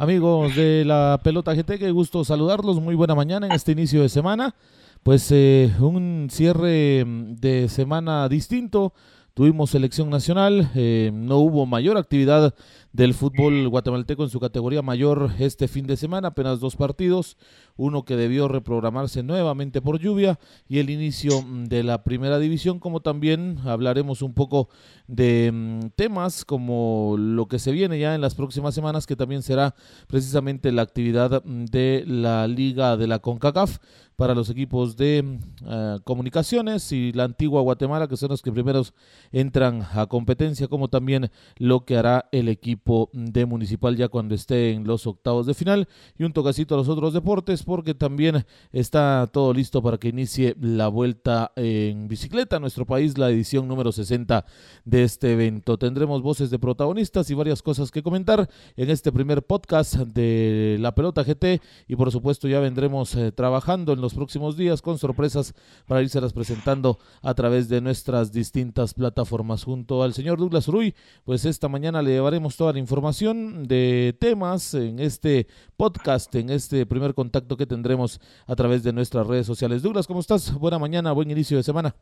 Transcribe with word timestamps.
Amigos 0.00 0.54
de 0.54 0.84
la 0.84 1.18
Pelota 1.24 1.52
GT, 1.52 1.76
qué 1.76 1.90
gusto 1.90 2.24
saludarlos. 2.24 2.80
Muy 2.80 2.94
buena 2.94 3.16
mañana 3.16 3.48
en 3.48 3.52
este 3.52 3.72
inicio 3.72 4.00
de 4.00 4.08
semana. 4.08 4.54
Pues 5.02 5.26
eh, 5.32 5.72
un 5.80 6.28
cierre 6.30 7.04
de 7.04 7.68
semana 7.68 8.28
distinto. 8.28 8.92
Tuvimos 9.34 9.70
selección 9.70 10.08
nacional, 10.08 10.70
eh, 10.76 11.10
no 11.12 11.38
hubo 11.38 11.66
mayor 11.66 11.96
actividad 11.96 12.54
del 12.98 13.14
fútbol 13.14 13.68
guatemalteco 13.68 14.24
en 14.24 14.28
su 14.28 14.40
categoría 14.40 14.82
mayor 14.82 15.30
este 15.38 15.68
fin 15.68 15.86
de 15.86 15.96
semana, 15.96 16.28
apenas 16.28 16.58
dos 16.58 16.74
partidos, 16.74 17.36
uno 17.76 18.04
que 18.04 18.16
debió 18.16 18.48
reprogramarse 18.48 19.22
nuevamente 19.22 19.80
por 19.80 20.00
lluvia 20.00 20.40
y 20.68 20.80
el 20.80 20.90
inicio 20.90 21.40
mm, 21.40 21.66
de 21.66 21.84
la 21.84 22.02
primera 22.02 22.40
división, 22.40 22.80
como 22.80 22.98
también 22.98 23.58
hablaremos 23.64 24.20
un 24.20 24.34
poco 24.34 24.68
de 25.06 25.52
mm, 25.52 25.90
temas 25.94 26.44
como 26.44 27.14
lo 27.16 27.46
que 27.46 27.60
se 27.60 27.70
viene 27.70 28.00
ya 28.00 28.16
en 28.16 28.20
las 28.20 28.34
próximas 28.34 28.74
semanas, 28.74 29.06
que 29.06 29.14
también 29.14 29.44
será 29.44 29.76
precisamente 30.08 30.72
la 30.72 30.82
actividad 30.82 31.44
mm, 31.44 31.66
de 31.66 32.02
la 32.04 32.48
liga 32.48 32.96
de 32.96 33.06
la 33.06 33.20
CONCACAF 33.20 33.78
para 34.18 34.34
los 34.34 34.50
equipos 34.50 34.96
de 34.96 35.38
eh, 35.64 35.98
comunicaciones 36.02 36.90
y 36.90 37.12
la 37.12 37.22
antigua 37.22 37.62
Guatemala, 37.62 38.08
que 38.08 38.16
son 38.16 38.30
los 38.30 38.42
que 38.42 38.50
primeros 38.50 38.92
entran 39.30 39.86
a 39.94 40.06
competencia, 40.06 40.66
como 40.66 40.88
también 40.88 41.30
lo 41.58 41.84
que 41.84 41.96
hará 41.96 42.28
el 42.32 42.48
equipo 42.48 42.87
de 43.12 43.46
Municipal 43.46 43.96
ya 43.96 44.08
cuando 44.08 44.34
esté 44.34 44.72
en 44.72 44.84
los 44.84 45.06
octavos 45.06 45.46
de 45.46 45.54
final. 45.54 45.88
Y 46.18 46.24
un 46.24 46.32
tocacito 46.32 46.74
a 46.74 46.78
los 46.78 46.88
otros 46.88 47.14
deportes 47.14 47.62
porque 47.62 47.94
también 47.94 48.44
está 48.72 49.28
todo 49.32 49.52
listo 49.54 49.82
para 49.82 49.98
que 49.98 50.08
inicie 50.08 50.54
la 50.60 50.88
vuelta 50.88 51.52
en 51.56 52.08
bicicleta 52.08 52.56
a 52.56 52.60
nuestro 52.60 52.84
país, 52.84 53.16
la 53.16 53.30
edición 53.30 53.66
número 53.66 53.90
60 53.90 54.44
de 54.84 55.02
este 55.02 55.32
evento. 55.32 55.78
Tendremos 55.78 56.22
voces 56.22 56.50
de 56.50 56.58
protagonistas 56.58 57.30
y 57.30 57.34
varias 57.34 57.62
cosas 57.62 57.90
que 57.90 58.02
comentar 58.02 58.48
en 58.76 58.90
este 58.90 59.12
primer 59.12 59.42
podcast 59.42 59.94
de 59.96 60.76
La 60.78 60.94
Pelota 60.94 61.22
GT 61.22 61.62
y 61.88 61.96
por 61.96 62.12
supuesto 62.12 62.48
ya 62.48 62.60
vendremos 62.60 63.14
eh, 63.14 63.32
trabajando 63.32 63.92
en 63.92 64.00
los 64.00 64.14
próximos 64.14 64.56
días 64.56 64.82
con 64.82 64.98
sorpresas 64.98 65.54
para 65.86 66.02
irse 66.02 66.18
presentando 66.34 66.98
a 67.22 67.34
través 67.34 67.68
de 67.68 67.80
nuestras 67.80 68.32
distintas 68.32 68.94
plataformas. 68.94 69.64
Junto 69.64 70.02
al 70.02 70.14
señor 70.14 70.38
Douglas 70.38 70.66
Ruy, 70.66 70.94
pues 71.24 71.44
esta 71.44 71.68
mañana 71.68 72.02
le 72.02 72.10
llevaremos 72.10 72.56
toda 72.56 72.67
la 72.72 72.78
información 72.78 73.66
de 73.66 74.16
temas 74.18 74.74
en 74.74 74.98
este 74.98 75.46
podcast, 75.76 76.34
en 76.34 76.50
este 76.50 76.86
primer 76.86 77.14
contacto 77.14 77.56
que 77.56 77.66
tendremos 77.66 78.20
a 78.46 78.54
través 78.56 78.82
de 78.82 78.92
nuestras 78.92 79.26
redes 79.26 79.46
sociales. 79.46 79.82
Douglas, 79.82 80.06
¿cómo 80.06 80.20
estás? 80.20 80.52
Buena 80.54 80.78
mañana, 80.78 81.12
buen 81.12 81.30
inicio 81.30 81.56
de 81.56 81.62
semana. 81.62 81.94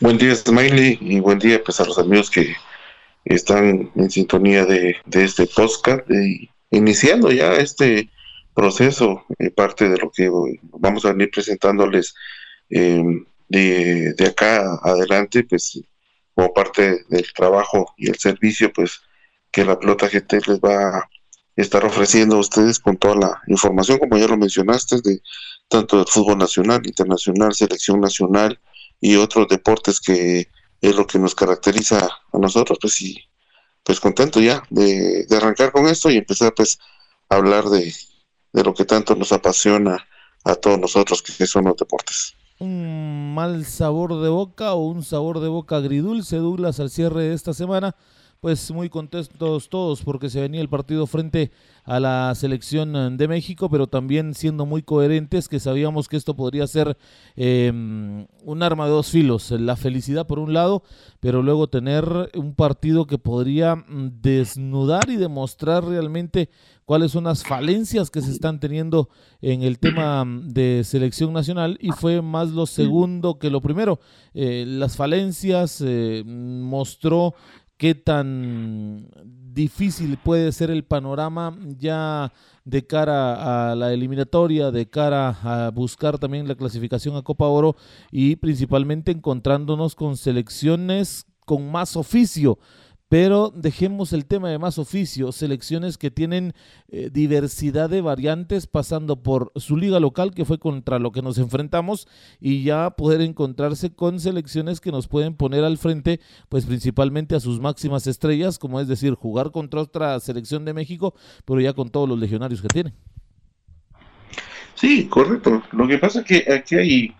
Buen 0.00 0.18
día, 0.18 0.34
Smiley, 0.34 0.98
y 1.00 1.20
buen 1.20 1.38
día 1.38 1.62
pues, 1.62 1.80
a 1.80 1.84
los 1.84 1.98
amigos 1.98 2.30
que 2.30 2.54
están 3.24 3.90
en 3.94 4.10
sintonía 4.10 4.64
de, 4.64 4.96
este 5.12 5.46
podcast, 5.46 6.08
iniciando 6.70 7.30
ya 7.30 7.54
este 7.54 8.10
proceso, 8.54 9.24
eh, 9.38 9.50
parte 9.50 9.88
de 9.88 9.98
lo 9.98 10.10
que 10.10 10.30
vamos 10.72 11.04
a 11.04 11.12
venir 11.12 11.30
presentándoles 11.30 12.14
eh, 12.70 13.02
de, 13.48 14.12
de, 14.14 14.26
acá 14.26 14.78
adelante, 14.82 15.44
pues 15.44 15.80
como 16.34 16.52
parte 16.52 17.04
del 17.08 17.32
trabajo 17.32 17.94
y 17.96 18.08
el 18.08 18.16
servicio, 18.16 18.72
pues 18.72 19.00
que 19.50 19.64
la 19.64 19.78
pelota 19.78 20.08
GT 20.08 20.46
les 20.46 20.60
va 20.60 20.98
a 20.98 21.10
estar 21.56 21.84
ofreciendo 21.84 22.36
a 22.36 22.40
ustedes 22.40 22.78
con 22.78 22.96
toda 22.96 23.16
la 23.16 23.42
información, 23.46 23.98
como 23.98 24.16
ya 24.16 24.26
lo 24.26 24.36
mencionaste, 24.36 25.00
de 25.02 25.20
tanto 25.68 25.98
del 25.98 26.06
fútbol 26.06 26.38
nacional, 26.38 26.80
internacional, 26.84 27.54
selección 27.54 28.00
nacional 28.00 28.58
y 29.00 29.16
otros 29.16 29.48
deportes 29.48 30.00
que 30.00 30.48
es 30.80 30.96
lo 30.96 31.06
que 31.06 31.18
nos 31.18 31.34
caracteriza 31.34 32.08
a 32.32 32.38
nosotros, 32.38 32.78
pues 32.80 32.94
sí, 32.94 33.18
pues 33.82 34.00
contento 34.00 34.40
ya 34.40 34.62
de, 34.70 35.26
arrancar 35.30 35.72
con 35.72 35.86
esto 35.86 36.10
y 36.10 36.16
empezar 36.16 36.54
pues 36.54 36.78
a 37.28 37.36
hablar 37.36 37.64
de, 37.64 37.92
de 38.52 38.64
lo 38.64 38.74
que 38.74 38.84
tanto 38.84 39.14
nos 39.14 39.32
apasiona 39.32 40.06
a 40.44 40.54
todos 40.54 40.78
nosotros 40.78 41.22
que 41.22 41.46
son 41.46 41.64
los 41.64 41.76
deportes. 41.76 42.34
Un 42.58 43.34
mal 43.34 43.64
sabor 43.64 44.20
de 44.20 44.28
boca 44.28 44.74
o 44.74 44.86
un 44.86 45.02
sabor 45.02 45.40
de 45.40 45.48
boca 45.48 45.76
agridulce, 45.76 46.36
Douglas, 46.36 46.80
al 46.80 46.90
cierre 46.90 47.24
de 47.24 47.34
esta 47.34 47.54
semana 47.54 47.96
pues 48.40 48.70
muy 48.70 48.88
contentos 48.88 49.68
todos 49.68 50.02
porque 50.02 50.30
se 50.30 50.40
venía 50.40 50.60
el 50.60 50.68
partido 50.68 51.06
frente 51.06 51.50
a 51.84 52.00
la 52.00 52.34
selección 52.34 53.16
de 53.16 53.28
México, 53.28 53.68
pero 53.68 53.86
también 53.86 54.34
siendo 54.34 54.64
muy 54.64 54.82
coherentes 54.82 55.48
que 55.48 55.60
sabíamos 55.60 56.08
que 56.08 56.16
esto 56.16 56.36
podría 56.36 56.66
ser 56.66 56.96
em, 57.36 58.26
un 58.44 58.62
arma 58.62 58.84
de 58.86 58.92
dos 58.92 59.10
filos, 59.10 59.50
la 59.50 59.76
felicidad 59.76 60.26
por 60.26 60.38
un 60.38 60.52
lado, 60.52 60.82
pero 61.20 61.42
luego 61.42 61.68
tener 61.68 62.30
un 62.34 62.54
partido 62.54 63.06
que 63.06 63.18
podría 63.18 63.76
mm, 63.76 64.20
desnudar 64.22 65.10
y 65.10 65.16
demostrar 65.16 65.84
realmente 65.84 66.48
cuáles 66.84 67.12
son 67.12 67.24
las 67.24 67.44
falencias 67.44 68.10
que 68.10 68.20
se 68.20 68.32
están 68.32 68.58
teniendo 68.58 69.08
en 69.42 69.62
el 69.62 69.78
tema 69.78 70.24
mm, 70.24 70.48
de 70.48 70.82
selección 70.84 71.32
nacional 71.32 71.78
y 71.80 71.90
fue 71.90 72.20
más 72.22 72.50
lo 72.50 72.66
segundo 72.66 73.38
que 73.38 73.50
lo 73.50 73.60
primero. 73.60 74.00
Eh, 74.34 74.64
las 74.66 74.96
falencias 74.96 75.82
eh, 75.84 76.22
mostró 76.26 77.34
qué 77.80 77.94
tan 77.94 79.08
difícil 79.24 80.18
puede 80.18 80.52
ser 80.52 80.70
el 80.70 80.84
panorama 80.84 81.58
ya 81.78 82.30
de 82.66 82.86
cara 82.86 83.70
a 83.70 83.74
la 83.74 83.94
eliminatoria, 83.94 84.70
de 84.70 84.90
cara 84.90 85.30
a 85.42 85.70
buscar 85.70 86.18
también 86.18 86.46
la 86.46 86.56
clasificación 86.56 87.16
a 87.16 87.22
Copa 87.22 87.46
Oro 87.46 87.76
y 88.12 88.36
principalmente 88.36 89.12
encontrándonos 89.12 89.94
con 89.94 90.18
selecciones 90.18 91.24
con 91.46 91.72
más 91.72 91.96
oficio 91.96 92.58
pero 93.10 93.52
dejemos 93.52 94.12
el 94.12 94.24
tema 94.24 94.50
de 94.50 94.60
más 94.60 94.78
oficio, 94.78 95.32
selecciones 95.32 95.98
que 95.98 96.12
tienen 96.12 96.54
eh, 96.86 97.10
diversidad 97.12 97.90
de 97.90 98.02
variantes 98.02 98.68
pasando 98.68 99.20
por 99.20 99.50
su 99.56 99.76
liga 99.76 99.98
local, 99.98 100.32
que 100.32 100.44
fue 100.44 100.60
contra 100.60 101.00
lo 101.00 101.10
que 101.10 101.20
nos 101.20 101.36
enfrentamos, 101.38 102.06
y 102.38 102.62
ya 102.62 102.90
poder 102.90 103.20
encontrarse 103.20 103.92
con 103.92 104.20
selecciones 104.20 104.80
que 104.80 104.92
nos 104.92 105.08
pueden 105.08 105.34
poner 105.34 105.64
al 105.64 105.76
frente, 105.76 106.20
pues 106.48 106.66
principalmente 106.66 107.34
a 107.34 107.40
sus 107.40 107.58
máximas 107.58 108.06
estrellas, 108.06 108.60
como 108.60 108.80
es 108.80 108.86
decir, 108.86 109.14
jugar 109.14 109.50
contra 109.50 109.80
otra 109.80 110.20
selección 110.20 110.64
de 110.64 110.72
México, 110.72 111.12
pero 111.44 111.60
ya 111.60 111.72
con 111.72 111.90
todos 111.90 112.08
los 112.08 112.16
legionarios 112.16 112.62
que 112.62 112.68
tienen. 112.68 112.94
Sí, 114.76 115.08
correcto. 115.08 115.64
Lo 115.72 115.88
que 115.88 115.98
pasa 115.98 116.20
es 116.20 116.26
que 116.26 116.52
aquí 116.52 116.76
hay, 116.76 117.14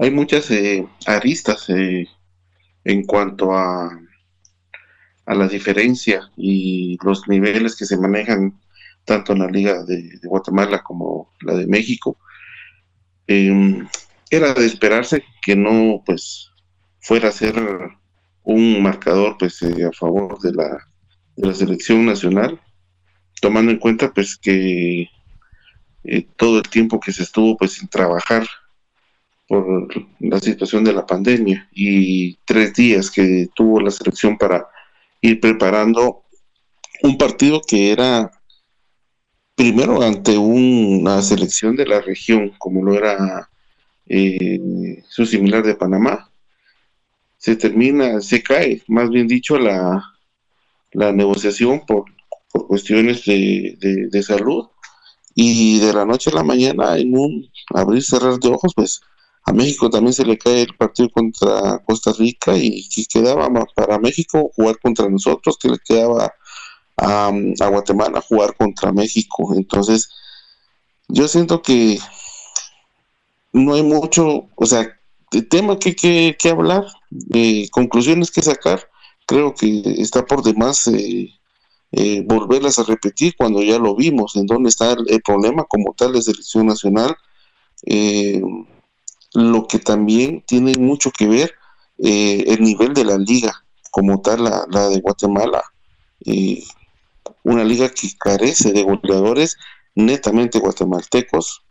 hay 0.00 0.10
muchas 0.10 0.50
eh, 0.50 0.84
aristas 1.06 1.70
eh, 1.70 2.08
en 2.82 3.04
cuanto 3.04 3.54
a 3.54 3.88
a 5.28 5.34
la 5.34 5.46
diferencia 5.46 6.30
y 6.38 6.96
los 7.04 7.28
niveles 7.28 7.76
que 7.76 7.84
se 7.84 7.98
manejan 7.98 8.58
tanto 9.04 9.34
en 9.34 9.40
la 9.40 9.46
Liga 9.46 9.84
de, 9.84 10.18
Guatemala 10.22 10.82
como 10.82 11.34
la 11.42 11.54
de 11.54 11.66
México. 11.66 12.16
Em, 13.26 13.86
era 14.30 14.54
de 14.54 14.64
esperarse 14.64 15.22
que 15.42 15.54
no 15.54 16.02
pues 16.04 16.50
fuera 17.00 17.28
a 17.28 17.32
ser 17.32 17.54
un 18.42 18.82
marcador 18.82 19.36
pues 19.38 19.60
eh, 19.62 19.84
a 19.84 19.92
favor 19.92 20.40
de 20.40 20.52
la, 20.52 20.78
de 21.36 21.46
la 21.46 21.54
selección 21.54 22.06
nacional, 22.06 22.58
tomando 23.42 23.70
en 23.70 23.78
cuenta 23.78 24.10
pues 24.14 24.34
que 24.36 25.08
eh, 26.04 26.26
todo 26.36 26.56
el 26.58 26.68
tiempo 26.70 27.00
que 27.00 27.12
se 27.12 27.22
estuvo 27.22 27.54
pues 27.58 27.72
sin 27.72 27.88
trabajar 27.88 28.46
por 29.46 29.88
la 30.20 30.40
situación 30.40 30.84
de 30.84 30.94
la 30.94 31.04
pandemia 31.04 31.68
y 31.72 32.36
tres 32.46 32.72
días 32.74 33.10
que 33.10 33.48
tuvo 33.54 33.80
la 33.80 33.90
selección 33.90 34.38
para 34.38 34.68
ir 35.20 35.40
preparando 35.40 36.24
un 37.02 37.16
partido 37.16 37.60
que 37.66 37.92
era 37.92 38.30
primero 39.54 40.02
ante 40.02 40.38
una 40.38 41.20
selección 41.22 41.74
de 41.76 41.86
la 41.86 42.00
región, 42.00 42.52
como 42.58 42.84
lo 42.84 42.94
era 42.94 43.50
eh, 44.06 45.02
su 45.08 45.26
similar 45.26 45.64
de 45.64 45.74
Panamá. 45.74 46.30
Se 47.36 47.56
termina, 47.56 48.20
se 48.20 48.42
cae, 48.42 48.82
más 48.88 49.10
bien 49.10 49.26
dicho, 49.26 49.58
la, 49.58 50.02
la 50.92 51.12
negociación 51.12 51.84
por, 51.86 52.04
por 52.52 52.66
cuestiones 52.66 53.24
de, 53.24 53.76
de, 54.10 54.22
salud 54.22 54.66
y 55.34 55.78
de 55.80 55.92
la 55.92 56.04
noche 56.04 56.30
a 56.30 56.34
la 56.34 56.42
mañana 56.42 56.96
en 56.96 57.16
un 57.16 57.50
abrir 57.74 58.02
cerrar 58.02 58.38
de 58.38 58.48
ojos, 58.48 58.72
pues 58.74 59.00
a 59.48 59.52
México 59.52 59.88
también 59.88 60.12
se 60.12 60.26
le 60.26 60.36
cae 60.36 60.62
el 60.62 60.76
partido 60.76 61.08
contra 61.08 61.78
Costa 61.86 62.12
Rica 62.12 62.54
y, 62.54 62.86
que 62.90 63.06
quedaba 63.06 63.48
para 63.74 63.98
México 63.98 64.50
jugar 64.54 64.78
contra 64.78 65.08
nosotros, 65.08 65.56
que 65.56 65.70
le 65.70 65.78
quedaba 65.78 66.34
a, 66.98 67.30
Guatemala 67.70 68.20
jugar 68.20 68.54
contra 68.56 68.92
México. 68.92 69.54
Entonces, 69.56 70.10
yo 71.08 71.26
siento 71.28 71.62
que 71.62 71.98
no 73.54 73.72
hay 73.72 73.82
mucho, 73.82 74.48
o 74.54 74.66
sea, 74.66 74.86
de 75.30 75.40
tema 75.40 75.78
que, 75.78 75.96
que, 75.96 76.36
que 76.38 76.50
hablar, 76.50 76.84
de 77.08 77.68
conclusiones 77.72 78.30
que 78.30 78.42
sacar. 78.42 78.86
Creo 79.26 79.54
que 79.54 79.82
está 79.96 80.26
por 80.26 80.42
demás 80.42 80.86
eh, 80.88 81.30
eh, 81.92 82.22
volverlas 82.26 82.78
a 82.78 82.84
repetir 82.84 83.34
cuando 83.34 83.62
ya 83.62 83.78
lo 83.78 83.96
vimos, 83.96 84.36
en 84.36 84.44
dónde 84.44 84.68
está 84.68 84.92
el, 84.92 85.22
problema 85.22 85.64
como 85.64 85.94
tal 85.94 86.12
de 86.12 86.20
selección 86.20 86.66
nacional. 86.66 87.16
Lo 89.34 89.66
que 89.66 89.78
también 89.78 90.42
tiene 90.46 90.72
mucho 90.78 91.10
que 91.10 91.26
ver 91.26 91.54
eh, 91.98 92.44
el 92.46 92.62
nivel 92.62 92.94
de 92.94 93.04
la 93.04 93.18
liga, 93.18 93.64
como 93.90 94.20
tal 94.20 94.44
la, 94.44 94.88
de 94.88 95.00
Guatemala. 95.00 95.62
Eh, 96.24 96.62
una 97.42 97.64
liga 97.64 97.88
que 97.88 98.08
carece 98.18 98.72
de 98.72 98.82
goleadores 98.82 99.56
netamente 99.94 100.58
guatemaltecos. 100.58 101.62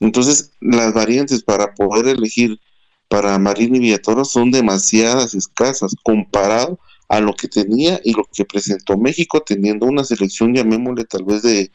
Entonces, 0.00 0.52
las 0.60 0.92
variantes 0.92 1.42
para 1.42 1.74
poder 1.74 2.08
elegir 2.08 2.60
para 3.08 3.38
Marín 3.38 3.76
y 3.76 3.80
Villatoro 3.80 4.24
son 4.24 4.50
demasiadas 4.50 5.34
escasas 5.34 5.94
comparado 6.02 6.78
a 7.08 7.20
lo 7.20 7.34
que 7.34 7.48
tenía 7.48 8.00
y 8.02 8.12
lo 8.12 8.24
que 8.32 8.44
presentó 8.44 8.96
México 8.96 9.42
teniendo 9.42 9.86
una 9.86 10.04
selección, 10.04 10.54
llamémosle 10.54 11.04
tal 11.04 11.24
vez 11.24 11.42
de, 11.42 11.70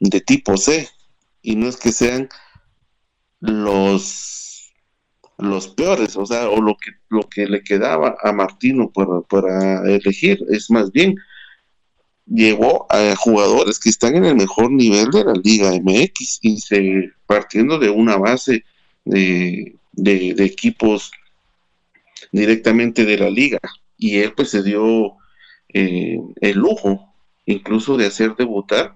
de 0.00 0.20
tipo 0.20 0.56
C. 0.56 0.88
Y 1.40 1.56
no 1.56 1.68
es 1.68 1.76
que 1.76 1.92
sean 1.92 2.28
los 3.40 4.42
los 5.42 5.68
peores, 5.68 6.16
o 6.16 6.26
sea, 6.26 6.48
o 6.48 6.60
lo 6.60 6.76
que 6.76 6.92
lo 7.08 7.28
que 7.28 7.46
le 7.46 7.62
quedaba 7.62 8.16
a 8.22 8.32
Martino 8.32 8.90
para, 8.90 9.20
para 9.22 9.88
elegir, 9.88 10.44
es 10.50 10.70
más 10.70 10.92
bien 10.92 11.16
llevó 12.26 12.86
a 12.90 13.14
jugadores 13.16 13.78
que 13.78 13.90
están 13.90 14.16
en 14.16 14.24
el 14.24 14.36
mejor 14.36 14.70
nivel 14.70 15.10
de 15.10 15.24
la 15.24 15.34
Liga 15.34 15.72
MX 15.72 16.38
y 16.42 16.60
se 16.60 17.12
partiendo 17.26 17.78
de 17.78 17.90
una 17.90 18.16
base 18.16 18.64
de, 19.04 19.76
de, 19.92 20.44
equipos 20.44 21.10
directamente 22.30 23.04
de 23.04 23.18
la 23.18 23.30
liga. 23.30 23.58
Y 23.98 24.18
él 24.18 24.32
pues 24.34 24.50
se 24.50 24.62
dio 24.62 25.16
eh, 25.72 26.18
el 26.40 26.56
lujo 26.56 27.12
incluso 27.46 27.96
de 27.96 28.06
hacer 28.06 28.36
debutar 28.36 28.94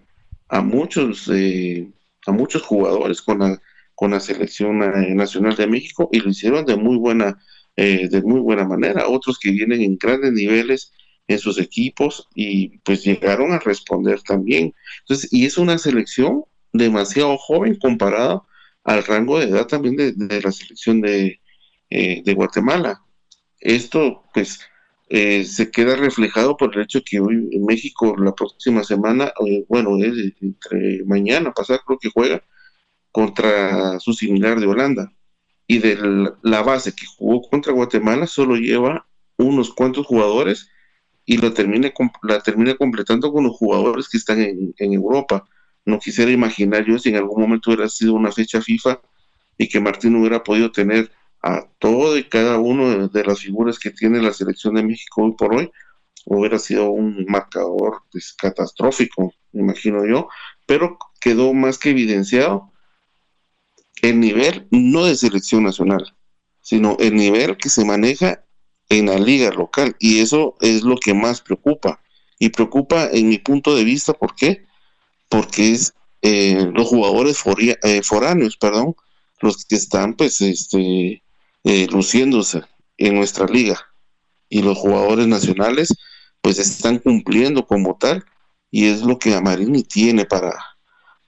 a 0.48 0.60
muchos 0.60 1.28
eh, 1.32 1.88
a 2.26 2.32
muchos 2.32 2.62
jugadores 2.62 3.22
con 3.22 3.40
la 3.40 3.60
con 3.96 4.12
la 4.12 4.20
selección 4.20 4.80
eh, 4.82 5.14
nacional 5.14 5.56
de 5.56 5.66
México 5.66 6.08
y 6.12 6.20
lo 6.20 6.30
hicieron 6.30 6.64
de 6.64 6.76
muy 6.76 6.96
buena 6.96 7.38
de 7.78 8.22
muy 8.24 8.40
buena 8.40 8.66
manera 8.66 9.06
otros 9.06 9.38
que 9.38 9.50
vienen 9.50 9.82
en 9.82 9.98
grandes 9.98 10.32
niveles 10.32 10.94
en 11.28 11.38
sus 11.38 11.58
equipos 11.58 12.28
y 12.34 12.78
pues 12.78 13.04
llegaron 13.04 13.52
a 13.52 13.58
responder 13.58 14.22
también. 14.22 14.74
Entonces, 15.00 15.32
y 15.32 15.46
es 15.46 15.58
una 15.58 15.78
selección 15.78 16.44
demasiado 16.72 17.36
joven 17.38 17.76
comparada 17.76 18.42
al 18.84 19.04
rango 19.04 19.38
de 19.38 19.46
edad 19.46 19.66
también 19.66 19.96
de, 19.96 20.40
la 20.40 20.52
selección 20.52 21.00
de, 21.00 21.40
eh, 21.90 22.22
de, 22.24 22.34
Guatemala. 22.34 23.02
Esto 23.58 24.24
pues 24.32 24.60
eh, 25.08 25.44
se 25.44 25.70
queda 25.70 25.96
reflejado 25.96 26.56
por 26.56 26.74
el 26.74 26.82
hecho 26.82 27.02
que 27.04 27.20
hoy 27.20 27.48
en 27.52 27.64
México 27.64 28.14
la 28.16 28.34
próxima 28.34 28.84
semana, 28.84 29.32
eh, 29.46 29.64
bueno, 29.68 29.96
entre 30.00 31.04
mañana 31.04 31.52
pasada 31.52 31.80
creo 31.84 31.98
que 31.98 32.10
juega 32.10 32.42
contra 33.16 33.98
su 33.98 34.12
similar 34.12 34.60
de 34.60 34.66
Holanda. 34.66 35.10
Y 35.66 35.78
de 35.78 35.98
la 36.42 36.62
base 36.62 36.94
que 36.94 37.06
jugó 37.06 37.48
contra 37.48 37.72
Guatemala 37.72 38.26
solo 38.26 38.56
lleva 38.56 39.06
unos 39.38 39.72
cuantos 39.72 40.04
jugadores 40.04 40.68
y 41.24 41.38
lo 41.38 41.54
termine, 41.54 41.94
la 42.22 42.40
termine 42.40 42.76
completando 42.76 43.32
con 43.32 43.44
los 43.44 43.56
jugadores 43.56 44.10
que 44.10 44.18
están 44.18 44.42
en, 44.42 44.74
Europa. 44.92 45.48
No 45.86 45.98
quisiera 45.98 46.30
imaginar 46.30 46.84
yo 46.84 46.98
si 46.98 47.08
en 47.08 47.16
algún 47.16 47.40
momento 47.40 47.70
hubiera 47.70 47.88
sido 47.88 48.12
una 48.12 48.32
fecha 48.32 48.60
FIFA 48.60 49.00
y 49.56 49.66
que 49.66 49.80
Martín 49.80 50.14
hubiera 50.16 50.44
podido 50.44 50.70
tener 50.70 51.10
a 51.42 51.66
todo 51.78 52.18
y 52.18 52.24
cada 52.24 52.58
uno 52.58 53.08
de, 53.08 53.24
las 53.24 53.40
figuras 53.40 53.78
que 53.78 53.92
tiene 53.92 54.20
la 54.20 54.34
selección 54.34 54.74
de 54.74 54.82
México 54.82 55.22
hoy 55.22 55.32
por 55.38 55.54
hoy, 55.54 55.72
hubiera 56.26 56.58
sido 56.58 56.90
un 56.90 57.24
marcador 57.26 58.02
pues, 58.12 58.34
catastrófico, 58.38 59.32
imagino 59.54 60.06
yo, 60.06 60.28
pero 60.66 60.98
quedó 61.18 61.54
más 61.54 61.78
que 61.78 61.90
evidenciado 61.90 62.72
el 64.02 64.20
nivel 64.20 64.66
no 64.70 65.04
de 65.04 65.16
selección 65.16 65.64
nacional, 65.64 66.14
sino 66.60 66.96
el 67.00 67.14
nivel 67.14 67.56
que 67.56 67.68
se 67.68 67.84
maneja 67.84 68.44
en 68.88 69.06
la 69.06 69.18
liga 69.18 69.50
local. 69.50 69.96
Y 69.98 70.20
eso 70.20 70.56
es 70.60 70.82
lo 70.82 70.96
que 70.96 71.14
más 71.14 71.40
preocupa. 71.40 72.00
Y 72.38 72.50
preocupa 72.50 73.08
en 73.10 73.28
mi 73.28 73.38
punto 73.38 73.74
de 73.74 73.84
vista 73.84 74.12
¿por 74.12 74.34
qué? 74.34 74.66
porque 75.28 75.72
es 75.72 75.94
eh, 76.22 76.70
los 76.72 76.88
jugadores 76.88 77.42
eh, 77.82 78.02
foráneos 78.02 78.56
perdón 78.56 78.94
los 79.40 79.64
que 79.64 79.76
están 79.76 80.14
pues 80.14 80.40
este 80.40 81.22
eh, 81.64 81.86
luciéndose 81.90 82.62
en 82.98 83.14
nuestra 83.14 83.46
liga. 83.46 83.78
Y 84.48 84.62
los 84.62 84.78
jugadores 84.78 85.26
nacionales 85.26 85.88
pues 86.40 86.58
están 86.58 86.98
cumpliendo 86.98 87.66
como 87.66 87.96
tal 87.96 88.24
y 88.70 88.86
es 88.86 89.02
lo 89.02 89.18
que 89.18 89.34
Amarini 89.34 89.82
tiene 89.82 90.24
para 90.24 90.54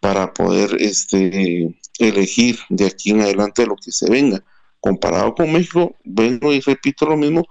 para 0.01 0.33
poder 0.33 0.77
este 0.79 1.75
elegir 1.99 2.59
de 2.69 2.87
aquí 2.87 3.11
en 3.11 3.21
adelante 3.21 3.67
lo 3.67 3.77
que 3.77 3.93
se 3.93 4.11
venga 4.11 4.43
comparado 4.81 5.35
con 5.35 5.53
México, 5.53 5.97
vengo 6.05 6.53
y 6.53 6.61
repito 6.61 7.07
lo 7.07 7.17
mismo, 7.17 7.45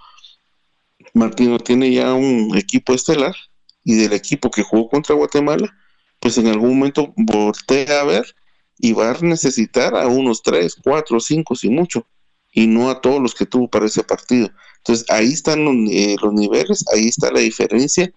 Martino 1.14 1.60
tiene 1.60 1.92
ya 1.92 2.14
un 2.14 2.56
equipo 2.58 2.94
estelar 2.94 3.36
y 3.84 3.96
del 3.96 4.14
equipo 4.14 4.52
que 4.52 4.64
jugó 4.64 4.90
contra 4.90 5.16
Guatemala, 5.16 5.74
pues 6.20 6.38
en 6.38 6.48
algún 6.48 6.78
momento 6.78 7.14
voltea 7.16 8.02
a 8.02 8.06
ver 8.06 8.36
y 8.80 8.94
va 8.94 9.12
a 9.12 9.18
necesitar 9.22 9.96
a 9.96 10.08
unos 10.08 10.44
tres, 10.44 10.76
cuatro, 10.82 11.20
cinco, 11.20 11.56
si 11.56 11.70
mucho, 11.70 12.06
y 12.52 12.68
no 12.68 12.90
a 12.90 13.02
todos 13.02 13.22
los 13.22 13.34
que 13.34 13.46
tuvo 13.46 13.70
para 13.70 13.86
ese 13.86 14.04
partido. 14.04 14.50
Entonces 14.78 15.06
ahí 15.10 15.34
están 15.34 15.66
los, 15.66 15.76
eh, 15.92 16.16
niveles, 16.32 16.86
ahí 16.94 17.08
está 17.08 17.32
la 17.32 17.40
diferencia 17.40 18.12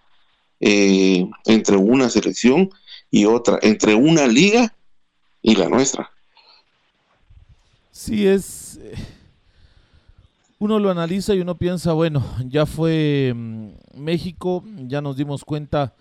eh, 0.59 1.25
entre 1.45 1.77
una 1.77 2.09
selección 2.09 2.69
y 3.09 3.25
otra, 3.25 3.59
entre 3.61 3.95
una 3.95 4.27
liga 4.27 4.75
y 5.41 5.55
la 5.55 5.67
nuestra. 5.69 6.11
Sí, 7.91 8.25
es... 8.25 8.79
Eh, 8.81 8.93
uno 10.59 10.79
lo 10.79 10.91
analiza 10.91 11.33
y 11.33 11.41
uno 11.41 11.57
piensa, 11.57 11.93
bueno, 11.93 12.23
ya 12.47 12.65
fue 12.65 13.33
mm, 13.35 13.69
México, 13.95 14.63
ya 14.87 15.01
nos 15.01 15.17
dimos 15.17 15.43
cuenta 15.43 15.95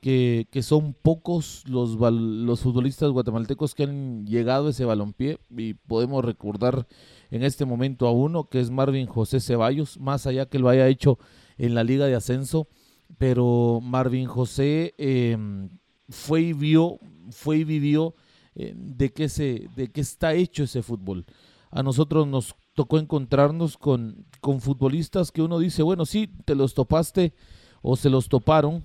que, 0.00 0.46
son 0.62 0.94
pocos 0.94 1.62
los, 1.68 1.90
los 1.92 2.60
futbolistas 2.60 3.10
guatemaltecos 3.10 3.74
que 3.74 3.84
han 3.84 4.26
llegado 4.26 4.66
a 4.66 4.70
ese 4.70 4.84
balompié 4.84 5.38
y 5.56 5.74
podemos 5.74 6.24
recordar 6.24 6.86
en 7.30 7.44
este 7.44 7.64
momento 7.64 8.06
a 8.06 8.12
uno 8.12 8.48
que 8.48 8.60
es 8.60 8.70
Marvin 8.70 9.06
José 9.06 9.40
Ceballos, 9.40 9.98
más 10.00 10.26
allá 10.26 10.46
que 10.46 10.58
lo 10.58 10.68
haya 10.68 10.88
hecho 10.88 11.18
en 11.56 11.74
la 11.74 11.84
Liga 11.84 12.06
de 12.06 12.16
Ascenso, 12.16 12.66
pero 13.18 13.80
Marvin 13.82 14.26
José 14.26 14.94
em, 14.98 15.68
fue 16.08 16.42
y 16.42 16.52
vio, 16.52 16.98
fue 17.30 17.58
y 17.58 17.64
vivió 17.64 18.14
eh, 18.54 18.74
de, 18.76 19.12
qué 19.12 19.28
se, 19.28 19.68
de 19.76 19.88
qué 19.88 20.00
está 20.00 20.34
hecho 20.34 20.64
ese 20.64 20.82
fútbol. 20.82 21.24
A 21.70 21.82
nosotros 21.82 22.26
nos 22.26 22.56
tocó 22.74 22.98
encontrarnos 22.98 23.76
con, 23.76 24.26
con 24.40 24.60
futbolistas 24.60 25.30
que 25.30 25.42
uno 25.42 25.58
dice, 25.58 25.82
bueno, 25.82 26.04
sí, 26.04 26.28
te 26.44 26.54
los 26.54 26.74
topaste 26.74 27.32
o 27.82 27.96
se 27.96 28.10
los 28.10 28.28
toparon 28.28 28.84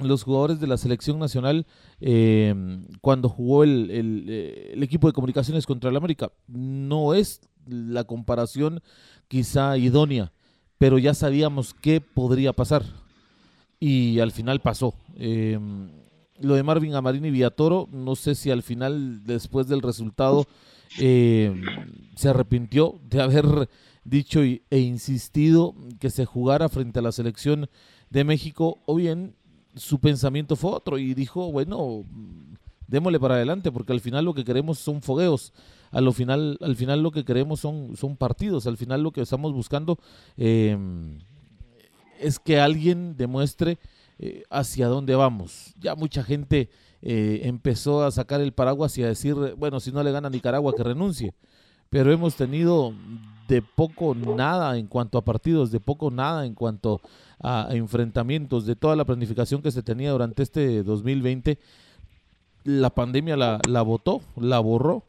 los 0.00 0.24
jugadores 0.24 0.58
de 0.58 0.66
la 0.66 0.76
selección 0.76 1.18
nacional 1.18 1.66
em, 2.00 2.86
cuando 3.00 3.28
jugó 3.28 3.62
el, 3.62 3.90
el, 3.90 4.82
equipo 4.82 5.06
de 5.06 5.12
comunicaciones 5.12 5.66
contra 5.66 5.90
el 5.90 5.96
América. 5.96 6.32
No 6.48 7.14
es 7.14 7.40
la 7.66 8.04
comparación 8.04 8.82
quizá 9.28 9.78
idónea, 9.78 10.32
pero 10.78 10.98
ya 10.98 11.14
sabíamos 11.14 11.74
qué 11.74 12.00
podría 12.00 12.52
pasar. 12.52 12.84
Y 13.78 14.18
al 14.18 14.32
final 14.32 14.60
pasó. 14.60 14.94
Eh, 15.16 15.58
lo 16.44 16.54
de 16.54 16.62
Marvin 16.62 16.94
Amarini 16.94 17.28
y 17.28 17.30
Villatoro, 17.30 17.88
no 17.92 18.16
sé 18.16 18.34
si 18.34 18.50
al 18.50 18.62
final, 18.62 19.24
después 19.24 19.66
del 19.66 19.82
resultado, 19.82 20.46
eh, 20.98 21.54
se 22.14 22.28
arrepintió 22.28 23.00
de 23.08 23.20
haber 23.22 23.68
dicho 24.04 24.42
e 24.42 24.78
insistido 24.78 25.74
que 25.98 26.10
se 26.10 26.24
jugara 26.24 26.68
frente 26.68 26.98
a 26.98 27.02
la 27.02 27.12
selección 27.12 27.68
de 28.10 28.24
México, 28.24 28.82
o 28.86 28.94
bien 28.94 29.34
su 29.74 29.98
pensamiento 29.98 30.56
fue 30.56 30.70
otro 30.70 30.98
y 30.98 31.14
dijo, 31.14 31.50
bueno, 31.50 32.04
démosle 32.86 33.18
para 33.18 33.34
adelante, 33.34 33.72
porque 33.72 33.92
al 33.92 34.00
final 34.00 34.24
lo 34.24 34.34
que 34.34 34.44
queremos 34.44 34.78
son 34.78 35.02
fogueos, 35.02 35.52
a 35.90 36.00
lo 36.00 36.12
final, 36.12 36.58
al 36.60 36.76
final 36.76 37.02
lo 37.02 37.10
que 37.10 37.24
queremos 37.24 37.60
son, 37.60 37.96
son 37.96 38.16
partidos, 38.16 38.66
al 38.66 38.76
final 38.76 39.02
lo 39.02 39.12
que 39.12 39.22
estamos 39.22 39.52
buscando 39.52 39.98
eh, 40.36 40.76
es 42.20 42.38
que 42.38 42.60
alguien 42.60 43.16
demuestre 43.16 43.78
eh, 44.18 44.44
hacia 44.50 44.88
dónde 44.88 45.14
vamos. 45.14 45.74
Ya 45.80 45.94
mucha 45.94 46.22
gente 46.22 46.70
eh, 47.02 47.40
empezó 47.44 48.04
a 48.04 48.10
sacar 48.10 48.40
el 48.40 48.52
paraguas 48.52 48.96
y 48.98 49.02
a 49.02 49.08
decir, 49.08 49.34
bueno, 49.58 49.80
si 49.80 49.92
no 49.92 50.02
le 50.02 50.12
gana 50.12 50.30
Nicaragua, 50.30 50.74
que 50.76 50.82
renuncie. 50.82 51.34
Pero 51.90 52.12
hemos 52.12 52.34
tenido 52.34 52.92
de 53.48 53.62
poco 53.62 54.14
nada 54.14 54.78
en 54.78 54.86
cuanto 54.86 55.18
a 55.18 55.24
partidos, 55.24 55.70
de 55.70 55.80
poco 55.80 56.10
nada 56.10 56.46
en 56.46 56.54
cuanto 56.54 57.00
a, 57.40 57.68
enfrentamientos, 57.70 58.66
de 58.66 58.76
toda 58.76 58.96
la 58.96 59.04
planificación 59.04 59.62
que 59.62 59.70
se 59.70 59.82
tenía 59.82 60.12
durante 60.12 60.42
este 60.42 60.82
2020. 60.82 61.58
La 62.64 62.90
pandemia 62.90 63.36
la, 63.36 63.60
la 63.68 63.82
votó, 63.82 64.22
la 64.36 64.60
borró. 64.60 65.04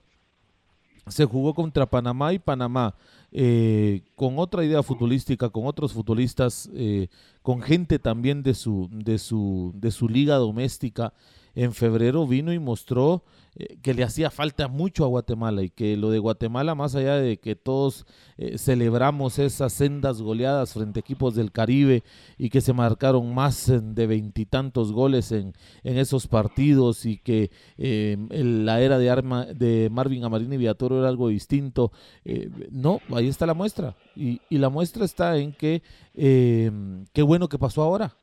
Se 1.07 1.25
jugó 1.25 1.53
contra 1.53 1.85
Panamá 1.85 2.33
y 2.33 2.39
Panamá 2.39 2.95
eh, 3.31 4.01
con 4.15 4.39
otra 4.39 4.63
idea 4.63 4.81
futbolística, 4.81 5.49
con 5.49 5.67
otros 5.67 5.93
futbolistas, 5.93 6.69
eh, 6.73 7.09
con 7.41 7.61
gente 7.61 7.99
también 7.99 8.41
de 8.41 8.53
su, 8.53 8.89
de 8.91 9.19
su, 9.19 9.71
de 9.75 9.91
su 9.91 10.09
liga 10.09 10.35
doméstica, 10.35 11.13
en 11.55 11.73
febrero 11.73 12.27
vino 12.27 12.53
y 12.53 12.59
mostró 12.59 13.23
eh, 13.57 13.77
que 13.81 13.93
le 13.93 14.03
hacía 14.03 14.29
falta 14.31 14.67
mucho 14.67 15.05
a 15.05 15.07
Guatemala 15.07 15.63
y 15.63 15.69
que 15.69 15.95
lo 15.95 16.09
de 16.09 16.19
Guatemala, 16.19 16.75
más 16.75 16.93
allá 16.93 17.15
de 17.15 17.37
que 17.37 17.55
todos 17.55 18.05
eh, 18.37 18.57
celebramos 18.57 19.39
esas 19.39 19.71
sendas 19.71 20.21
goleadas 20.21 20.73
frente 20.73 20.99
a 20.99 21.01
equipos 21.01 21.35
del 21.35 21.53
Caribe 21.53 22.03
y 22.37 22.49
que 22.49 22.59
se 22.59 22.73
marcaron 22.73 23.33
más 23.33 23.71
de 23.71 24.07
veintitantos 24.07 24.91
goles 24.91 25.31
en, 25.31 25.53
en, 25.85 25.97
esos 25.97 26.27
partidos 26.27 27.05
y 27.05 27.17
que 27.17 27.49
eh, 27.77 28.17
la 28.29 28.81
era 28.81 28.97
de, 28.97 29.09
arma, 29.09 29.45
de 29.45 29.89
Marvin 29.89 30.25
Amarini 30.25 30.57
Viatoro 30.57 30.99
era 30.99 31.07
algo 31.07 31.29
distinto, 31.29 31.93
no, 32.71 32.99
ahí 33.13 33.29
está 33.29 33.45
la 33.45 33.53
muestra. 33.53 33.95
Y, 34.15 34.41
y, 34.49 34.57
la 34.57 34.69
muestra 34.69 35.05
está 35.05 35.37
en 35.37 35.53
que 35.53 35.81
qué 36.13 37.21
bueno 37.21 37.47
que 37.47 37.57
pasó 37.57 37.83
ahora, 37.83 38.15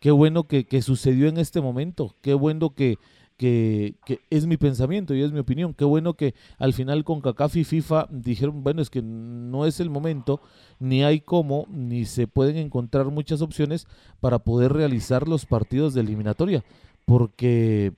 qué 0.00 0.10
bueno 0.10 0.48
que, 0.48 0.66
que 0.66 0.82
sucedió 0.82 1.28
en 1.28 1.38
este 1.38 1.60
momento, 1.60 2.16
qué 2.20 2.34
bueno 2.34 2.74
que 2.74 2.98
que, 3.40 4.20
es 4.28 4.46
mi 4.46 4.58
pensamiento 4.58 5.14
y 5.14 5.22
es 5.22 5.32
mi 5.32 5.38
opinión. 5.38 5.72
Qué 5.72 5.86
bueno 5.86 6.12
que 6.12 6.34
al 6.58 6.74
final 6.74 7.04
con 7.04 7.22
CACAF 7.22 7.56
y 7.56 7.64
FIFA 7.64 8.08
dijeron, 8.10 8.62
bueno, 8.62 8.82
es 8.82 8.90
que 8.90 9.00
no 9.00 9.64
es 9.64 9.80
el 9.80 9.88
momento, 9.88 10.42
ni 10.78 11.02
hay 11.04 11.20
cómo, 11.20 11.66
ni 11.70 12.04
se 12.04 12.26
pueden 12.26 12.58
encontrar 12.58 13.06
muchas 13.06 13.40
opciones 13.40 13.86
para 14.20 14.40
poder 14.40 14.74
realizar 14.74 15.26
los 15.26 15.46
partidos 15.46 15.94
de 15.94 16.02
eliminatoria. 16.02 16.62
Porque, 17.06 17.94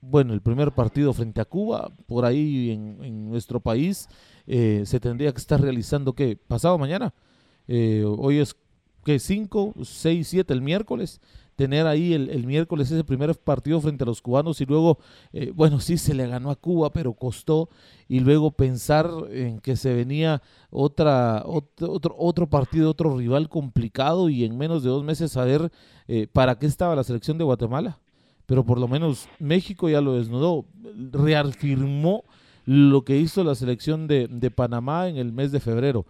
bueno, 0.00 0.32
el 0.32 0.40
primer 0.40 0.72
partido 0.72 1.12
frente 1.12 1.42
a 1.42 1.44
Cuba, 1.44 1.92
por 2.06 2.24
ahí 2.24 2.70
en, 2.70 3.28
nuestro 3.28 3.60
país, 3.60 4.08
eh, 4.46 4.84
se 4.86 4.98
tendría 4.98 5.30
que 5.30 5.40
estar 5.40 5.60
realizando, 5.60 6.14
¿qué? 6.14 6.36
Pasado 6.36 6.78
mañana. 6.78 7.12
Eh, 7.68 8.02
hoy 8.06 8.38
es, 8.38 8.56
¿qué? 9.04 9.18
5, 9.18 9.74
6, 9.82 10.26
7 10.26 10.54
el 10.54 10.62
miércoles 10.62 11.20
tener 11.56 11.86
ahí 11.86 12.12
el, 12.12 12.46
miércoles 12.46 12.90
ese 12.90 13.02
primer 13.02 13.34
partido 13.34 13.80
frente 13.80 14.04
a 14.04 14.06
los 14.06 14.20
cubanos 14.20 14.60
y 14.60 14.66
luego, 14.66 14.98
eh, 15.32 15.50
bueno, 15.54 15.80
sí 15.80 15.96
se 15.98 16.14
le 16.14 16.26
ganó 16.28 16.50
a 16.50 16.56
Cuba, 16.56 16.92
pero 16.92 17.14
costó, 17.14 17.68
y 18.08 18.20
luego 18.20 18.52
pensar 18.52 19.10
en 19.30 19.58
que 19.60 19.74
se 19.74 19.92
venía 19.94 20.42
otra, 20.70 21.42
otro, 21.46 22.14
otro, 22.18 22.46
partido, 22.46 22.90
otro 22.90 23.16
rival 23.16 23.48
complicado 23.48 24.28
y 24.28 24.44
en 24.44 24.56
menos 24.56 24.84
de 24.84 24.90
dos 24.90 25.02
meses 25.02 25.32
saber 25.32 25.72
eh, 26.06 26.28
para 26.30 26.58
qué 26.58 26.66
estaba 26.66 26.94
la 26.94 27.04
selección 27.04 27.38
de 27.38 27.44
Guatemala. 27.44 27.98
Pero 28.44 28.64
por 28.64 28.78
lo 28.78 28.86
menos 28.86 29.28
México 29.40 29.88
ya 29.88 30.00
lo 30.00 30.14
desnudó, 30.14 30.66
reafirmó 31.10 32.22
lo 32.64 33.04
que 33.04 33.18
hizo 33.18 33.42
la 33.42 33.56
selección 33.56 34.06
de, 34.06 34.28
de 34.28 34.50
Panamá 34.52 35.08
en 35.08 35.16
el 35.16 35.32
mes 35.32 35.50
de 35.50 35.58
febrero. 35.58 36.06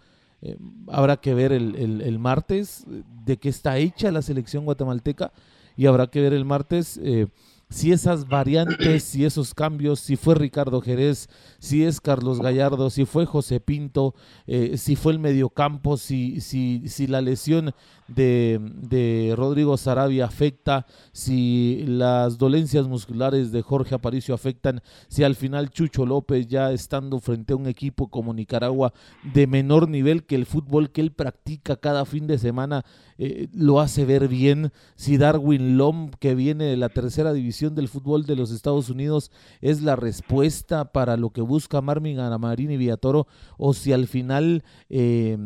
Eh, 0.46 0.56
habrá 0.86 1.16
que 1.16 1.34
ver 1.34 1.50
el, 1.50 1.74
el, 2.00 2.18
martes 2.20 2.84
de 3.24 3.36
qué 3.36 3.48
está 3.48 3.78
hecha 3.78 4.12
la 4.12 4.22
selección 4.22 4.64
guatemalteca 4.64 5.32
y 5.76 5.86
habrá 5.86 6.06
que 6.06 6.20
ver 6.20 6.32
el 6.32 6.44
martes 6.44 7.00
eh, 7.02 7.26
si 7.68 7.90
esas 7.90 8.28
variantes, 8.28 9.02
si 9.02 9.24
esos 9.24 9.52
cambios, 9.52 9.98
si 9.98 10.16
fue 10.16 10.36
Ricardo 10.36 10.80
Jerez, 10.80 11.28
si 11.58 11.84
es 11.84 12.00
Carlos 12.00 12.40
Gallardo, 12.40 12.90
si 12.90 13.04
fue 13.04 13.26
José 13.26 13.58
Pinto, 13.58 14.14
eh, 14.46 14.76
si 14.76 14.94
fue 14.94 15.12
el 15.12 15.18
mediocampo, 15.18 15.96
si, 15.96 16.40
si, 16.40 16.88
si 16.88 17.06
la 17.08 17.20
lesión 17.20 17.74
de, 18.06 18.60
de, 18.60 19.34
Rodrigo 19.36 19.76
Sarabia 19.76 20.26
afecta, 20.26 20.86
si 21.12 21.84
las 21.88 22.38
dolencias 22.38 22.86
musculares 22.86 23.50
de 23.50 23.62
Jorge 23.62 23.96
Aparicio 23.96 24.34
afectan, 24.34 24.80
si 25.08 25.24
al 25.24 25.34
final 25.34 25.70
Chucho 25.70 26.06
López 26.06 26.46
ya 26.46 26.70
estando 26.70 27.18
frente 27.18 27.52
a 27.52 27.56
un 27.56 27.66
equipo 27.66 28.08
como 28.08 28.32
Nicaragua 28.32 28.92
de 29.34 29.48
menor 29.48 29.88
nivel 29.88 30.24
que 30.24 30.36
el 30.36 30.46
fútbol 30.46 30.92
que 30.92 31.00
él 31.00 31.12
practica 31.12 31.76
cada 31.76 32.04
fin 32.04 32.28
de 32.28 32.38
semana 32.38 32.84
eh, 33.18 33.48
lo 33.52 33.80
hace 33.80 34.04
ver 34.04 34.28
bien, 34.28 34.72
si 34.94 35.16
Darwin 35.16 35.78
Lom 35.78 36.10
que 36.18 36.34
viene 36.34 36.64
de 36.64 36.76
la 36.76 36.88
tercera 36.88 37.32
división 37.32 37.74
del 37.74 37.88
fútbol 37.88 38.26
de 38.26 38.36
los 38.36 38.50
Estados 38.50 38.90
Unidos 38.90 39.30
es 39.60 39.82
la 39.82 39.96
respuesta 39.96 40.92
para 40.92 41.16
lo 41.16 41.30
que 41.30 41.40
busca 41.40 41.80
Marvin 41.80 42.18
Anamarín 42.18 42.70
y 42.70 42.76
Villatoro 42.76 43.26
o 43.58 43.74
si 43.74 43.92
al 43.92 44.06
final 44.06 44.64
eh, 44.88 45.36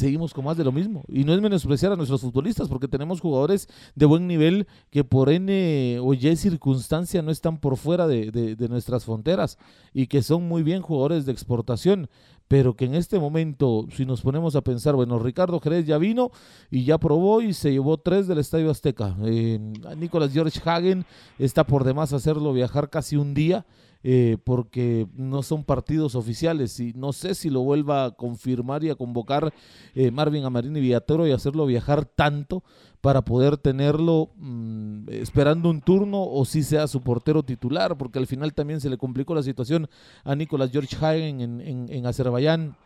seguimos 0.00 0.34
con 0.34 0.44
más 0.44 0.56
de 0.56 0.64
lo 0.64 0.72
mismo. 0.72 1.02
Y 1.08 1.24
no 1.24 1.32
es 1.34 1.40
menospreciar 1.40 1.92
a 1.92 1.96
nuestros 1.96 2.20
futbolistas, 2.20 2.68
porque 2.68 2.88
tenemos 2.88 3.20
jugadores 3.20 3.68
de 3.94 4.06
buen 4.06 4.26
nivel 4.26 4.66
que 4.90 5.04
por 5.04 5.30
N 5.30 5.98
o 6.00 6.14
Y 6.14 6.36
circunstancia 6.36 7.22
no 7.22 7.30
están 7.30 7.58
por 7.58 7.76
fuera 7.76 8.06
de, 8.06 8.30
de 8.30 8.68
nuestras 8.68 9.04
fronteras 9.04 9.58
y 9.92 10.06
que 10.06 10.22
son 10.22 10.48
muy 10.48 10.62
bien 10.62 10.82
jugadores 10.82 11.26
de 11.26 11.32
exportación 11.32 12.08
pero 12.50 12.74
que 12.74 12.84
en 12.84 12.96
este 12.96 13.20
momento, 13.20 13.86
si 13.94 14.04
nos 14.04 14.22
ponemos 14.22 14.56
a 14.56 14.60
pensar, 14.62 14.96
bueno, 14.96 15.20
Ricardo 15.20 15.60
Jerez 15.60 15.86
ya 15.86 15.98
vino 15.98 16.32
y 16.68 16.82
ya 16.82 16.98
probó 16.98 17.42
y 17.42 17.54
se 17.54 17.70
llevó 17.70 17.96
tres 17.98 18.26
del 18.26 18.38
Estadio 18.38 18.72
Azteca. 18.72 19.16
Eh, 19.22 19.60
Nicolás 19.96 20.32
George 20.32 20.60
Hagen 20.64 21.04
está 21.38 21.62
por 21.62 21.84
demás 21.84 22.12
hacerlo 22.12 22.52
viajar 22.52 22.90
casi 22.90 23.14
un 23.14 23.34
día 23.34 23.66
eh, 24.02 24.38
porque 24.44 25.06
no 25.14 25.42
son 25.42 25.62
partidos 25.62 26.14
oficiales 26.14 26.80
y 26.80 26.94
no 26.94 27.12
sé 27.12 27.34
si 27.34 27.50
lo 27.50 27.60
vuelva 27.60 28.06
a 28.06 28.10
confirmar 28.12 28.82
y 28.82 28.88
a 28.88 28.94
convocar 28.94 29.52
eh, 29.94 30.10
Marvin 30.10 30.44
Amarini 30.44 30.80
Villatoro 30.80 31.26
y 31.26 31.32
hacerlo 31.32 31.66
viajar 31.66 32.06
tanto 32.06 32.64
para 33.02 33.22
poder 33.26 33.58
tenerlo 33.58 34.30
mm, 34.36 35.10
esperando 35.10 35.68
un 35.68 35.82
turno 35.82 36.22
o 36.22 36.46
si 36.46 36.62
sea 36.62 36.86
su 36.86 37.02
portero 37.02 37.42
titular, 37.42 37.98
porque 37.98 38.18
al 38.18 38.26
final 38.26 38.54
también 38.54 38.80
se 38.80 38.88
le 38.88 38.96
complicó 38.96 39.34
la 39.34 39.42
situación 39.42 39.86
a 40.24 40.34
Nicolás 40.34 40.70
George 40.72 40.96
Hagen 40.96 41.42
en, 41.42 41.86
en, 41.90 42.06
Azerbaiyán 42.06 42.76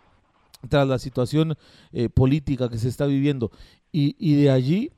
tras 0.69 0.89
la 0.89 0.99
situación 0.99 1.55
eh, 1.93 2.09
política 2.09 2.69
que 2.69 2.79
se 2.79 2.89
está 2.89 3.07
viviendo. 3.07 3.53
Y, 3.93 4.17
y 4.19 4.35
de 4.35 4.51
allí, 4.51 4.91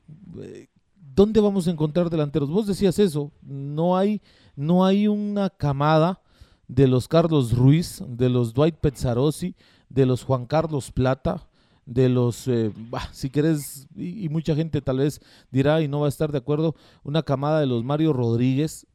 ¿dónde 1.15 1.41
vamos 1.41 1.67
a 1.67 1.71
encontrar 1.71 2.09
delanteros? 2.09 2.49
Vos 2.49 2.65
decías 2.65 2.97
eso, 2.97 3.31
no 3.43 3.95
hay 3.97 4.19
no 4.57 4.83
hay 4.83 5.07
una 5.07 5.49
camada 5.49 6.21
de 6.67 6.87
los 6.87 7.07
Carlos 7.07 7.53
Ruiz, 7.53 8.03
de 8.05 8.27
los 8.27 8.53
Dwight 8.53 8.75
Pezzarosi, 8.75 9.55
de 9.87 10.05
los 10.05 10.23
Juan 10.23 10.45
Carlos 10.45 10.91
Plata, 10.91 11.47
de 11.85 12.09
los, 12.09 12.47
eh, 12.49 12.73
si 13.13 13.29
quieres, 13.29 13.87
y, 13.95 14.27
mucha 14.27 14.55
gente 14.55 14.81
tal 14.81 14.97
vez 14.97 15.21
dirá 15.51 15.81
y 15.81 15.87
no 15.87 16.01
va 16.01 16.07
a 16.07 16.09
estar 16.09 16.31
de 16.31 16.39
acuerdo, 16.39 16.75
una 17.03 17.23
camada 17.23 17.61
de 17.61 17.67
los 17.67 17.83
Mario 17.85 18.11
Rodríguez, 18.11 18.85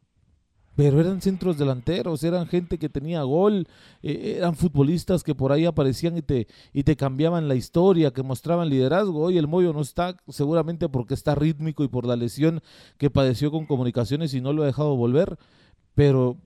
pero 0.74 1.00
eran 1.00 1.20
centros 1.20 1.58
delanteros, 1.58 2.24
eran 2.24 2.46
gente 2.46 2.78
que 2.78 2.88
tenía 2.88 3.22
gol, 3.22 3.66
eh, 4.02 4.34
eran 4.38 4.54
futbolistas 4.56 5.22
que 5.22 5.34
por 5.34 5.52
ahí 5.52 5.66
aparecían 5.66 6.16
y 6.16 6.22
te, 6.22 6.46
y 6.72 6.84
te 6.84 6.96
cambiaban 6.96 7.48
la 7.48 7.54
historia, 7.54 8.12
que 8.12 8.22
mostraban 8.22 8.70
liderazgo. 8.70 9.20
Hoy 9.20 9.38
el 9.38 9.48
Moyo 9.48 9.72
no 9.72 9.82
está, 9.82 10.16
seguramente 10.28 10.88
porque 10.88 11.14
está 11.14 11.34
rítmico 11.34 11.84
y 11.84 11.88
por 11.88 12.06
la 12.06 12.16
lesión 12.16 12.62
que 12.98 13.10
padeció 13.10 13.50
con 13.50 13.66
comunicaciones 13.66 14.32
y 14.34 14.40
no 14.40 14.52
lo 14.52 14.62
ha 14.62 14.66
dejado 14.66 14.96
volver, 14.96 15.36
pero 15.94 16.38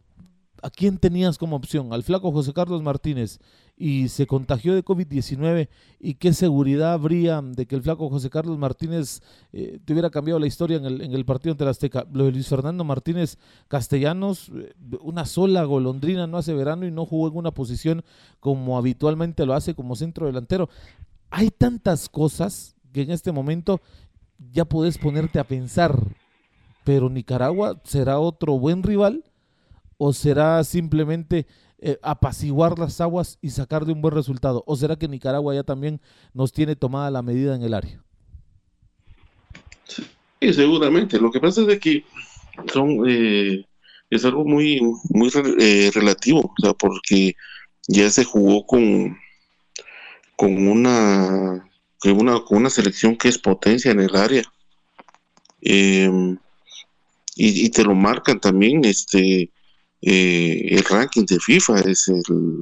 ¿a 0.62 0.70
quién 0.70 0.98
tenías 0.98 1.38
como 1.38 1.56
opción? 1.56 1.92
Al 1.92 2.02
flaco 2.02 2.32
José 2.32 2.52
Carlos 2.52 2.82
Martínez 2.82 3.38
y 3.76 4.08
se 4.08 4.26
contagió 4.26 4.74
de 4.74 4.84
COVID-19 4.84 5.68
y 6.00 6.14
qué 6.14 6.32
seguridad 6.32 6.94
habría 6.94 7.42
de 7.42 7.66
que 7.66 7.74
el 7.74 7.82
flaco 7.82 8.08
José 8.08 8.30
Carlos 8.30 8.58
Martínez 8.58 9.20
eh, 9.52 9.78
te 9.84 9.92
hubiera 9.92 10.08
cambiado 10.08 10.40
la 10.40 10.46
historia 10.46 10.78
en 10.78 10.86
el, 10.86 11.00
en 11.02 11.12
el 11.12 11.26
partido 11.26 11.52
ante 11.52 11.64
la 11.64 11.72
Azteca. 11.72 12.06
Lo 12.10 12.24
de 12.24 12.32
Luis 12.32 12.48
Fernando 12.48 12.84
Martínez 12.84 13.36
Castellanos, 13.68 14.50
eh, 14.54 14.74
una 15.02 15.26
sola 15.26 15.64
golondrina 15.64 16.26
no 16.26 16.38
hace 16.38 16.54
verano 16.54 16.86
y 16.86 16.90
no 16.90 17.04
jugó 17.04 17.28
en 17.28 17.36
una 17.36 17.50
posición 17.50 18.02
como 18.40 18.78
habitualmente 18.78 19.44
lo 19.44 19.52
hace 19.52 19.74
como 19.74 19.94
centro 19.94 20.26
delantero. 20.26 20.70
Hay 21.30 21.50
tantas 21.50 22.08
cosas 22.08 22.76
que 22.94 23.02
en 23.02 23.10
este 23.10 23.30
momento 23.30 23.82
ya 24.52 24.64
puedes 24.64 24.96
ponerte 24.96 25.38
a 25.38 25.44
pensar, 25.44 25.98
pero 26.84 27.10
Nicaragua 27.10 27.80
será 27.84 28.20
otro 28.20 28.58
buen 28.58 28.82
rival 28.82 29.24
o 29.98 30.12
será 30.12 30.62
simplemente 30.64 31.46
eh, 31.88 32.00
apaciguar 32.02 32.80
las 32.80 33.00
aguas 33.00 33.38
y 33.40 33.50
sacar 33.50 33.84
de 33.84 33.92
un 33.92 34.02
buen 34.02 34.12
resultado? 34.12 34.64
¿O 34.66 34.74
será 34.74 34.96
que 34.96 35.06
Nicaragua 35.06 35.54
ya 35.54 35.62
también 35.62 36.00
nos 36.34 36.52
tiene 36.52 36.74
tomada 36.74 37.12
la 37.12 37.22
medida 37.22 37.54
en 37.54 37.62
el 37.62 37.74
área? 37.74 38.02
Sí, 39.84 40.04
seguramente. 40.52 41.20
Lo 41.20 41.30
que 41.30 41.38
pasa 41.38 41.60
es 41.60 41.68
de 41.68 41.78
que 41.78 42.04
son 42.72 43.08
eh, 43.08 43.64
es 44.10 44.24
algo 44.24 44.44
muy 44.44 44.80
muy 45.10 45.30
eh, 45.60 45.92
relativo, 45.94 46.40
o 46.40 46.60
sea, 46.60 46.74
porque 46.74 47.36
ya 47.86 48.10
se 48.10 48.24
jugó 48.24 48.66
con 48.66 49.16
con 50.34 50.66
una 50.66 51.70
con 51.98 52.20
una 52.20 52.40
con 52.40 52.58
una 52.58 52.70
selección 52.70 53.16
que 53.16 53.28
es 53.28 53.38
potencia 53.38 53.92
en 53.92 54.00
el 54.00 54.16
área 54.16 54.42
em, 55.60 56.36
y, 57.36 57.66
y, 57.66 57.70
te 57.70 57.84
lo 57.84 57.94
marcan 57.94 58.40
también 58.40 58.84
este 58.84 59.52
eh, 60.02 60.68
el 60.70 60.84
ranking 60.84 61.24
de 61.24 61.38
FIFA 61.40 61.80
es 61.80 62.10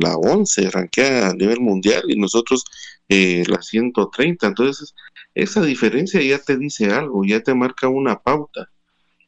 la 0.01 0.17
11, 0.17 0.71
ranqueada 0.71 1.31
a 1.31 1.35
nivel 1.35 1.61
mundial 1.61 2.05
y 2.09 2.17
nosotros 2.17 2.65
eh, 3.09 3.45
la 3.49 3.61
130. 3.63 4.47
Entonces, 4.47 4.95
esa 5.35 5.63
diferencia 5.63 6.23
ya 6.23 6.39
te 6.39 6.57
dice 6.57 6.93
algo, 6.93 7.25
ya 7.25 7.41
te 7.41 7.55
marca 7.55 7.89
una 7.89 8.21
pauta. 8.21 8.71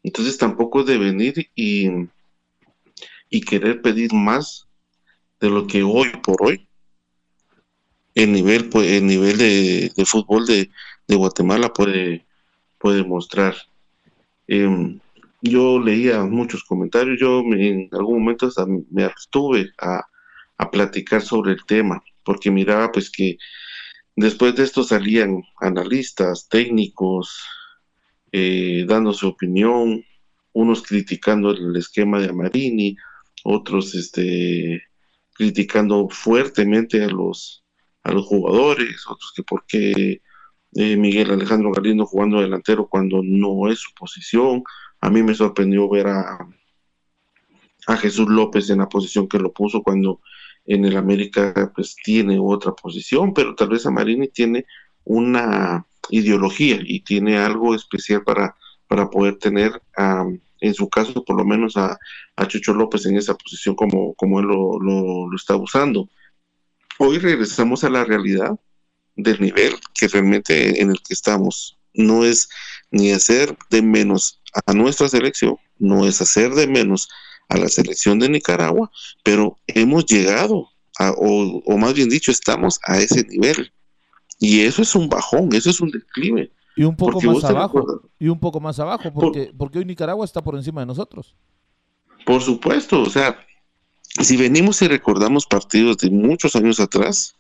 Entonces, 0.03 0.39
tampoco 0.39 0.81
es 0.81 0.87
de 0.87 0.99
venir 0.99 1.51
y, 1.55 1.91
y 3.29 3.41
querer 3.41 3.83
pedir 3.83 4.13
más 4.15 4.67
de 5.41 5.51
lo 5.51 5.67
que 5.67 5.83
hoy 5.83 6.11
por 6.23 6.37
hoy 6.41 6.67
el 8.17 8.33
nivel, 8.33 8.69
pues, 8.71 8.91
el 8.91 9.07
nivel 9.07 9.37
de, 9.37 9.93
fútbol 10.07 10.47
de, 10.47 10.71
Guatemala 11.07 11.73
puede, 11.73 12.25
puede 12.79 13.05
mostrar. 13.05 13.55
Em, 14.49 14.99
yo 15.43 15.79
leía 15.81 16.23
muchos 16.25 16.65
comentarios, 16.65 17.19
yo 17.21 17.41
en 17.41 17.89
algún 17.93 18.21
momento 18.21 18.47
hasta 18.47 18.67
me 18.91 19.05
abstuve 19.05 19.71
a, 19.81 20.03
a 20.59 20.71
platicar 20.71 21.23
sobre 21.23 21.53
el 21.53 21.65
tema, 21.67 22.03
porque 22.25 22.51
miraba 22.51 22.91
pues 22.93 23.11
que 23.11 23.39
después 24.17 24.55
de 24.57 24.65
esto 24.65 24.83
salían 24.83 25.43
analistas, 25.61 26.49
técnicos, 26.49 27.43
eh, 28.33 28.85
dando 28.87 29.13
su 29.13 29.29
opinión, 29.29 30.05
unos 30.53 30.83
criticando 30.83 31.51
el 31.51 31.77
esquema 31.77 32.19
de 32.19 32.31
Amarini, 32.31 32.97
otros 33.45 33.95
este, 33.95 34.83
criticando 35.35 36.09
fuertemente 36.09 37.05
a 37.05 37.09
los, 37.09 37.63
a 38.03 38.13
los 38.13 38.27
jugadores, 38.27 39.07
otros 39.07 39.33
que 39.35 39.43
por 39.43 39.65
qué 39.67 40.23
eh, 40.75 40.97
Miguel 40.97 41.31
Alejandro 41.31 41.73
Galindo 41.73 42.07
jugando 42.07 42.41
delantero 42.41 42.89
cuando 42.89 43.21
no 43.23 43.71
es 43.71 43.79
su 43.79 43.93
posición. 43.95 44.65
A 45.01 45.11
mí 45.11 45.23
me 45.23 45.35
sorprendió 45.35 45.89
ver 45.89 46.09
a, 46.09 46.49
a 47.87 47.97
Jesús 47.97 48.29
López 48.29 48.71
en 48.71 48.79
la 48.79 48.89
posición 48.89 49.29
que 49.29 49.39
lo 49.39 49.53
puso 49.53 49.83
cuando 49.83 50.21
en 50.67 50.85
el 50.85 50.97
América 50.97 51.73
pues 51.75 51.97
tiene 51.97 52.39
otra 52.41 52.73
posición, 52.73 53.33
pero 53.33 53.55
tal 53.55 53.69
vez 53.69 53.87
Amarini 53.87 54.29
tiene 54.29 54.67
una 55.05 55.87
ideología 56.11 56.79
y 56.83 57.01
tiene 57.01 57.39
algo 57.39 57.75
especial 57.75 58.25
para, 58.25 58.57
para 58.89 59.09
poder 59.09 59.39
tener, 59.39 59.81
en 60.61 60.75
su 60.75 60.89
caso, 60.89 61.25
por 61.25 61.37
lo 61.37 61.45
menos 61.45 61.77
a, 61.77 61.99
a, 62.37 62.49
Chucho 62.49 62.75
López 62.75 63.07
en 63.07 63.17
esa 63.17 63.35
posición 63.35 63.75
como, 63.75 64.15
como 64.15 64.41
él 64.41 64.47
lo, 64.47 64.81
lo, 64.81 65.29
lo, 65.29 65.37
está 65.37 65.57
usando. 65.57 66.09
Hoy 66.99 67.19
regresamos 67.19 67.85
a 67.85 67.91
la 67.91 68.05
realidad 68.05 68.59
del 69.15 69.41
nivel 69.41 69.75
que 69.95 70.09
realmente 70.09 70.81
en 70.81 70.91
el 70.91 71.01
que 71.03 71.15
estamos. 71.15 71.79
No 71.95 72.25
es 72.25 72.49
ni 72.91 73.13
hacer 73.13 73.57
de 73.71 73.83
menos 73.83 74.41
a 74.67 74.73
nuestra 74.73 75.09
selección, 75.09 75.57
no 75.79 76.07
es 76.07 76.21
hacer 76.21 76.55
de 76.55 76.67
menos 76.67 77.09
a 77.49 77.57
la 77.57 77.69
selección 77.69 78.19
de 78.19 78.29
Nicaragua, 78.29 78.91
pero 79.23 79.59
hemos 79.67 80.07
llegado, 80.07 80.69
a, 80.99 81.11
o, 81.11 81.63
o, 81.65 81.79
más 81.79 81.95
bien 81.95 82.09
dicho, 82.09 82.31
estamos 82.31 82.81
a 82.85 82.99
ese 82.99 83.25
nivel. 83.25 83.73
Y 84.39 84.61
eso 84.61 84.83
es 84.83 84.95
un 84.95 85.09
bajón, 85.09 85.51
eso 85.53 85.71
es 85.71 85.81
un 85.81 85.91
declive. 85.91 86.51
Y 86.77 86.85
un 86.85 86.97
poco 86.97 87.21
más 87.23 87.45
abajo, 87.45 88.03
y 88.19 88.29
un 88.29 88.39
poco 88.39 88.61
más 88.61 88.79
abajo, 88.79 89.13
porque, 89.13 89.47
por, 89.47 89.57
porque 89.57 89.79
hoy 89.79 89.85
Nicaragua 89.85 90.25
está 90.25 90.43
por 90.43 90.57
encima 90.57 90.83
de 90.83 90.87
nosotros. 90.87 91.35
Por 92.27 92.43
supuesto, 92.43 93.03
o 93.03 93.09
sea, 93.09 93.39
si 94.21 94.37
venimos 94.37 94.83
y 94.83 94.89
recordamos 94.89 95.47
partidos 95.47 95.99
de 95.99 96.11
muchos 96.11 96.55
años 96.57 96.81
atrás, 96.81 97.35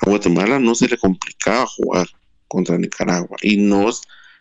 a 0.00 0.08
Guatemala 0.08 0.58
no 0.58 0.74
se 0.74 0.88
le 0.88 0.98
complicaba 0.98 1.66
jugar 1.66 2.06
contra 2.46 2.78
Nicaragua 2.78 3.36
y 3.42 3.56
no, 3.56 3.90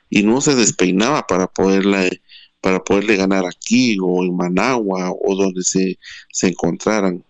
y 0.10 0.24
no 0.24 0.42
se 0.42 0.56
despeinaba 0.56 1.28
para 1.28 1.48
poderle 1.48 2.22
para 2.62 2.84
poderle 2.84 3.16
ganar 3.16 3.46
aquí 3.46 3.98
o 4.02 4.24
en 4.24 4.36
Managua 4.36 5.12
o 5.12 5.36
donde 5.36 5.62
se, 5.64 5.98
se 6.32 6.48
encontraran. 6.48 7.24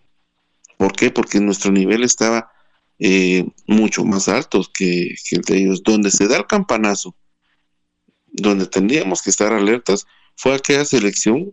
¿Por 0.76 0.92
qué? 0.92 1.10
Porque 1.10 1.38
nuestro 1.38 1.70
nivel 1.70 2.02
estaba 2.02 2.50
eh, 2.98 3.46
mucho 3.66 4.04
más 4.04 4.28
alto 4.28 4.62
que, 4.72 5.14
que, 5.28 5.36
el 5.36 5.42
de 5.42 5.58
ellos. 5.58 5.82
Donde 5.82 6.10
se 6.10 6.26
da 6.28 6.38
el 6.38 6.46
campanazo, 6.46 7.14
donde 8.26 8.66
tendríamos 8.66 9.22
que 9.22 9.30
estar 9.30 9.52
alertas, 9.52 10.06
fue 10.34 10.54
aquella 10.54 10.84
selección 10.84 11.52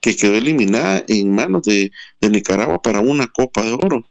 que 0.00 0.16
quedó 0.16 0.34
eliminada 0.34 1.04
en 1.08 1.34
manos 1.34 1.62
de, 1.62 1.90
de 2.20 2.30
Nicaragua 2.30 2.80
para 2.82 3.00
una 3.00 3.26
Copa 3.26 3.62
de 3.62 3.72
Oro, 3.72 4.08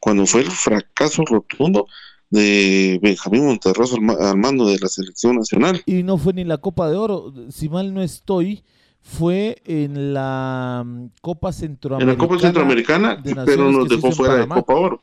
cuando 0.00 0.26
fue 0.26 0.42
el 0.42 0.50
fracaso 0.50 1.24
rotundo 1.24 1.86
de 2.30 2.98
Benjamín 3.02 3.46
Monterroso 3.46 3.96
al, 3.96 4.36
mando 4.36 4.66
de 4.66 4.78
la 4.78 4.88
selección 4.88 5.36
nacional. 5.36 5.82
Y 5.86 6.02
no 6.02 6.18
fue 6.18 6.32
ni 6.32 6.44
la 6.44 6.58
Copa 6.58 6.88
de 6.88 6.96
Oro, 6.96 7.32
si 7.50 7.68
mal 7.68 7.94
no 7.94 8.02
estoy, 8.02 8.64
fue 9.00 9.62
en 9.64 10.14
la 10.14 10.82
mm, 10.84 11.06
Copa 11.20 11.52
Centroamericana. 11.52 12.12
En 12.12 12.18
la 12.18 12.26
Copa 12.26 12.40
Centroamericana, 12.40 13.22
pero 13.44 13.70
nos 13.70 13.88
dejó 13.88 14.12
fuera 14.12 14.36
de 14.36 14.48
Copa 14.48 14.74
Oro. 14.74 15.02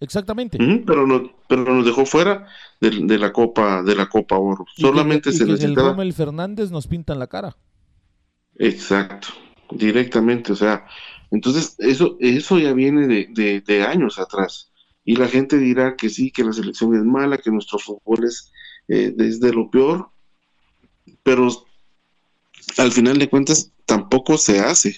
Exactamente. 0.00 0.56
pero, 0.86 1.06
no, 1.06 1.30
pero 1.46 1.74
nos 1.74 1.84
dejó 1.84 2.06
fuera 2.06 2.46
de, 2.80 2.90
de, 3.02 3.18
la 3.18 3.32
Copa 3.32 3.82
de 3.82 3.94
la 3.94 4.08
Copa 4.08 4.38
Oro. 4.38 4.64
Solamente 4.74 5.30
se 5.32 5.44
necesitaba. 5.44 5.88
El 5.88 5.94
Rommel 5.94 6.12
Fernández 6.14 6.70
nos 6.70 6.86
pintan 6.86 7.18
la 7.18 7.26
cara. 7.26 7.54
Exacto, 8.56 9.28
directamente, 9.70 10.52
o 10.52 10.56
sea, 10.56 10.86
entonces 11.30 11.76
eso 11.78 12.16
eso 12.20 12.58
ya 12.58 12.72
viene 12.72 13.06
de, 13.06 13.28
de, 13.30 13.60
de 13.60 13.82
años 13.82 14.18
atrás 14.18 14.69
y 15.04 15.16
la 15.16 15.28
gente 15.28 15.58
dirá 15.58 15.96
que 15.96 16.08
sí, 16.08 16.30
que 16.30 16.44
la 16.44 16.52
selección 16.52 16.94
es 16.94 17.04
mala, 17.04 17.38
que 17.38 17.50
nuestro 17.50 17.78
fútbol 17.78 18.24
es 18.24 18.52
eh, 18.88 19.12
desde 19.14 19.52
lo 19.52 19.70
peor, 19.70 20.10
pero 21.22 21.48
al 22.76 22.92
final 22.92 23.18
de 23.18 23.28
cuentas 23.28 23.72
tampoco 23.86 24.36
se 24.36 24.60
hace, 24.60 24.96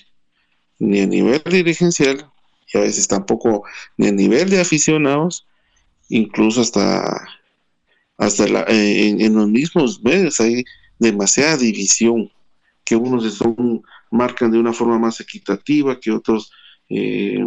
ni 0.78 1.00
a 1.00 1.06
nivel 1.06 1.42
dirigencial, 1.44 2.30
y 2.72 2.78
a 2.78 2.80
veces 2.80 3.06
tampoco 3.06 3.64
ni 3.96 4.08
a 4.08 4.12
nivel 4.12 4.50
de 4.50 4.60
aficionados, 4.60 5.46
incluso 6.08 6.60
hasta, 6.60 7.28
hasta 8.18 8.48
la, 8.48 8.62
eh, 8.62 9.08
en, 9.08 9.20
en, 9.20 9.34
los 9.34 9.48
mismos 9.48 10.02
medios 10.02 10.40
hay 10.40 10.64
demasiada 10.98 11.56
división, 11.56 12.30
que 12.84 12.96
unos 12.96 13.34
son, 13.34 13.82
marcan 14.10 14.50
de 14.50 14.58
una 14.58 14.72
forma 14.72 14.98
más 14.98 15.20
equitativa, 15.20 15.98
que 15.98 16.10
otros... 16.10 16.50
Eh, 16.88 17.42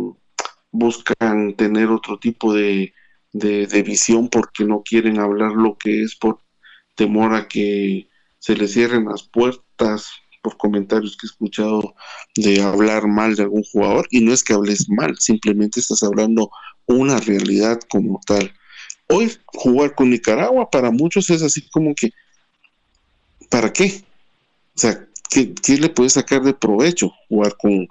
buscan 0.78 1.56
tener 1.56 1.88
otro 1.88 2.20
tipo 2.20 2.54
de, 2.54 2.94
de, 3.32 3.84
visión 3.84 4.30
porque 4.30 4.64
no 4.66 4.82
quieren 4.84 5.20
hablar 5.20 5.52
lo 5.52 5.78
que 5.78 6.04
es 6.04 6.16
por 6.16 6.40
temor 6.96 7.34
a 7.34 7.48
que 7.48 8.08
se 8.40 8.56
les 8.56 8.74
cierren 8.74 9.06
las 9.06 9.24
puertas 9.24 10.10
por 10.42 10.58
comentarios 10.58 11.18
que 11.18 11.26
he 11.26 11.30
escuchado 11.30 11.96
de 12.36 12.62
hablar 12.62 13.08
mal 13.08 13.36
de 13.36 13.44
algún 13.44 13.64
jugador 13.64 14.08
y 14.12 14.22
no 14.22 14.32
es 14.32 14.44
que 14.44 14.54
hables 14.54 14.88
mal, 14.90 15.16
simplemente 15.18 15.80
estás 15.80 16.04
hablando 16.04 16.50
una 16.86 17.18
realidad 17.20 17.80
como 17.90 18.22
tal. 18.26 18.54
Hoy 19.10 19.32
jugar 19.48 19.96
con 19.96 20.10
Nicaragua 20.10 20.70
para 20.70 20.92
muchos 20.92 21.30
es 21.30 21.42
así 21.42 21.68
como 21.70 21.94
que, 21.96 22.12
¿para 23.50 23.74
qué? 23.74 24.04
O 24.76 24.80
sea, 24.80 25.08
¿qué, 25.30 25.54
qué 25.54 25.78
le 25.78 25.90
puedes 25.90 26.14
sacar 26.14 26.44
de 26.44 26.54
provecho 26.54 27.12
jugar 27.28 27.56
con, 27.58 27.88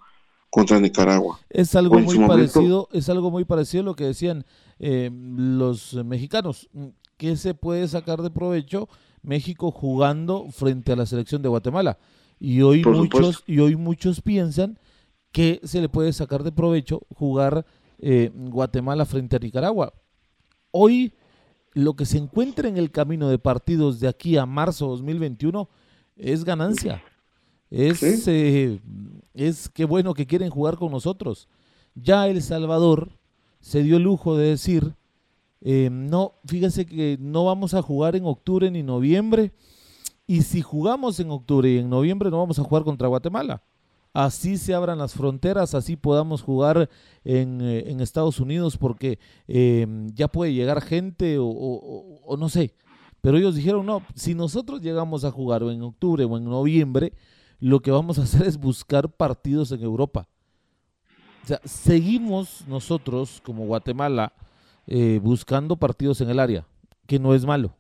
contra 0.55 0.79
Nicaragua. 0.79 1.41
Es 1.51 1.75
algo 1.75 1.99
muy 1.99 2.17
parecido, 2.17 2.89
es 2.93 3.09
algo 3.09 3.33
muy 3.33 3.45
parecido 3.45 3.81
a 3.83 3.87
lo 3.87 3.97
que 3.97 4.05
decían 4.05 4.45
eh, 4.79 5.11
los 5.13 5.95
mexicanos. 6.05 6.71
¿Qué 7.17 7.37
se 7.37 7.55
puede 7.55 7.89
sacar 7.89 8.23
de 8.23 8.31
provecho 8.31 8.89
México 9.21 9.73
jugando 9.73 10.47
frente 10.53 10.93
a 10.93 10.97
la 10.97 11.07
selección 11.07 11.43
de 11.43 11.49
Guatemala? 11.49 11.99
Y 12.39 12.63
hoy 12.63 12.85
muchos 12.85 13.07
supuesto. 13.07 13.43
y 13.49 13.59
hoy 13.59 13.75
muchos 13.75 14.21
piensan 14.21 14.79
que 15.33 15.61
se 15.65 15.81
le 15.81 15.89
puede 15.89 16.13
sacar 16.13 16.45
de 16.45 16.53
provecho 16.53 17.01
jugar 17.13 17.67
eh, 17.99 18.31
Guatemala 18.33 19.07
frente 19.07 19.35
a 19.35 19.41
Nicaragua. 19.41 19.93
Hoy 20.71 21.15
lo 21.73 21.97
que 21.97 22.07
se 22.07 22.19
encuentra 22.19 22.69
en 22.69 22.77
el 22.77 22.93
camino 22.93 23.29
de 23.29 23.41
partidos 23.41 23.99
de 23.99 24.07
aquí 24.07 24.37
a 24.37 24.47
marzo 24.47 24.87
2021 24.87 25.69
es 26.15 26.45
ganancia. 26.45 27.03
Es, 27.71 27.99
¿Sí? 28.01 28.23
eh, 28.27 28.81
es 29.35 29.69
que 29.69 29.85
bueno 29.85 30.15
que 30.15 30.27
quieren 30.27 30.51
jugar 30.51 30.77
con 30.77 30.93
nosotros. 30.93 31.49
Ya 31.95 32.29
El 32.29 32.43
Salvador 32.43 33.11
se 33.61 33.83
dio 33.83 33.97
el 33.97 34.03
lujo 34.03 34.37
de 34.37 34.51
decir, 34.51 34.95
eh, 35.61 35.89
no, 35.91 36.35
fíjese 36.45 36.87
que 36.87 37.17
no 37.21 37.45
vamos 37.45 37.75
a 37.75 37.83
jugar 37.83 38.17
en 38.17 38.27
octubre 38.27 38.71
ni 38.71 38.83
noviembre, 38.83 39.53
y 40.27 40.43
si 40.43 40.63
jugamos 40.63 41.21
en 41.21 41.31
octubre 41.31 41.71
y 41.71 41.79
en 41.79 41.91
noviembre 41.91 42.31
no 42.31 42.39
vamos 42.39 42.59
a 42.59 42.65
jugar 42.65 42.85
contra 42.85 43.09
Guatemala. 43.09 43.63
Así 44.13 44.59
se 44.59 44.75
abran 44.75 44.99
las 44.99 45.13
fronteras, 45.13 45.75
así 45.75 45.97
podamos 45.97 46.41
jugar 46.41 46.89
en, 47.25 47.61
eh, 47.61 47.91
en 47.91 48.01
Estados 48.01 48.39
Unidos 48.39 48.77
porque 48.77 49.19
eh, 49.49 49.87
ya 50.15 50.29
puede 50.29 50.55
llegar 50.55 50.81
gente 50.81 51.39
o, 51.39 51.47
o, 51.47 52.21
o 52.25 52.37
no 52.37 52.49
sé. 52.49 52.75
Pero 53.21 53.39
ellos 53.39 53.57
dijeron, 53.57 53.85
no, 53.87 54.03
si 54.15 54.35
nosotros 54.35 54.81
llegamos 54.83 55.25
a 55.25 55.33
jugar 55.33 55.63
o 55.65 55.73
en 55.73 55.83
octubre 55.83 56.25
o 56.25 56.37
en 56.37 56.45
noviembre, 56.45 57.13
lo 57.65 57.81
que 57.81 57.91
vamos 57.91 58.19
a 58.19 58.25
hacer 58.25 58.47
es 58.47 58.59
buscar 58.59 59.09
partidos 59.09 59.73
en 59.73 59.83
Europa. 59.83 60.29
O 61.43 61.47
sea, 61.47 61.63
seguimos 61.65 62.63
nosotros 62.69 63.41
como 63.43 63.65
Guatemala 63.65 64.35
eh, 64.87 65.19
buscando 65.23 65.75
partidos 65.77 66.21
en 66.21 66.29
el 66.29 66.41
área, 66.41 66.67
que 67.07 67.19
no 67.19 67.35
es 67.35 67.47
malo, 67.47 67.75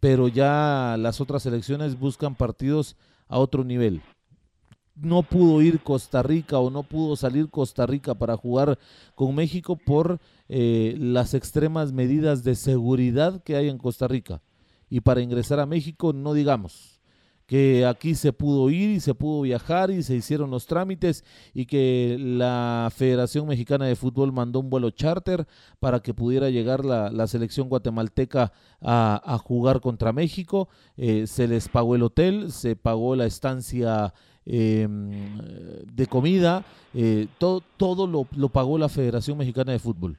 pero 0.00 0.28
ya 0.28 0.96
las 0.98 1.20
otras 1.20 1.42
selecciones 1.42 1.98
buscan 1.98 2.34
partidos 2.34 2.96
a 3.28 3.38
otro 3.38 3.64
nivel. 3.64 4.00
No 4.94 5.22
pudo 5.22 5.60
ir 5.60 5.80
Costa 5.80 6.22
Rica 6.22 6.58
o 6.58 6.70
no 6.70 6.82
pudo 6.82 7.16
salir 7.16 7.50
Costa 7.50 7.84
Rica 7.84 8.14
para 8.14 8.38
jugar 8.38 8.78
con 9.14 9.34
México 9.34 9.76
por 9.76 10.20
eh, 10.48 10.96
las 10.98 11.34
extremas 11.34 11.92
medidas 11.92 12.44
de 12.44 12.54
seguridad 12.54 13.42
que 13.42 13.56
hay 13.56 13.68
en 13.68 13.76
Costa 13.76 14.08
Rica. 14.08 14.40
Y 14.88 15.00
para 15.00 15.20
ingresar 15.20 15.60
a 15.60 15.66
México, 15.66 16.14
no 16.14 16.32
digamos 16.32 16.95
que 17.46 17.86
aquí 17.86 18.14
se 18.16 18.32
pudo 18.32 18.70
ir 18.70 18.90
y 18.90 19.00
se 19.00 19.14
pudo 19.14 19.42
viajar 19.42 19.90
y 19.90 20.02
se 20.02 20.16
hicieron 20.16 20.50
los 20.50 20.66
trámites 20.66 21.24
y 21.54 21.66
que 21.66 22.16
la 22.18 22.90
Federación 22.94 23.46
Mexicana 23.46 23.86
de 23.86 23.94
Fútbol 23.94 24.32
mandó 24.32 24.58
un 24.58 24.68
vuelo 24.68 24.90
charter 24.90 25.46
para 25.78 26.00
que 26.00 26.12
pudiera 26.12 26.50
llegar 26.50 26.84
la, 26.84 27.26
selección 27.28 27.68
guatemalteca 27.68 28.52
a, 28.80 29.38
jugar 29.44 29.80
contra 29.80 30.12
México. 30.12 30.68
Eh, 30.96 31.26
se 31.26 31.46
les 31.46 31.68
pagó 31.68 31.94
el 31.94 32.02
hotel, 32.02 32.50
se 32.50 32.74
pagó 32.74 33.14
la 33.14 33.26
estancia 33.26 34.12
em, 34.44 35.38
de 35.92 36.06
comida, 36.06 36.64
eh, 36.94 37.28
todo, 37.38 37.62
todo 37.76 38.06
lo, 38.08 38.26
lo 38.36 38.48
pagó 38.48 38.76
la 38.76 38.88
Federación 38.88 39.38
Mexicana 39.38 39.72
de 39.72 39.78
Fútbol. 39.78 40.18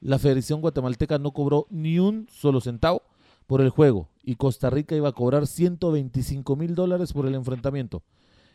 La 0.00 0.18
Federación 0.18 0.60
Guatemalteca 0.60 1.18
no 1.18 1.30
cobró 1.30 1.66
ni 1.70 1.98
un 1.98 2.28
solo 2.30 2.60
centavo 2.60 3.02
por 3.46 3.62
el 3.62 3.70
juego 3.70 4.08
y 4.26 4.34
Costa 4.34 4.68
Rica 4.68 4.96
iba 4.96 5.08
a 5.08 5.12
cobrar 5.12 5.46
125 5.46 6.56
mil 6.56 6.74
dólares 6.74 7.12
por 7.12 7.26
el 7.26 7.34
enfrentamiento. 7.36 8.02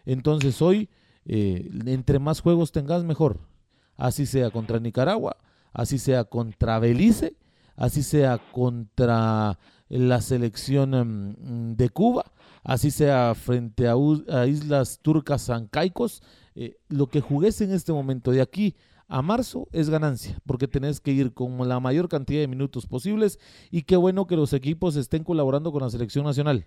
Entonces 0.06 0.62
hoy, 0.62 0.90
eh, 1.26 1.72
entre 1.86 2.20
más 2.20 2.42
juegos 2.42 2.74
tengas, 2.74 3.06
mejor. 3.06 3.40
Así 3.96 4.26
sea 4.26 4.50
contra 4.52 4.80
Nicaragua, 4.80 5.38
así 5.72 5.98
sea 5.98 6.26
contra 6.26 6.78
Belice, 6.80 7.38
así 7.78 8.04
sea 8.04 8.38
contra 8.52 9.58
la 9.88 10.22
selección 10.22 10.94
em, 10.94 11.76
de 11.78 11.90
Cuba, 11.90 12.26
así 12.64 12.92
sea 12.92 13.34
frente 13.34 13.88
a, 13.88 13.96
islas 14.48 15.00
turcas 15.02 15.46
zancaicos, 15.46 16.22
eh, 16.54 16.78
lo 16.90 17.08
que 17.08 17.22
jugues 17.22 17.62
en 17.62 17.72
este 17.72 17.94
momento 17.94 18.32
de 18.32 18.42
aquí 18.42 18.76
a 19.12 19.22
marzo 19.22 19.68
es 19.74 19.90
ganancia, 19.90 20.40
porque 20.46 20.70
tenés 20.70 21.02
que 21.02 21.12
ir 21.12 21.34
con 21.34 21.68
la 21.68 21.82
mayor 21.82 22.08
cantidad 22.08 22.40
de 22.40 22.48
minutos 22.48 22.88
posibles 22.88 23.40
y 23.70 23.82
qué 23.82 23.98
bueno 23.98 24.26
que 24.26 24.38
los 24.38 24.54
equipos 24.54 24.96
estén 24.96 25.26
colaborando 25.26 25.74
con 25.74 25.82
la 25.82 25.90
selección 25.90 26.24
nacional. 26.24 26.66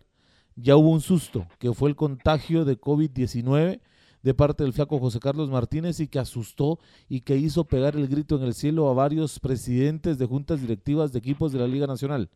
Ya 0.54 0.76
hubo 0.76 0.90
un 0.90 1.00
susto, 1.00 1.46
que 1.58 1.72
fue 1.72 1.88
el 1.88 1.96
contagio 1.96 2.66
de 2.66 2.78
COVID-19 2.78 3.80
de 4.22 4.34
parte 4.34 4.62
del 4.62 4.74
flaco 4.74 4.98
José 4.98 5.20
Carlos 5.20 5.48
Martínez 5.48 6.00
y 6.00 6.06
que 6.06 6.18
asustó 6.18 6.78
y 7.08 7.22
que 7.22 7.38
hizo 7.38 7.64
pegar 7.64 7.96
el 7.96 8.08
grito 8.08 8.36
en 8.36 8.42
el 8.42 8.52
cielo 8.52 8.90
a 8.90 8.94
varios 8.94 9.40
presidentes 9.40 10.18
de 10.18 10.26
juntas 10.26 10.60
directivas 10.60 11.12
de 11.12 11.20
equipos 11.20 11.50
de 11.50 11.60
la 11.60 11.66
Liga 11.66 11.86
Nacional. 11.86 12.28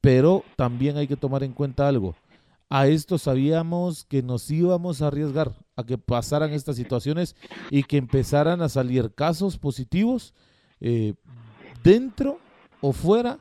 Pero 0.00 0.44
también 0.56 0.96
hay 0.96 1.06
que 1.06 1.16
tomar 1.16 1.42
en 1.42 1.52
cuenta 1.52 1.86
algo 1.86 2.16
a 2.68 2.88
esto 2.88 3.18
sabíamos 3.18 4.04
que 4.04 4.22
nos 4.22 4.50
íbamos 4.50 5.00
a 5.00 5.08
arriesgar 5.08 5.52
a 5.76 5.84
que 5.84 5.98
pasaran 5.98 6.52
estas 6.52 6.76
situaciones 6.76 7.36
y 7.70 7.84
que 7.84 7.96
empezaran 7.96 8.60
a 8.60 8.68
salir 8.68 9.12
casos 9.14 9.56
positivos 9.56 10.34
eh, 10.80 11.14
dentro 11.84 12.40
o 12.80 12.92
fuera, 12.92 13.38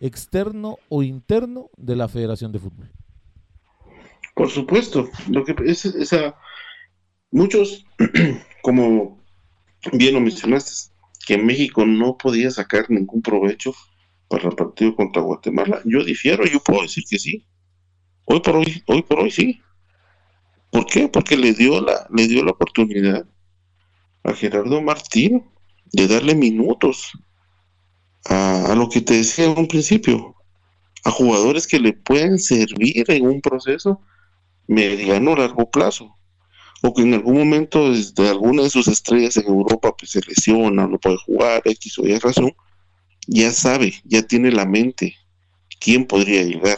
externo 0.00 0.78
o 0.88 1.02
interno 1.02 1.70
de 1.76 1.96
la 1.96 2.08
Federación 2.08 2.52
de 2.52 2.60
Fútbol. 2.60 2.90
Por 4.34 4.48
supuesto, 4.50 5.08
lo 5.28 5.44
que 5.44 5.56
es 5.64 5.92
muchos, 7.32 7.84
como 8.62 9.20
bien 9.92 10.14
lo 10.14 10.20
mencionaste, 10.20 10.94
que 11.26 11.36
México 11.36 11.84
no 11.84 12.16
podía 12.16 12.50
sacar 12.50 12.88
ningún 12.90 13.22
provecho 13.22 13.74
para 14.28 14.48
el 14.48 14.54
partido 14.54 14.94
contra 14.94 15.22
Guatemala. 15.22 15.80
Yo 15.84 16.04
difiero, 16.04 16.46
yo 16.46 16.60
puedo 16.60 16.82
decir 16.82 17.04
que 17.08 17.18
sí 17.18 17.44
Hoy 18.30 18.40
por 18.40 18.56
hoy, 18.56 18.82
hoy 18.86 19.02
por 19.02 19.20
hoy 19.20 19.30
sí. 19.30 19.62
¿Por 20.70 20.84
qué? 20.84 21.08
Porque 21.08 21.34
le 21.34 21.54
dio 21.54 21.80
la, 21.80 22.06
le 22.10 22.28
dio 22.28 22.44
la 22.44 22.50
oportunidad 22.50 23.26
a 24.22 24.34
Gerardo 24.34 24.82
Martín 24.82 25.44
de 25.92 26.06
darle 26.06 26.34
minutos 26.34 27.10
a, 28.26 28.74
lo 28.76 28.90
que 28.90 29.00
te 29.00 29.14
decía 29.14 29.46
en 29.46 29.58
un 29.58 29.66
principio, 29.66 30.36
a 31.04 31.10
jugadores 31.10 31.66
que 31.66 31.80
le 31.80 31.94
pueden 31.94 32.38
servir 32.38 33.10
en 33.10 33.26
un 33.26 33.40
proceso 33.40 34.02
mediano 34.66 35.34
largo 35.34 35.70
plazo, 35.70 36.14
o 36.82 36.92
que 36.92 37.00
en 37.00 37.14
algún 37.14 37.38
momento 37.38 37.90
desde 37.90 38.28
alguna 38.28 38.64
de 38.64 38.70
sus 38.70 38.88
estrellas 38.88 39.38
en 39.38 39.46
Europa 39.46 39.96
pues, 39.96 40.10
se 40.10 40.20
lesiona, 40.20 40.86
no 40.86 40.98
puede 40.98 41.16
jugar, 41.24 41.62
X 41.64 41.98
o 41.98 42.06
Y 42.06 42.18
razón, 42.18 42.52
ya 43.26 43.52
sabe, 43.52 43.94
ya 44.04 44.20
tiene 44.20 44.50
la 44.50 44.66
mente 44.66 45.16
quién 45.80 46.06
podría 46.06 46.42
llegar. 46.42 46.76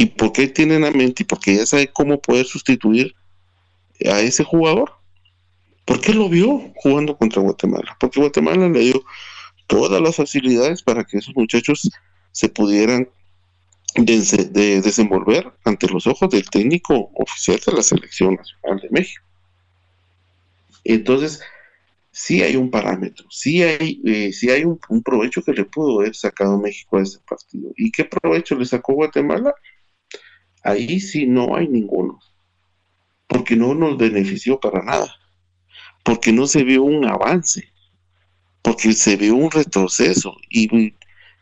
¿Y 0.00 0.06
por 0.06 0.32
qué 0.32 0.46
tiene 0.46 0.78
la 0.78 0.92
mente? 0.92 1.24
Y 1.24 1.26
porque 1.26 1.56
ya 1.56 1.66
sabe 1.66 1.88
cómo 1.88 2.20
poder 2.20 2.46
sustituir 2.46 3.16
a 4.08 4.20
ese 4.20 4.44
jugador. 4.44 4.92
¿Por 5.84 6.00
qué 6.00 6.14
lo 6.14 6.28
vio 6.28 6.72
jugando 6.76 7.18
contra 7.18 7.42
Guatemala? 7.42 7.96
Porque 7.98 8.20
Guatemala 8.20 8.68
le 8.68 8.78
dio 8.78 9.02
todas 9.66 10.00
las 10.00 10.14
facilidades 10.14 10.84
para 10.84 11.02
que 11.02 11.18
esos 11.18 11.34
muchachos 11.34 11.90
se 12.30 12.48
pudieran 12.48 13.08
desenvolver 13.96 15.52
ante 15.64 15.88
los 15.88 16.06
ojos 16.06 16.30
del 16.30 16.48
técnico 16.48 17.10
oficial 17.14 17.58
de 17.66 17.72
la 17.72 17.82
Selección 17.82 18.36
Nacional 18.36 18.80
de 18.80 18.90
México. 18.90 19.24
Entonces, 20.84 21.40
sí 22.12 22.40
hay 22.40 22.54
un 22.54 22.70
parámetro, 22.70 23.26
sí 23.30 23.64
hay, 23.64 24.00
eh, 24.06 24.30
hay 24.54 24.64
un, 24.64 24.78
un, 24.90 25.02
provecho 25.02 25.42
que 25.42 25.52
le 25.54 25.64
pudo 25.64 26.00
haber 26.00 26.14
sacado 26.14 26.56
México 26.56 26.98
a 26.98 27.02
ese 27.02 27.18
partido. 27.28 27.72
¿Y 27.76 27.90
qué 27.90 28.04
provecho 28.04 28.54
le 28.54 28.64
sacó 28.64 28.92
Guatemala? 28.92 29.52
Ahí 30.62 31.00
sí 31.00 31.26
no 31.26 31.56
hay 31.56 31.68
ninguno, 31.68 32.20
porque 33.26 33.56
no 33.56 33.74
nos 33.74 33.96
benefició 33.96 34.58
para 34.58 34.82
nada, 34.82 35.14
porque 36.04 36.32
no 36.32 36.46
se 36.46 36.64
vio 36.64 36.82
un 36.82 37.04
avance, 37.06 37.72
porque 38.62 38.92
se 38.92 39.16
vio 39.16 39.36
un 39.36 39.50
retroceso 39.50 40.34
y, 40.50 40.94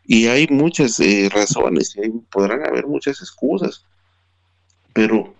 y 0.05 0.27
hay 0.27 0.47
muchas 0.49 0.99
eh, 0.99 1.29
razones, 1.31 1.95
y 1.95 2.09
podrán 2.31 2.65
haber 2.65 2.87
muchas 2.87 3.21
excusas, 3.21 3.85
pero 4.93 5.33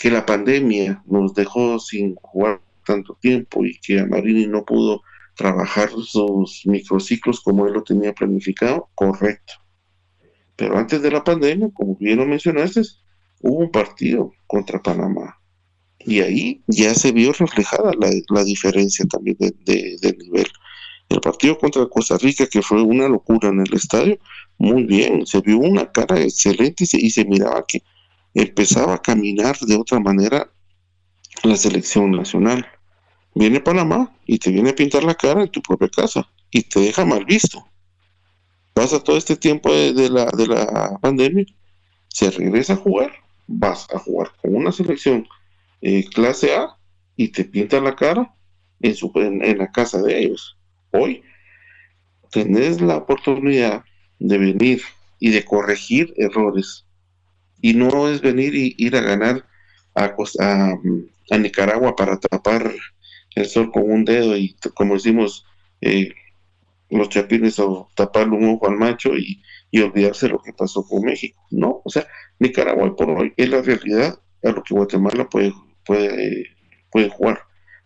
que 0.00 0.10
la 0.10 0.24
pandemia 0.24 1.02
nos 1.06 1.34
dejó 1.34 1.78
sin 1.78 2.14
jugar 2.16 2.60
tanto 2.86 3.16
tiempo 3.20 3.64
y 3.64 3.78
que 3.78 4.04
Marini 4.04 4.46
no 4.46 4.64
pudo 4.64 5.02
trabajar 5.34 5.90
sus 5.90 6.62
microciclos 6.64 7.40
como 7.40 7.66
él 7.66 7.72
lo 7.72 7.82
tenía 7.82 8.12
planificado, 8.12 8.88
correcto. 8.94 9.54
Pero 10.56 10.78
antes 10.78 11.02
de 11.02 11.10
la 11.10 11.24
pandemia, 11.24 11.70
como 11.74 11.96
bien 11.96 12.18
lo 12.18 12.26
mencionaste, 12.26 12.82
hubo 13.44 13.58
un 13.58 13.70
partido 13.70 14.32
contra 14.46 14.82
Panamá 14.82 15.38
y 16.00 16.20
ahí 16.20 16.62
ya 16.66 16.94
se 16.94 17.12
vio 17.12 17.32
reflejada 17.32 17.92
la, 17.98 18.44
diferencia 18.44 19.04
también 19.06 19.36
de, 19.38 20.16
nivel. 20.18 20.46
El 21.08 21.20
partido 21.20 21.58
contra 21.58 21.86
Costa 21.86 22.18
Rica, 22.18 22.46
que 22.46 22.62
fue 22.62 22.82
una 22.82 23.08
locura 23.08 23.48
en 23.48 23.60
el 23.60 23.74
estadio, 23.74 24.18
muy 24.58 24.84
bien, 24.84 25.26
se 25.26 25.40
vio 25.40 25.58
una 25.58 25.90
cara 25.92 26.20
excelente 26.20 26.84
y 26.90 27.10
se, 27.10 27.24
miraba 27.24 27.64
que 27.66 27.82
empezaba 28.34 28.94
a 28.94 29.02
caminar 29.02 29.58
de 29.60 29.76
otra 29.76 30.00
manera 30.00 30.50
la 31.42 31.56
selección 31.56 32.10
nacional. 32.12 32.66
Viene 33.34 33.60
Panamá 33.60 34.14
y 34.26 34.38
te 34.38 34.50
viene 34.50 34.70
a 34.70 34.74
pintar 34.74 35.04
la 35.04 35.14
cara 35.14 35.42
en 35.42 35.50
tu 35.50 35.60
propia 35.60 35.88
casa 35.88 36.28
y 36.50 36.62
te 36.62 36.80
deja 36.80 37.04
mal 37.04 37.24
visto. 37.24 37.64
Pasa 38.72 39.02
todo 39.02 39.16
este 39.16 39.36
tiempo 39.36 39.72
de, 39.72 40.08
la, 40.10 40.26
de 40.26 40.46
la 40.46 40.98
pandemia, 41.00 41.46
se 42.08 42.30
regresa 42.30 42.74
a 42.74 42.76
jugar 42.76 43.23
vas 43.46 43.86
a 43.92 43.98
jugar 43.98 44.32
con 44.40 44.54
una 44.54 44.72
selección 44.72 45.26
eh, 45.80 46.04
clase 46.08 46.54
A 46.54 46.76
y 47.16 47.28
te 47.28 47.44
pintan 47.44 47.84
la 47.84 47.94
cara 47.94 48.34
en, 48.80 48.94
su, 48.94 49.12
en, 49.16 49.58
la 49.58 49.70
casa 49.70 50.00
de 50.02 50.18
ellos. 50.18 50.56
Hoy 50.90 51.22
tenés 52.30 52.80
la 52.80 52.96
oportunidad 52.96 53.84
de 54.18 54.38
venir 54.38 54.82
y 55.18 55.30
de 55.30 55.44
corregir 55.44 56.12
errores. 56.16 56.86
Y 57.60 57.74
no 57.74 58.08
es 58.08 58.20
venir 58.20 58.54
y 58.54 58.74
ir 58.78 58.96
a 58.96 59.00
ganar 59.00 59.46
a, 59.94 60.14
a, 61.30 61.38
Nicaragua 61.38 61.96
para 61.96 62.18
tapar 62.18 62.74
el 63.34 63.46
sol 63.46 63.70
con 63.72 63.90
un 63.90 64.04
dedo 64.04 64.36
y 64.36 64.54
como 64.74 64.94
decimos 64.94 65.46
eh, 65.80 66.12
los 66.90 67.08
chapines 67.08 67.58
o 67.58 67.88
taparle 67.94 68.36
un 68.36 68.50
ojo 68.50 68.68
al 68.68 68.76
macho 68.76 69.16
y, 69.16 69.42
y 69.74 69.80
olvidarse 69.80 70.28
lo 70.28 70.38
que 70.38 70.52
pasó 70.52 70.86
con 70.86 71.02
México. 71.02 71.42
No, 71.50 71.82
o 71.84 71.90
sea, 71.90 72.06
Nicaragua 72.38 72.94
por 72.94 73.10
hoy 73.10 73.34
es 73.36 73.48
la 73.48 73.60
realidad 73.60 74.20
a 74.44 74.50
lo 74.50 74.62
que 74.62 74.72
Guatemala 74.72 75.28
puede, 75.28 75.52
puede, 75.84 76.46
puede 76.92 77.08
jugar. 77.08 77.40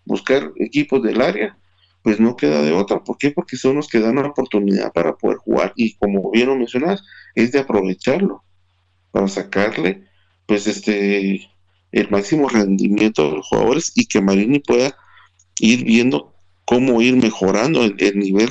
Buscar 0.05 0.53
equipos 0.57 1.03
del 1.03 1.23
área, 1.23 1.59
pues 2.03 2.21
no 2.21 2.37
queda 2.37 2.61
de 2.61 2.73
otra. 2.73 3.03
¿Por 3.03 3.17
qué? 3.17 3.31
Porque 3.31 3.57
son 3.57 3.77
los 3.77 3.89
que 3.89 4.01
dan 4.01 4.17
la 4.17 4.27
oportunidad 4.27 4.93
para 4.93 5.17
poder 5.17 5.39
jugar 5.39 5.73
y 5.77 5.95
como 5.97 6.31
bien 6.31 6.49
lo 6.49 6.57
mencionas, 6.57 7.03
es 7.35 7.53
de 7.53 7.61
aprovecharlo 7.61 8.45
para 9.11 9.27
sacarle 9.27 10.05
pues 10.45 10.67
este 10.67 11.41
el 11.91 12.11
máximo 12.11 12.51
rendimiento 12.51 13.31
de 13.31 13.37
los 13.37 13.49
jugadores 13.49 13.93
y 13.95 14.05
que 14.05 14.21
Marini 14.21 14.59
pueda 14.59 14.95
ir 15.59 15.85
viendo 15.85 16.35
cómo 16.67 17.01
ir 17.01 17.17
mejorando 17.17 17.83
el, 17.83 17.97
el 17.99 18.19
nivel 18.19 18.51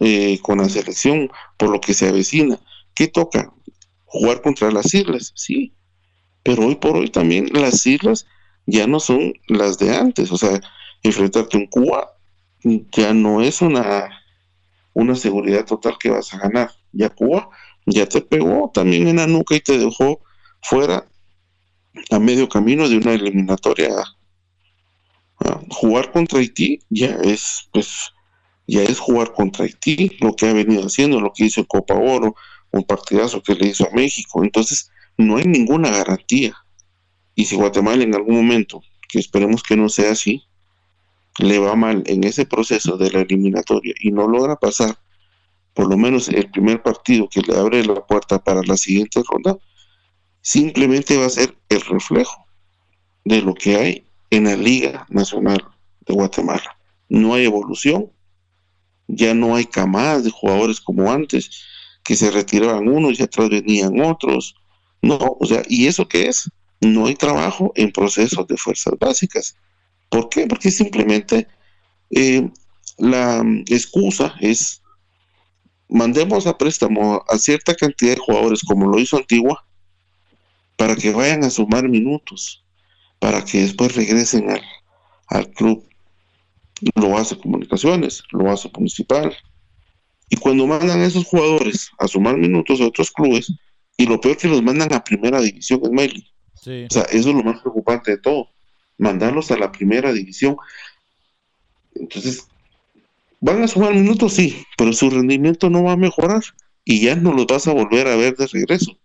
eh, 0.00 0.38
con 0.42 0.58
la 0.58 0.68
selección 0.68 1.30
por 1.56 1.70
lo 1.70 1.80
que 1.80 1.94
se 1.94 2.08
avecina. 2.08 2.58
¿Qué 2.94 3.08
toca? 3.08 3.52
Jugar 4.04 4.42
contra 4.42 4.70
las 4.70 4.94
islas, 4.94 5.32
sí, 5.34 5.74
pero 6.42 6.66
hoy 6.66 6.76
por 6.76 6.96
hoy 6.96 7.10
también 7.10 7.48
las 7.52 7.86
islas 7.86 8.26
ya 8.66 8.86
no 8.86 9.00
son 9.00 9.34
las 9.48 9.78
de 9.78 9.94
antes, 9.96 10.32
o 10.32 10.38
sea, 10.38 10.60
enfrentarte 11.02 11.58
en 11.58 11.66
Cuba 11.66 12.08
ya 12.62 13.14
no 13.14 13.42
es 13.42 13.62
una, 13.62 14.08
una 14.92 15.14
seguridad 15.14 15.64
total 15.64 15.96
que 15.98 16.10
vas 16.10 16.32
a 16.34 16.38
ganar. 16.38 16.70
Ya 16.92 17.08
Cuba 17.08 17.50
ya 17.86 18.06
te 18.06 18.20
pegó 18.20 18.70
también 18.72 19.08
en 19.08 19.16
la 19.16 19.26
nuca 19.26 19.54
y 19.54 19.60
te 19.60 19.78
dejó 19.78 20.20
fuera 20.62 21.06
a 22.10 22.18
medio 22.18 22.48
camino 22.48 22.88
de 22.88 22.96
una 22.96 23.12
eliminatoria. 23.12 23.90
jugar 25.70 26.10
contra 26.12 26.40
Haití 26.40 26.80
ya 26.90 27.16
es, 27.22 27.68
pues, 27.72 28.12
ya 28.68 28.82
es 28.84 29.00
jugar 29.00 29.32
contra 29.32 29.64
Haití, 29.64 30.16
lo 30.20 30.36
que 30.36 30.46
ha 30.46 30.52
venido 30.52 30.86
haciendo, 30.86 31.20
lo 31.20 31.32
que 31.32 31.46
hizo 31.46 31.66
Copa 31.66 31.94
Oro, 31.94 32.36
un 32.70 32.84
partidazo 32.84 33.42
que 33.42 33.54
le 33.54 33.66
hizo 33.66 33.88
a 33.88 33.94
México. 33.94 34.44
Entonces, 34.44 34.90
no 35.16 35.38
hay 35.38 35.44
ninguna 35.46 35.90
garantía. 35.90 36.54
Y 37.34 37.46
si 37.46 37.56
Guatemala 37.56 38.04
en 38.04 38.14
algún 38.14 38.36
momento, 38.36 38.82
que 39.08 39.18
esperemos 39.18 39.62
que 39.64 39.76
no 39.76 39.88
sea 39.88 40.12
así, 40.12 40.44
le 41.38 41.58
va 41.58 41.74
mal 41.74 42.04
en 42.06 42.22
ese 42.24 42.46
proceso 42.46 42.96
de 42.96 43.10
la 43.10 43.20
eliminatoria 43.20 43.94
y 44.00 44.12
no 44.12 44.28
logra 44.28 44.56
pasar 44.56 44.98
por 45.78 45.88
lo 45.88 45.96
menos 45.96 46.28
el 46.28 46.50
primer 46.50 46.82
partido 46.82 47.28
que 47.28 47.40
le 47.40 47.56
abre 47.56 47.84
la 47.84 48.04
puerta 48.04 48.42
para 48.42 48.62
la 48.64 48.76
siguiente 48.76 49.22
ronda, 49.30 49.56
simplemente 50.40 51.16
va 51.16 51.26
a 51.26 51.30
ser 51.30 51.56
el 51.68 51.80
reflejo 51.82 52.44
de 53.24 53.42
lo 53.42 53.54
que 53.54 53.76
hay 53.76 54.04
en 54.30 54.44
la 54.44 54.56
Liga 54.56 55.06
Nacional 55.08 55.64
de 56.00 56.14
Guatemala. 56.14 56.76
No 57.08 57.34
hay 57.34 57.44
evolución, 57.44 58.10
ya 59.08 59.34
no 59.34 59.56
hay 59.56 59.64
camadas 59.64 60.24
de 60.24 60.30
jugadores 60.30 60.80
como 60.80 61.10
antes, 61.10 61.50
que 62.04 62.14
se 62.14 62.30
retiraban 62.30 62.88
unos 62.88 63.18
y 63.18 63.22
atrás 63.22 63.48
venían 63.50 64.00
otros. 64.00 64.54
No, 65.02 65.18
o 65.40 65.46
sea, 65.46 65.62
¿y 65.68 65.86
eso 65.86 66.06
qué 66.08 66.28
es? 66.28 66.50
No 66.80 67.06
hay 67.06 67.14
trabajo 67.14 67.72
en 67.74 67.90
procesos 67.90 68.46
de 68.46 68.56
fuerzas 68.56 68.94
básicas. 68.98 69.56
¿Por 70.08 70.28
qué? 70.28 70.46
Porque 70.46 70.70
simplemente 70.70 71.48
eh, 72.10 72.48
la 72.98 73.44
excusa 73.66 74.34
es 74.40 74.82
mandemos 75.88 76.46
a 76.46 76.56
préstamo 76.56 77.24
a 77.28 77.38
cierta 77.38 77.74
cantidad 77.74 78.14
de 78.14 78.20
jugadores 78.20 78.62
como 78.62 78.86
lo 78.86 78.98
hizo 78.98 79.16
Antigua 79.16 79.64
para 80.76 80.94
que 80.94 81.12
vayan 81.12 81.42
a 81.44 81.50
sumar 81.50 81.88
minutos, 81.88 82.64
para 83.18 83.44
que 83.44 83.62
después 83.62 83.96
regresen 83.96 84.50
al, 84.50 84.62
al 85.26 85.50
club. 85.50 85.84
Lo 86.94 87.16
hace 87.16 87.38
Comunicaciones, 87.38 88.22
lo 88.30 88.50
hace 88.50 88.70
Municipal. 88.74 89.36
Y 90.30 90.36
cuando 90.36 90.66
mandan 90.66 91.00
a 91.00 91.06
esos 91.06 91.24
jugadores 91.24 91.90
a 91.98 92.06
sumar 92.06 92.36
minutos 92.36 92.80
a 92.80 92.86
otros 92.86 93.10
clubes, 93.10 93.52
y 93.96 94.06
lo 94.06 94.20
peor 94.20 94.36
que 94.36 94.48
los 94.48 94.62
mandan 94.62 94.92
a 94.92 95.02
primera 95.02 95.40
división 95.40 95.80
en 95.84 95.92
Miley. 95.92 96.32
O 96.54 96.90
sea, 96.90 97.02
eso 97.04 97.30
es 97.30 97.34
lo 97.34 97.42
más 97.42 97.60
preocupante 97.60 98.12
de 98.12 98.18
todo 98.18 98.48
mandarlos 98.98 99.50
a 99.50 99.56
la 99.56 99.72
primera 99.72 100.12
división. 100.12 100.56
Entonces, 101.94 102.46
van 103.40 103.62
a 103.62 103.68
sumar 103.68 103.94
minutos, 103.94 104.34
sí, 104.34 104.62
pero 104.76 104.92
su 104.92 105.08
rendimiento 105.08 105.70
no 105.70 105.84
va 105.84 105.92
a 105.92 105.96
mejorar 105.96 106.42
y 106.84 107.00
ya 107.00 107.14
no 107.14 107.32
los 107.32 107.46
vas 107.46 107.66
a 107.68 107.72
volver 107.72 108.08
a 108.08 108.16
ver 108.16 108.36
de 108.36 108.46
regreso. 108.46 108.98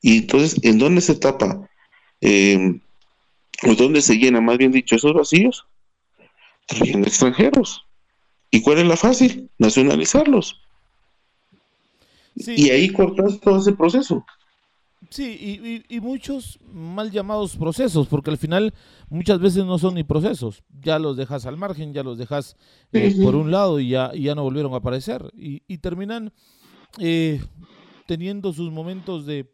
Y 0.00 0.18
entonces, 0.18 0.58
¿en 0.64 0.78
dónde 0.78 1.00
se 1.00 1.16
tapa? 1.16 1.68
Eh, 2.20 2.80
¿O 3.64 3.74
dónde 3.74 4.00
se 4.02 4.16
llena, 4.16 4.40
más 4.40 4.58
bien 4.58 4.72
dicho, 4.72 4.96
esos 4.96 5.12
vacíos? 5.12 5.66
Trayendo 6.66 7.08
extranjeros. 7.08 7.84
¿Y 8.50 8.62
cuál 8.62 8.78
es 8.78 8.86
la 8.86 8.96
fácil? 8.96 9.50
Nacionalizarlos. 9.58 10.60
Y 12.34 12.70
ahí 12.70 12.90
cortas 12.90 13.40
todo 13.40 13.58
ese 13.58 13.72
proceso. 13.72 14.24
Sí, 15.10 15.84
y, 15.88 16.00
muchos 16.00 16.58
mal 16.72 17.10
llamados 17.10 17.56
procesos, 17.56 18.06
porque 18.08 18.30
al 18.30 18.38
final 18.38 18.72
muchas 19.10 19.40
veces 19.40 19.64
no 19.64 19.78
son 19.78 19.94
ni 19.94 20.04
procesos. 20.04 20.62
Ya 20.80 20.98
los 20.98 21.16
dejas 21.16 21.44
al 21.44 21.56
margen, 21.56 21.92
ya 21.92 22.02
los 22.02 22.16
dejas 22.16 22.56
eh, 22.92 23.14
por 23.22 23.34
un 23.34 23.50
lado 23.50 23.78
y 23.78 23.90
ya, 23.90 24.12
ya 24.14 24.34
no 24.34 24.42
volvieron 24.42 24.72
a 24.72 24.76
aparecer. 24.76 25.30
Y, 25.36 25.78
terminan 25.78 26.32
eh, 26.98 27.42
teniendo 28.06 28.52
sus 28.52 28.70
momentos 28.70 29.26
de, 29.26 29.52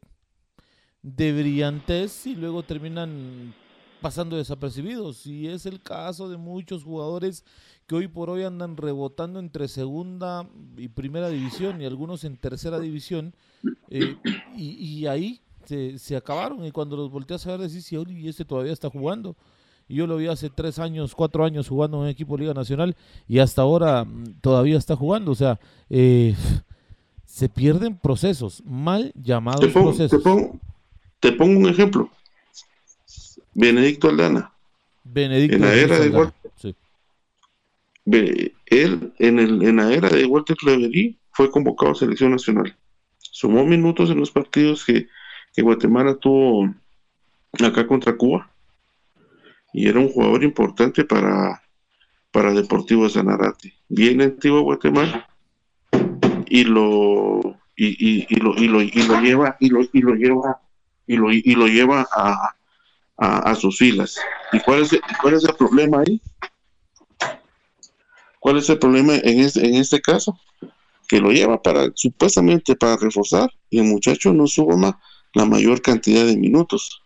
de 1.02 1.32
brillantez 1.32 2.26
y 2.26 2.36
luego 2.36 2.62
terminan 2.62 3.54
pasando 4.00 4.36
desapercibidos. 4.36 5.26
Y 5.26 5.48
es 5.48 5.66
el 5.66 5.80
caso 5.80 6.28
de 6.28 6.36
muchos 6.36 6.84
jugadores 6.84 7.44
que 7.86 7.94
hoy 7.94 8.08
por 8.08 8.30
hoy 8.30 8.42
andan 8.42 8.76
rebotando 8.76 9.38
entre 9.40 9.68
segunda 9.68 10.48
y 10.76 10.88
primera 10.88 11.28
división 11.28 11.80
y 11.80 11.86
algunos 11.86 12.24
en 12.24 12.36
tercera 12.36 12.78
división. 12.78 13.34
Eh, 13.90 14.16
y, 14.56 15.06
ahí 15.06 15.40
se, 15.64 16.16
acabaron. 16.16 16.64
Y 16.64 16.70
cuando 16.70 16.96
los 16.96 17.10
volteas 17.10 17.46
a 17.46 17.56
ver, 17.56 17.68
decís, 17.68 17.90
y 17.92 18.28
este 18.28 18.44
todavía 18.44 18.72
está 18.72 18.90
jugando. 18.90 19.36
Y 19.88 19.96
yo 19.96 20.06
lo 20.06 20.18
vi 20.18 20.26
hace 20.26 20.50
tres 20.50 20.78
años, 20.78 21.14
cuatro 21.14 21.44
años 21.44 21.68
jugando 21.68 21.96
en 21.96 22.02
un 22.04 22.08
equipo 22.08 22.36
de 22.36 22.42
Liga 22.42 22.54
Nacional 22.54 22.94
y 23.26 23.38
hasta 23.38 23.62
ahora 23.62 24.04
mm, 24.04 24.40
todavía 24.42 24.76
está 24.76 24.94
jugando. 24.94 25.32
O 25.32 25.34
sea, 25.34 25.58
eh, 25.88 26.36
se 27.24 27.48
pierden 27.48 27.96
procesos, 27.96 28.62
mal 28.66 29.12
llamados 29.14 29.72
procesos. 29.72 30.22
Te 30.22 30.28
pongo, 30.28 30.60
te 31.20 31.32
pongo, 31.32 31.60
un 31.60 31.68
ejemplo. 31.68 32.10
Benedicto 33.58 34.08
Aldana. 34.08 34.52
Benedicto 35.02 35.56
en 35.56 35.62
la 35.62 35.74
era 35.74 35.98
de 38.04 38.54
él 38.66 39.12
en, 39.18 39.38
el, 39.40 39.62
en 39.64 39.76
la 39.76 39.92
era 39.92 40.08
de 40.10 40.24
Walter 40.26 40.56
Clevery 40.56 41.18
fue 41.32 41.50
convocado 41.50 41.90
a 41.90 41.96
selección 41.96 42.30
nacional. 42.30 42.76
Sumó 43.18 43.66
minutos 43.66 44.10
en 44.10 44.20
los 44.20 44.30
partidos 44.30 44.84
que, 44.84 45.08
Guatemala 45.60 46.14
tuvo 46.14 46.72
acá 47.60 47.84
contra 47.84 48.16
Cuba. 48.16 48.48
Y 49.72 49.88
era 49.88 49.98
un 49.98 50.08
jugador 50.08 50.44
importante 50.44 51.04
para, 51.04 51.60
para 52.30 52.52
Deportivo 52.52 53.04
de 53.04 53.10
Sanarate. 53.10 53.74
Viene 53.88 54.28
Guatemala 54.28 55.28
y 56.46 56.62
lo 56.62 57.58
y, 57.74 58.36
lo, 58.38 58.56
y, 58.56 58.68
lo, 58.68 58.82
y 58.82 59.02
lo 59.02 59.20
lleva 59.20 59.56
y 59.58 59.68
lo, 59.68 59.80
y 59.80 60.00
lo 60.00 60.14
lleva 60.14 60.60
y 61.08 61.16
lo, 61.16 61.32
y 61.32 61.54
lo 61.56 61.66
lleva 61.66 62.06
a, 62.12 62.54
a, 63.18 63.54
sus 63.56 63.78
filas. 63.78 64.16
¿Y 64.52 64.60
cuál 64.60 64.82
es, 64.82 64.90
cuál 65.20 65.34
es 65.34 65.44
el 65.44 65.54
problema 65.54 66.00
ahí? 66.00 66.20
¿Cuál 68.38 68.58
es 68.58 68.68
el 68.70 68.78
problema 68.78 69.16
en 69.16 69.40
este, 69.40 69.66
en 69.66 69.74
este 69.74 70.00
caso? 70.00 70.38
Que 71.08 71.20
lo 71.20 71.32
lleva 71.32 71.60
para, 71.60 71.90
supuestamente 71.94 72.76
para 72.76 72.96
reforzar 72.96 73.50
y 73.70 73.78
el 73.80 73.86
muchacho 73.86 74.32
no 74.32 74.46
suma 74.46 75.00
la 75.34 75.44
mayor 75.44 75.82
cantidad 75.82 76.24
de 76.24 76.36
minutos. 76.36 77.02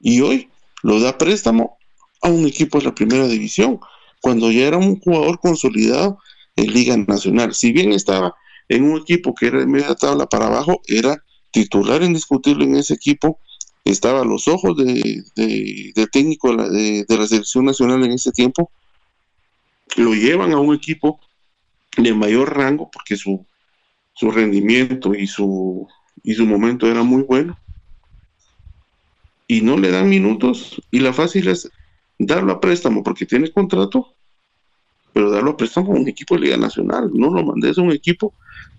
Y 0.00 0.20
hoy 0.20 0.50
lo 0.82 1.00
da 1.00 1.16
préstamo 1.16 1.78
a 2.20 2.28
un 2.28 2.46
equipo 2.46 2.78
de 2.78 2.86
la 2.86 2.94
primera 2.94 3.26
división, 3.26 3.78
cuando 4.20 4.50
ya 4.50 4.66
era 4.66 4.78
un 4.78 4.98
jugador 4.98 5.38
consolidado 5.38 6.18
en 6.56 6.72
Liga 6.72 6.96
Nacional. 6.96 7.54
Si 7.54 7.72
bien 7.72 7.92
estaba 7.92 8.34
en 8.68 8.84
un 8.84 9.00
equipo 9.00 9.34
que 9.34 9.46
era 9.46 9.60
de 9.60 9.66
media 9.66 9.94
tabla 9.94 10.26
para 10.26 10.46
abajo, 10.46 10.80
era 10.86 11.22
titular 11.52 12.02
indiscutible 12.02 12.64
en 12.64 12.76
ese 12.76 12.94
equipo, 12.94 13.38
estaba 13.84 14.22
a 14.22 14.24
los 14.24 14.48
ojos 14.48 14.76
de, 14.76 15.22
de, 15.34 16.06
técnico 16.10 16.56
de, 16.56 17.04
de, 17.06 17.18
la 17.18 17.26
selección 17.26 17.66
nacional 17.66 18.02
en 18.04 18.12
ese 18.12 18.32
tiempo, 18.32 18.70
lo 19.96 20.14
llevan 20.14 20.52
a 20.52 20.58
un 20.58 20.74
equipo 20.74 21.20
de 21.96 22.14
mayor 22.14 22.56
rango 22.56 22.90
porque 22.90 23.16
su, 23.16 23.44
su 24.14 24.30
rendimiento 24.30 25.14
y 25.14 25.26
su, 25.26 25.86
y 26.22 26.34
su 26.34 26.46
momento 26.46 26.90
era 26.90 27.02
muy 27.02 27.22
bueno. 27.22 27.58
Y 29.46 29.60
no 29.60 29.76
le 29.76 29.90
dan 29.90 30.08
minutos. 30.08 30.80
Y 30.90 31.00
la 31.00 31.12
fácil 31.12 31.48
es 31.48 31.70
darlo 32.18 32.52
a 32.52 32.60
préstamo 32.60 33.02
porque 33.02 33.26
tiene 33.26 33.52
contrato, 33.52 34.14
pero 35.12 35.30
darlo 35.30 35.52
a 35.52 35.56
préstamo 35.56 35.92
a 35.92 35.96
un 35.98 36.08
equipo 36.08 36.34
de 36.34 36.42
Liga 36.42 36.56
Nacional, 36.56 37.10
no 37.12 37.30
lo 37.30 37.44
mandes 37.44 37.76
a 37.76 37.82
un 37.82 37.92
equipo 37.92 38.32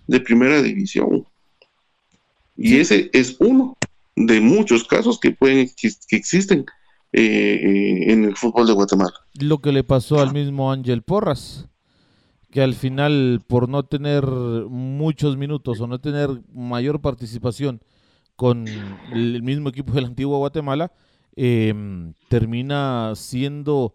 de 0.06 0.20
primera 0.20 0.60
división. 0.60 1.24
Y 2.56 2.78
ese 2.78 3.10
es 3.12 3.36
uno 3.38 3.76
de 4.16 4.40
muchos 4.40 4.84
casos 4.84 5.20
que 5.20 5.30
pueden 5.30 5.70
que 5.76 6.16
existen 6.16 6.64
eh, 7.12 8.06
en 8.08 8.24
el 8.24 8.36
fútbol 8.36 8.66
de 8.66 8.72
Guatemala. 8.72 9.14
Lo 9.38 9.58
que 9.58 9.72
le 9.72 9.84
pasó 9.84 10.20
al 10.20 10.32
mismo 10.32 10.72
Ángel 10.72 11.02
Porras, 11.02 11.68
que 12.50 12.62
al 12.62 12.74
final 12.74 13.42
por 13.46 13.68
no 13.68 13.84
tener 13.84 14.26
muchos 14.26 15.36
minutos 15.36 15.80
o 15.80 15.86
no 15.86 16.00
tener 16.00 16.30
mayor 16.52 17.00
participación 17.00 17.82
con 18.34 18.66
el 19.12 19.42
mismo 19.42 19.68
equipo 19.68 19.92
del 19.92 20.06
antiguo 20.06 20.38
Guatemala, 20.38 20.92
em, 21.36 22.14
termina 22.28 23.12
siendo 23.14 23.94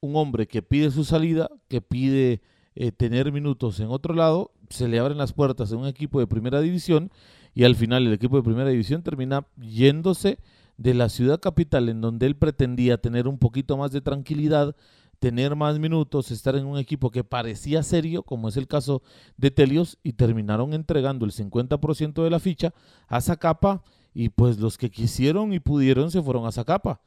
un 0.00 0.16
hombre 0.16 0.46
que 0.46 0.62
pide 0.62 0.90
su 0.90 1.04
salida, 1.04 1.50
que 1.68 1.80
pide 1.80 2.42
eh, 2.74 2.92
tener 2.92 3.32
minutos 3.32 3.80
en 3.80 3.88
otro 3.88 4.14
lado, 4.14 4.52
se 4.70 4.88
le 4.88 4.98
abren 4.98 5.18
las 5.18 5.32
puertas 5.32 5.72
en 5.72 5.78
un 5.78 5.86
equipo 5.86 6.20
de 6.20 6.26
primera 6.26 6.60
división 6.60 7.10
y 7.54 7.64
al 7.64 7.76
final 7.76 8.06
el 8.06 8.12
equipo 8.12 8.36
de 8.36 8.42
primera 8.42 8.70
división 8.70 9.02
termina 9.02 9.46
yéndose 9.60 10.38
de 10.76 10.94
la 10.94 11.08
ciudad 11.08 11.40
capital 11.40 11.88
en 11.88 12.00
donde 12.00 12.26
él 12.26 12.36
pretendía 12.36 12.98
tener 12.98 13.28
un 13.28 13.38
poquito 13.38 13.76
más 13.76 13.92
de 13.92 14.00
tranquilidad, 14.00 14.74
tener 15.18 15.54
más 15.54 15.78
minutos, 15.78 16.30
estar 16.30 16.56
en 16.56 16.66
un 16.66 16.78
equipo 16.78 17.10
que 17.10 17.24
parecía 17.24 17.82
serio, 17.82 18.22
como 18.22 18.48
es 18.48 18.56
el 18.56 18.66
caso 18.66 19.02
de 19.36 19.50
Telios, 19.50 19.98
y 20.02 20.14
terminaron 20.14 20.72
entregando 20.72 21.24
el 21.24 21.32
50% 21.32 22.24
de 22.24 22.30
la 22.30 22.40
ficha 22.40 22.74
a 23.06 23.20
Zacapa, 23.20 23.84
y 24.14 24.30
pues 24.30 24.58
los 24.58 24.78
que 24.78 24.90
quisieron 24.90 25.52
y 25.52 25.60
pudieron 25.60 26.10
se 26.10 26.20
fueron 26.22 26.46
a 26.46 26.52
Zacapa. 26.52 27.00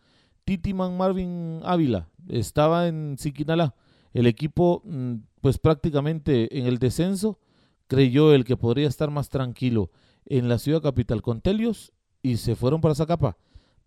Titiman 0.46 0.96
Marvin 0.96 1.60
Ávila 1.64 2.08
estaba 2.30 2.88
en 2.88 3.18
Siquinalá. 3.18 3.76
El 4.14 4.28
equipo, 4.28 4.82
mm, 4.86 5.16
pues 5.42 5.58
prácticamente 5.58 6.58
en 6.58 6.68
el 6.68 6.78
descenso, 6.78 7.40
creyó 7.88 8.34
el 8.34 8.46
que 8.46 8.56
podría 8.56 8.88
estar 8.88 9.12
más 9.12 9.30
tranquilo 9.30 9.92
en 10.26 10.50
la 10.50 10.58
ciudad 10.58 10.82
capital 10.82 11.22
con 11.22 11.42
Telios 11.42 11.94
y 12.22 12.38
se 12.38 12.56
fueron 12.56 12.82
para 12.82 12.96
Zacapa 12.96 13.38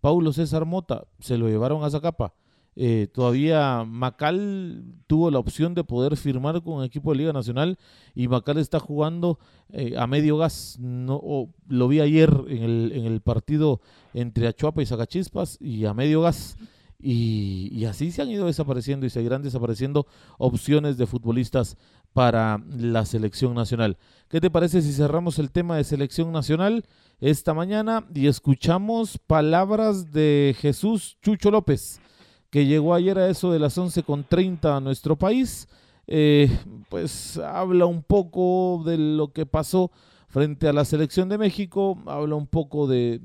Paulo 0.01 0.31
César 0.31 0.65
Mota, 0.65 1.07
se 1.19 1.37
lo 1.37 1.47
llevaron 1.47 1.83
a 1.83 1.89
Zacapa. 1.89 2.33
Eh, 2.75 3.07
todavía 3.11 3.83
Macal 3.83 4.85
tuvo 5.07 5.29
la 5.31 5.39
opción 5.39 5.73
de 5.73 5.83
poder 5.83 6.15
firmar 6.15 6.61
con 6.61 6.79
el 6.79 6.85
equipo 6.85 7.11
de 7.11 7.17
Liga 7.17 7.33
Nacional 7.33 7.77
y 8.15 8.29
Macal 8.29 8.57
está 8.57 8.79
jugando 8.79 9.37
eh, 9.73 9.95
a 9.97 10.07
medio 10.07 10.37
gas. 10.37 10.77
No, 10.79 11.49
lo 11.67 11.87
vi 11.89 11.99
ayer 11.99 12.29
en 12.47 12.63
el, 12.63 12.91
en 12.93 13.05
el 13.05 13.21
partido 13.21 13.81
entre 14.13 14.47
Achuapa 14.47 14.81
y 14.81 14.85
Zacachispas 14.85 15.57
y 15.59 15.85
a 15.85 15.93
medio 15.93 16.21
gas. 16.21 16.57
Y, 17.01 17.85
así 17.85 18.11
se 18.11 18.21
han 18.21 18.29
ido 18.29 18.47
desapareciendo 18.47 19.05
y 19.05 19.09
seguirán 19.09 19.41
desapareciendo 19.41 20.05
opciones 20.37 20.97
de 20.97 21.07
futbolistas 21.07 21.77
para 22.11 22.61
la 22.77 23.05
selección 23.05 23.53
nacional. 23.53 23.97
¿Qué 24.27 24.41
te 24.41 24.49
parece 24.49 24.81
si 24.81 24.91
cerramos 24.91 25.39
el 25.39 25.51
tema 25.51 25.77
de 25.77 25.85
selección 25.85 26.31
nacional 26.31 26.83
esta 27.21 27.53
mañana 27.53 28.05
y 28.13 28.27
escuchamos 28.27 29.17
palabras 29.17 30.11
de 30.11 30.55
Jesús 30.59 31.17
Chucho 31.21 31.51
López? 31.51 32.01
que 32.49 32.65
llegó 32.65 32.93
ayer 32.93 33.17
a 33.17 33.29
eso 33.29 33.51
de 33.51 33.59
las 33.59 33.77
11.30 33.77 34.77
a 34.77 34.79
nuestro 34.79 35.15
país, 35.15 35.67
eh, 36.07 36.49
pues 36.89 37.37
habla 37.37 37.85
un 37.85 38.01
poco 38.01 38.81
de 38.85 38.97
lo 38.97 39.31
que 39.31 39.45
pasó 39.45 39.91
frente 40.27 40.67
a 40.67 40.73
la 40.73 40.85
selección 40.85 41.29
de 41.29 41.37
México, 41.37 41.97
habla 42.05 42.35
un 42.35 42.47
poco 42.47 42.87
de, 42.87 43.19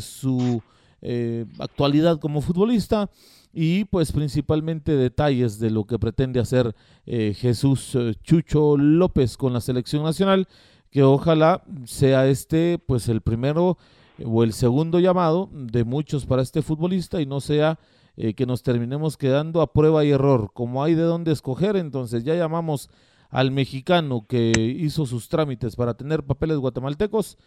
su 0.00 0.62
eh, 1.02 1.46
actualidad 1.58 2.18
como 2.18 2.40
futbolista 2.40 3.10
y 3.52 3.84
pues 3.86 4.12
principalmente 4.12 4.96
detalles 4.96 5.58
de 5.58 5.70
lo 5.70 5.84
que 5.84 5.98
pretende 5.98 6.40
hacer 6.40 6.74
eh, 7.06 7.34
Jesús 7.36 7.96
Chucho 8.22 8.76
López 8.76 9.36
con 9.36 9.52
la 9.52 9.60
selección 9.60 10.04
nacional, 10.04 10.46
que 10.90 11.02
ojalá 11.02 11.64
sea 11.84 12.28
este 12.28 12.78
pues 12.78 13.08
el 13.08 13.20
primero 13.20 13.78
o 14.24 14.44
el 14.44 14.52
segundo 14.52 15.00
llamado 15.00 15.48
de 15.52 15.84
muchos 15.84 16.26
para 16.26 16.42
este 16.42 16.62
futbolista 16.62 17.20
y 17.20 17.26
no 17.26 17.40
sea 17.40 17.78
eh, 18.16 18.34
que 18.34 18.46
nos 18.46 18.62
terminemos 18.62 19.16
quedando 19.16 19.62
a 19.62 19.72
prueba 19.72 20.04
y 20.04 20.10
error. 20.10 20.50
Como 20.52 20.82
hay 20.84 20.94
de 20.94 21.02
dónde 21.02 21.32
escoger, 21.32 21.76
entonces 21.76 22.24
ya 22.24 22.34
llamamos 22.34 22.90
al 23.30 23.50
mexicano 23.50 24.26
que 24.28 24.52
hizo 24.78 25.06
sus 25.06 25.28
trámites 25.28 25.76
para 25.76 25.94
tener 25.94 26.24
papeles 26.24 26.58
guatemaltecos. 26.58 27.38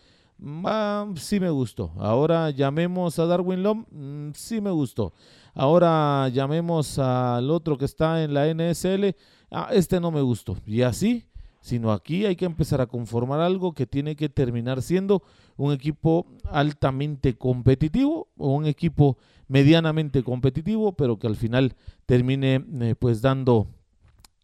Mm, 0.44 1.16
sí 1.16 1.40
me 1.40 1.50
gustó. 1.50 1.94
Ahora 1.98 2.50
llamemos 2.50 3.18
a 3.18 3.26
Darwin 3.26 3.64
Lom. 3.64 3.86
Mm, 3.92 4.32
sí 4.36 4.60
me 4.60 4.72
gustó. 4.72 5.14
Ahora 5.54 6.28
llamemos 6.28 7.00
al 7.00 7.50
otro 7.50 7.78
que 7.78 7.86
está 7.86 8.24
en 8.24 8.34
la 8.34 8.48
NSL. 8.54 9.16
Ah, 9.50 9.70
este 9.72 10.02
no 10.02 10.12
me 10.12 10.22
gustó. 10.22 10.58
Y 10.66 10.82
así, 10.82 11.24
sino 11.62 11.94
aquí 11.94 12.26
hay 12.26 12.36
que 12.36 12.44
empezar 12.44 12.82
a 12.82 12.88
conformar 12.88 13.40
algo 13.40 13.74
que 13.74 13.88
tiene 13.88 14.18
que 14.18 14.28
terminar 14.28 14.82
siendo 14.82 15.24
un 15.56 15.72
equipo 15.72 16.26
altamente 16.52 17.38
competitivo 17.38 18.28
o 18.36 18.54
un 18.54 18.66
equipo 18.66 19.18
medianamente 19.48 20.24
competitivo, 20.24 20.92
pero 20.92 21.18
que 21.20 21.28
al 21.28 21.38
final 21.38 21.74
termine 22.06 22.66
eh, 22.82 22.96
pues 23.00 23.22
dando 23.22 23.68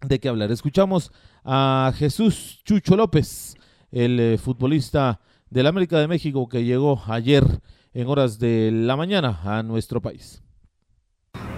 de 0.02 0.18
qué 0.20 0.30
hablar. 0.30 0.50
Escuchamos 0.52 1.12
a 1.44 1.92
Jesús 1.98 2.62
Chucho 2.64 2.96
López, 2.96 3.56
el 3.92 4.18
eh, 4.18 4.38
futbolista 4.38 5.20
del 5.50 5.68
América 5.68 6.00
de 6.00 6.08
México 6.08 6.48
que 6.48 6.64
llegó 6.64 7.02
ayer 7.08 7.44
en 7.94 8.08
horas 8.08 8.40
de 8.40 8.72
la 8.72 8.96
mañana 8.96 9.40
a 9.44 9.64
nuestro 9.64 10.02
país. 10.02 10.44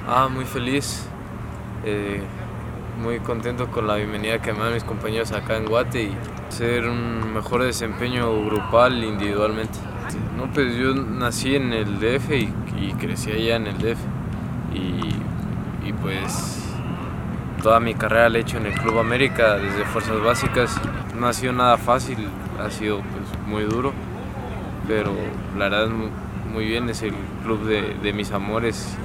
Ah, 0.08 0.28
muy 0.30 0.46
feliz, 0.46 1.08
eh, 1.86 2.22
muy 3.02 3.20
contento 3.20 3.70
con 3.72 3.88
la 3.88 3.96
bienvenida 3.96 4.42
que 4.42 4.54
me 4.54 4.60
dan 4.60 4.74
mis 4.74 4.84
compañeros 4.84 5.32
acá 5.32 5.58
en 5.58 5.66
Guate 5.66 6.04
y 6.04 6.18
hacer 6.48 6.88
un 6.88 7.34
mejor 7.34 7.64
desempeño 7.64 8.46
grupal 8.46 9.04
individualmente. 9.04 9.80
No, 10.38 10.52
pues 10.52 10.76
yo 10.76 10.94
nací 10.94 11.56
en 11.56 11.74
el 11.74 12.00
DF 12.00 12.32
y, 12.32 12.94
crecí 13.00 13.32
allá 13.32 13.56
en 13.56 13.68
el 13.68 13.78
DF. 13.78 14.00
Y, 14.74 15.94
pues 16.02 16.58
toda 17.62 17.80
mi 17.80 17.94
carrera 17.94 18.30
la 18.30 18.40
he 18.40 18.42
hecho 18.42 18.58
en 18.58 18.66
el 18.66 18.74
Club 18.74 18.98
América 18.98 19.58
desde 19.58 19.86
Fuerzas 19.86 20.20
Básicas. 20.24 20.82
No 21.20 21.28
ha 21.28 21.34
sido 21.34 21.54
nada 21.54 21.78
fácil, 21.78 22.18
ha 22.60 22.72
sido 22.72 23.02
pues, 23.02 23.21
muy 23.52 23.64
duro, 23.64 23.94
pero 24.88 25.12
la 25.58 25.70
verdad 25.70 25.90
muy 26.52 26.66
bien, 26.66 26.90
es 26.90 27.02
el 27.04 27.14
club 27.44 27.66
de, 27.66 28.14
mis 28.14 28.32
amores 28.32 28.96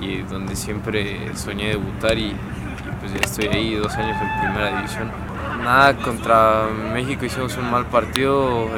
y, 0.00 0.22
donde 0.22 0.56
siempre 0.56 1.36
soñé 1.36 1.68
debutar 1.68 2.16
y, 2.16 2.26
y 2.26 2.36
pues 3.00 3.12
ya 3.12 3.20
estoy 3.20 3.46
ahí 3.48 3.74
dos 3.74 3.94
años 3.96 4.16
en 4.20 4.40
primera 4.40 4.76
división. 4.76 5.10
Nada, 5.62 5.96
contra 5.96 6.68
México 6.92 7.24
hicimos 7.24 7.56
un 7.56 7.70
mal 7.70 7.86
partido, 7.86 8.68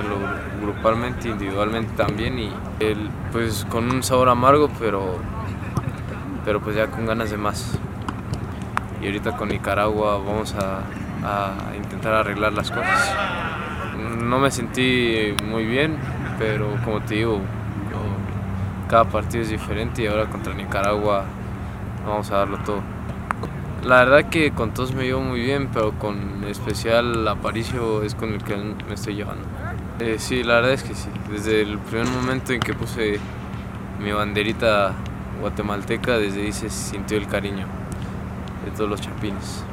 grupalmente, 0.62 1.28
individualmente 1.28 1.92
también, 1.96 2.38
y 2.38 2.50
el, 2.80 3.10
pues 3.30 3.66
con 3.68 3.90
un 3.90 4.02
sabor 4.02 4.30
amargo, 4.30 4.70
pero, 4.78 5.18
pero 6.44 6.60
pues 6.60 6.76
ya 6.76 6.86
con 6.86 7.04
ganas 7.04 7.30
de 7.30 7.36
más. 7.36 7.78
Y 9.02 9.06
ahorita 9.06 9.36
con 9.36 9.48
Nicaragua 9.50 10.18
vamos 10.18 10.54
a, 10.54 10.80
intentar 11.76 12.14
arreglar 12.14 12.52
las 12.52 12.70
cosas. 12.70 13.12
No 13.98 14.38
me 14.38 14.50
sentí 14.50 15.34
muy 15.44 15.66
bien, 15.66 15.96
pero 16.38 16.76
como 16.84 17.00
te 17.00 17.16
digo, 17.16 17.40
cada 18.88 19.04
partido 19.04 19.42
es 19.42 19.50
diferente 19.50 20.02
y 20.02 20.06
ahora 20.06 20.26
contra 20.26 20.54
Nicaragua 20.54 21.24
vamos 22.06 22.30
a 22.30 22.38
darlo 22.38 22.58
todo. 22.58 22.80
La 23.84 24.04
verdad 24.04 24.28
que 24.28 24.50
con 24.50 24.72
todos 24.72 24.92
me 24.92 25.04
llevo 25.04 25.20
muy 25.20 25.40
bien, 25.40 25.68
pero 25.72 25.92
con 25.92 26.44
especial 26.44 27.26
Aparicio 27.28 28.02
es 28.02 28.14
con 28.14 28.32
el 28.32 28.42
que 28.42 28.56
me 28.56 28.94
estoy 28.94 29.14
llevando. 29.14 29.46
Eh, 30.00 30.16
sí, 30.18 30.42
la 30.42 30.56
verdad 30.56 30.72
es 30.72 30.82
que 30.82 30.94
sí. 30.94 31.08
Desde 31.30 31.62
el 31.62 31.78
primer 31.78 32.08
momento 32.08 32.52
en 32.52 32.60
que 32.60 32.74
puse 32.74 33.18
mi 34.00 34.12
banderita 34.12 34.92
guatemalteca, 35.40 36.18
desde 36.18 36.42
ahí 36.42 36.52
sintió 36.52 37.18
el 37.18 37.26
cariño 37.26 37.66
de 38.64 38.70
todos 38.72 38.90
los 38.90 39.00
chapines. 39.00 39.64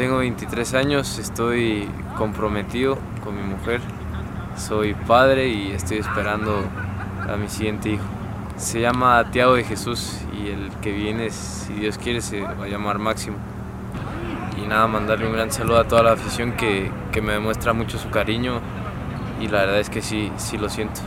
Tengo 0.00 0.16
23 0.16 0.72
años, 0.72 1.18
estoy 1.18 1.86
comprometido 2.16 2.96
con 3.22 3.36
mi 3.36 3.42
mujer, 3.42 3.82
soy 4.56 4.94
padre 4.94 5.48
y 5.48 5.72
estoy 5.72 5.98
esperando 5.98 6.64
a 7.28 7.36
mi 7.36 7.50
siguiente 7.50 7.90
hijo. 7.90 8.04
Se 8.56 8.80
llama 8.80 9.30
Tiago 9.30 9.56
de 9.56 9.64
Jesús 9.64 10.16
y 10.42 10.48
el 10.48 10.70
que 10.80 10.90
viene, 10.92 11.28
si 11.28 11.74
Dios 11.74 11.98
quiere, 11.98 12.22
se 12.22 12.40
va 12.40 12.64
a 12.64 12.66
llamar 12.66 12.98
Máximo. 12.98 13.36
Y 14.56 14.66
nada, 14.66 14.86
mandarle 14.86 15.26
un 15.26 15.34
gran 15.34 15.52
saludo 15.52 15.76
a 15.76 15.86
toda 15.86 16.02
la 16.02 16.12
afición 16.12 16.56
que, 16.56 16.90
me 17.20 17.34
demuestra 17.34 17.74
mucho 17.74 17.98
su 17.98 18.08
cariño 18.08 18.62
y 19.38 19.48
la 19.48 19.66
verdad 19.66 19.80
es 19.80 19.90
que 19.90 20.00
sí, 20.00 20.32
sí 20.38 20.56
lo 20.56 20.70
siento. 20.70 21.02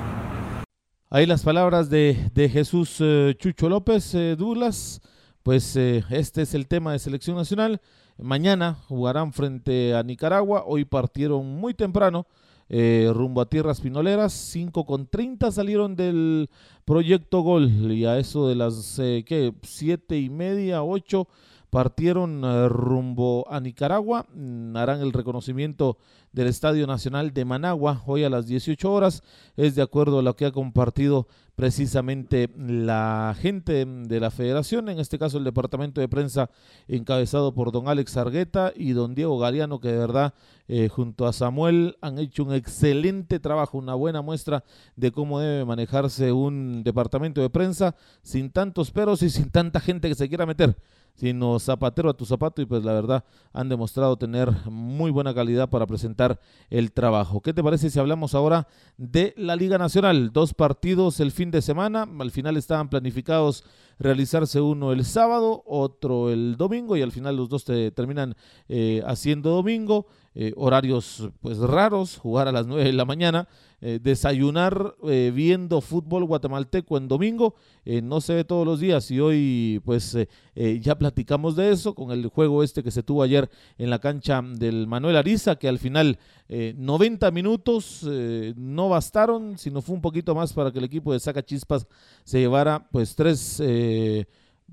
Ahí 1.09 1.25
las 1.25 1.41
palabras 1.41 1.89
de, 1.89 2.29
Jesús 2.53 2.97
eh, 2.99 3.33
Chucho 3.39 3.69
López 3.69 4.13
eh, 4.13 4.35
Douglas. 4.37 5.01
Pues 5.41 5.75
eh, 5.77 6.05
este 6.11 6.43
es 6.43 6.53
el 6.53 6.67
tema 6.67 6.91
de 6.91 6.99
selección 6.99 7.35
nacional. 7.35 7.81
Mañana 8.17 8.77
jugarán 8.87 9.33
frente 9.33 9.95
a 9.95 10.03
Nicaragua. 10.03 10.63
Hoy 10.65 10.85
partieron 10.85 11.45
muy 11.45 11.73
temprano 11.73 12.27
eh, 12.69 13.11
rumbo 13.13 13.41
a 13.41 13.49
Tierras 13.49 13.81
Pinoleras. 13.81 14.33
5 14.33 14.85
con 14.85 15.07
30 15.07 15.51
salieron 15.51 15.95
del 15.95 16.49
proyecto 16.85 17.41
Gol 17.41 17.91
y 17.91 18.05
a 18.05 18.17
eso 18.17 18.47
de 18.47 18.55
las 18.55 18.99
eh, 18.99 19.23
¿qué? 19.25 19.53
7 19.61 20.17
y 20.19 20.29
media, 20.29 20.83
8 20.83 21.27
partieron 21.69 22.43
eh, 22.45 22.69
rumbo 22.69 23.45
a 23.49 23.59
Nicaragua. 23.59 24.27
Mm, 24.33 24.77
harán 24.77 25.01
el 25.01 25.11
reconocimiento 25.11 25.97
del 26.31 26.47
Estadio 26.47 26.85
Nacional 26.85 27.33
de 27.33 27.45
Managua 27.45 28.03
hoy 28.05 28.23
a 28.23 28.29
las 28.29 28.45
18 28.45 28.91
horas. 28.91 29.23
Es 29.57 29.73
de 29.73 29.81
acuerdo 29.81 30.19
a 30.19 30.21
lo 30.21 30.35
que 30.35 30.45
ha 30.45 30.51
compartido 30.51 31.27
precisamente 31.55 32.49
la 32.57 33.35
gente 33.39 33.85
de 33.85 34.19
la 34.19 34.31
federación, 34.31 34.89
en 34.89 34.99
este 34.99 35.19
caso 35.19 35.37
el 35.37 35.43
departamento 35.43 36.01
de 36.01 36.07
prensa 36.07 36.49
encabezado 36.87 37.53
por 37.53 37.71
don 37.71 37.87
Alex 37.87 38.17
Argueta 38.17 38.73
y 38.75 38.93
don 38.93 39.13
Diego 39.13 39.37
Galeano, 39.37 39.79
que 39.79 39.89
de 39.89 39.97
verdad 39.97 40.33
eh, 40.67 40.89
junto 40.89 41.27
a 41.27 41.33
Samuel 41.33 41.97
han 42.01 42.17
hecho 42.17 42.43
un 42.43 42.53
excelente 42.53 43.39
trabajo, 43.39 43.77
una 43.77 43.93
buena 43.95 44.21
muestra 44.21 44.63
de 44.95 45.11
cómo 45.11 45.39
debe 45.39 45.65
manejarse 45.65 46.31
un 46.31 46.83
departamento 46.83 47.41
de 47.41 47.49
prensa 47.49 47.95
sin 48.21 48.49
tantos 48.49 48.91
peros 48.91 49.21
y 49.21 49.29
sin 49.29 49.51
tanta 49.51 49.79
gente 49.79 50.09
que 50.09 50.15
se 50.15 50.27
quiera 50.27 50.45
meter 50.45 50.75
sino 51.15 51.59
zapatero 51.59 52.09
a 52.09 52.13
tu 52.13 52.25
zapato 52.25 52.61
y 52.61 52.65
pues 52.65 52.83
la 52.83 52.93
verdad 52.93 53.23
han 53.51 53.69
demostrado 53.69 54.17
tener 54.17 54.51
muy 54.65 55.11
buena 55.11 55.33
calidad 55.33 55.69
para 55.69 55.85
presentar 55.85 56.39
el 56.69 56.91
trabajo. 56.91 57.41
¿Qué 57.41 57.53
te 57.53 57.63
parece 57.63 57.89
si 57.89 57.99
hablamos 57.99 58.33
ahora 58.35 58.67
de 58.97 59.33
la 59.37 59.55
Liga 59.55 59.77
Nacional? 59.77 60.31
Dos 60.33 60.53
partidos 60.53 61.19
el 61.19 61.31
fin 61.31 61.51
de 61.51 61.61
semana, 61.61 62.07
al 62.19 62.31
final 62.31 62.57
estaban 62.57 62.89
planificados 62.89 63.63
realizarse 63.99 64.59
uno 64.59 64.91
el 64.91 65.05
sábado, 65.05 65.63
otro 65.65 66.31
el 66.31 66.57
domingo 66.57 66.97
y 66.97 67.01
al 67.01 67.11
final 67.11 67.37
los 67.37 67.49
dos 67.49 67.63
te 67.63 67.91
terminan 67.91 68.35
eh, 68.67 69.03
haciendo 69.05 69.51
domingo. 69.51 70.07
Eh, 70.35 70.51
horarios 70.55 71.29
pues 71.41 71.59
raros, 71.59 72.17
jugar 72.17 72.47
a 72.47 72.51
las 72.51 72.65
9 72.65 72.85
de 72.85 72.93
la 72.93 73.05
mañana, 73.05 73.47
eh, 73.81 73.99
desayunar 74.01 74.95
eh, 75.03 75.31
viendo 75.33 75.79
fútbol 75.79 76.25
guatemalteco 76.25 76.97
en 76.97 77.07
domingo, 77.07 77.53
no 77.85 78.19
se 78.19 78.33
ve 78.33 78.43
todos 78.43 78.65
los 78.65 78.79
días. 78.79 79.11
Y 79.11 79.19
hoy 79.19 79.81
pues 79.83 80.17
ya 80.55 80.97
platicamos 80.97 81.55
de 81.55 81.71
eso 81.71 81.93
con 81.93 82.11
el 82.11 82.27
juego 82.27 82.63
este 82.63 82.81
que 82.81 82.91
se 82.91 83.03
tuvo 83.03 83.23
ayer 83.23 83.49
en 83.77 83.89
la 83.89 83.99
cancha 83.99 84.41
del 84.41 84.87
Manuel 84.87 85.17
Ariza, 85.17 85.57
que 85.57 85.67
al 85.67 85.79
final 85.79 86.17
90 86.47 87.29
minutos 87.31 88.07
no 88.55 88.87
bastaron, 88.87 89.57
sino 89.57 89.81
fue 89.81 89.95
un 89.95 90.01
poquito 90.01 90.33
más 90.33 90.53
para 90.53 90.71
que 90.71 90.79
el 90.79 90.85
equipo 90.85 91.11
de 91.11 91.19
Saca 91.19 91.43
Chispas 91.43 91.85
se 92.23 92.39
llevara 92.39 92.87
pues 92.89 93.15
tres 93.15 93.61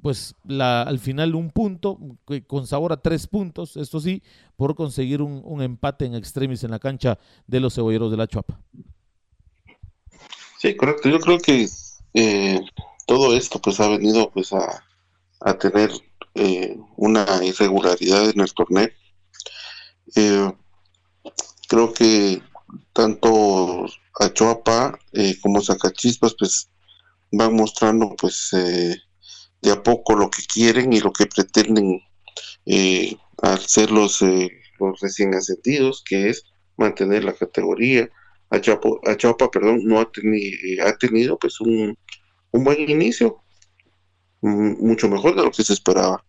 pues 0.01 0.34
la, 0.44 0.82
al 0.82 0.98
final 0.98 1.34
un 1.34 1.51
punto, 1.51 1.98
con 2.46 2.66
sabor 2.66 2.92
a 2.92 3.01
tres 3.01 3.26
puntos, 3.26 3.76
esto 3.76 4.01
sí, 4.01 4.22
por 4.57 4.74
conseguir 4.74 5.22
un, 5.22 5.62
empate 5.62 6.07
en 6.07 6.14
extremis 6.14 6.64
en 6.64 6.70
la 6.70 6.78
cancha 6.78 7.18
de 7.46 7.61
los 7.61 7.74
cebolleros 7.74 8.11
de 8.11 8.16
la 8.16 8.26
Chuapa. 8.26 8.61
Sí, 10.59 10.76
correcto. 10.76 11.09
Yo 11.09 11.20
creo 11.20 11.38
que 11.38 11.66
eh, 12.14 12.61
todo 13.07 13.34
esto 13.34 13.61
pues 13.61 13.80
ha 13.80 13.88
venido 13.88 14.30
pues 14.30 14.53
a, 14.53 14.84
tener 15.59 15.90
eh, 16.34 16.76
una 16.96 17.26
irregularidad 17.42 18.28
en 18.28 18.40
el 18.40 18.53
torneo. 18.53 18.88
Eh, 20.16 20.53
creo 21.68 21.92
que 21.92 22.42
tanto 22.92 23.86
Achuapa 24.18 24.98
como 25.42 25.62
Zacachispas 25.62 26.34
pues 26.38 26.68
van 27.32 27.55
mostrando 27.55 28.14
pues 28.16 28.53
de 29.62 29.70
a 29.70 29.82
poco 29.82 30.14
lo 30.14 30.30
que 30.30 30.42
quieren 30.42 30.92
y 30.92 31.00
lo 31.00 31.12
que 31.12 31.26
pretenden 31.26 32.00
eh, 32.66 33.16
al 33.42 33.61
ser 33.61 33.90
los, 33.90 34.22
eh, 34.22 34.50
los 34.78 35.00
recién 35.00 35.34
ascendidos, 35.34 36.02
que 36.04 36.30
es 36.30 36.44
mantener 36.76 37.24
la 37.24 37.34
categoría. 37.34 38.08
Achapa, 38.50 39.50
perdón, 39.50 39.82
no 39.84 40.00
ha, 40.00 40.11
tenido 40.11 40.58
eh, 40.64 40.80
ha 40.82 40.96
tenido 40.96 41.38
pues 41.38 41.61
un, 41.61 41.96
un 42.50 42.64
buen 42.64 42.90
inicio, 42.90 43.42
mucho 44.40 45.08
mejor 45.08 45.36
de 45.36 45.42
lo 45.44 45.50
que 45.50 45.62
se 45.62 45.72
esperaba. 45.72 46.24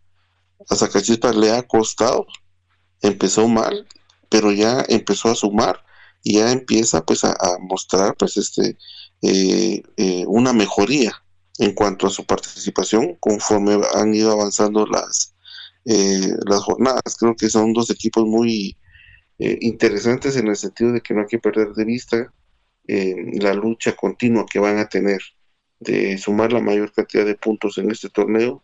A 0.69 0.75
Zacachispas 0.75 1.36
le 1.36 1.51
ha 1.51 1.63
costado, 1.63 2.27
empezó 3.01 3.47
mal, 3.47 3.88
pero 4.29 4.51
ya 4.51 4.86
empezó 4.88 5.29
a 5.29 5.36
sumar 5.36 5.84
y 6.21 6.36
ya 6.36 6.51
empieza 6.51 7.03
pues 7.03 7.23
a, 7.23 7.32
a 7.32 7.57
mostrar 7.59 8.15
pues 8.15 8.38
este 8.38 8.77
una 10.27 10.53
mejoría 10.53 11.23
en 11.60 11.74
cuanto 11.74 12.08
a 12.08 12.10
su 12.10 12.26
participación 12.26 13.16
conforme 13.20 13.80
han 13.93 14.14
ido 14.14 14.32
avanzando 14.32 14.86
las, 14.86 15.36
eh, 15.86 16.34
las 16.45 16.62
jornadas. 16.62 17.18
Creo 17.20 17.36
que 17.36 17.49
son 17.49 17.74
dos 17.74 17.89
equipos 17.89 18.26
muy 18.26 18.78
eh, 19.39 19.58
interesantes 19.62 20.38
en 20.38 20.47
el 20.47 20.56
sentido 20.56 20.91
de 20.91 21.02
que 21.02 21.14
no 21.14 21.22
hay 21.22 21.28
que 21.28 21.39
perder 21.39 21.74
de 21.74 21.86
vista 21.86 22.34
eh, 22.88 23.16
la 23.39 23.54
lucha 23.54 23.95
continua 23.95 24.45
que 24.45 24.60
van 24.60 24.78
a 24.78 24.89
tener 24.89 25.22
de 25.80 26.18
sumar 26.18 26.54
la 26.54 26.62
mayor 26.62 26.91
cantidad 26.91 27.26
de 27.26 27.36
puntos 27.36 27.78
en 27.78 27.89
este 27.89 28.10
torneo 28.10 28.64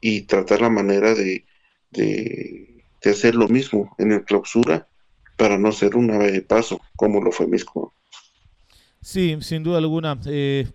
y 0.00 0.22
tratar 0.22 0.60
la 0.60 0.70
manera 0.70 1.14
de, 1.14 1.44
de, 1.90 2.84
hacer 3.04 3.34
lo 3.34 3.48
mismo 3.48 3.94
en 3.98 4.12
el 4.12 4.24
clausura 4.24 4.88
para 5.36 5.58
no 5.58 5.72
ser 5.72 5.96
una 5.96 6.18
de 6.18 6.42
paso 6.42 6.80
como 6.96 7.20
lo 7.20 7.32
fue 7.32 7.46
Misco. 7.46 7.94
Sí, 9.02 9.36
sin 9.40 9.62
duda 9.62 9.78
alguna. 9.78 10.20
Eh, 10.26 10.70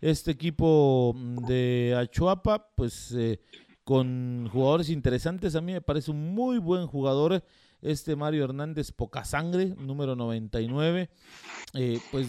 este 0.00 0.30
equipo 0.30 1.14
mm, 1.14 1.46
de 1.46 1.94
Achuapa, 1.98 2.70
pues 2.74 3.12
eh, 3.12 3.40
con 3.84 4.48
jugadores 4.52 4.90
interesantes. 4.90 5.54
A 5.54 5.60
mí 5.60 5.72
me 5.72 5.80
parece 5.80 6.10
un 6.10 6.34
muy 6.34 6.58
buen 6.58 6.86
jugador. 6.86 7.42
Este 7.82 8.14
Mario 8.14 8.44
Hernández, 8.44 8.92
poca 8.92 9.24
sangre, 9.24 9.74
número 9.78 10.14
99. 10.14 11.08
Eh, 11.74 11.98
pues 12.10 12.28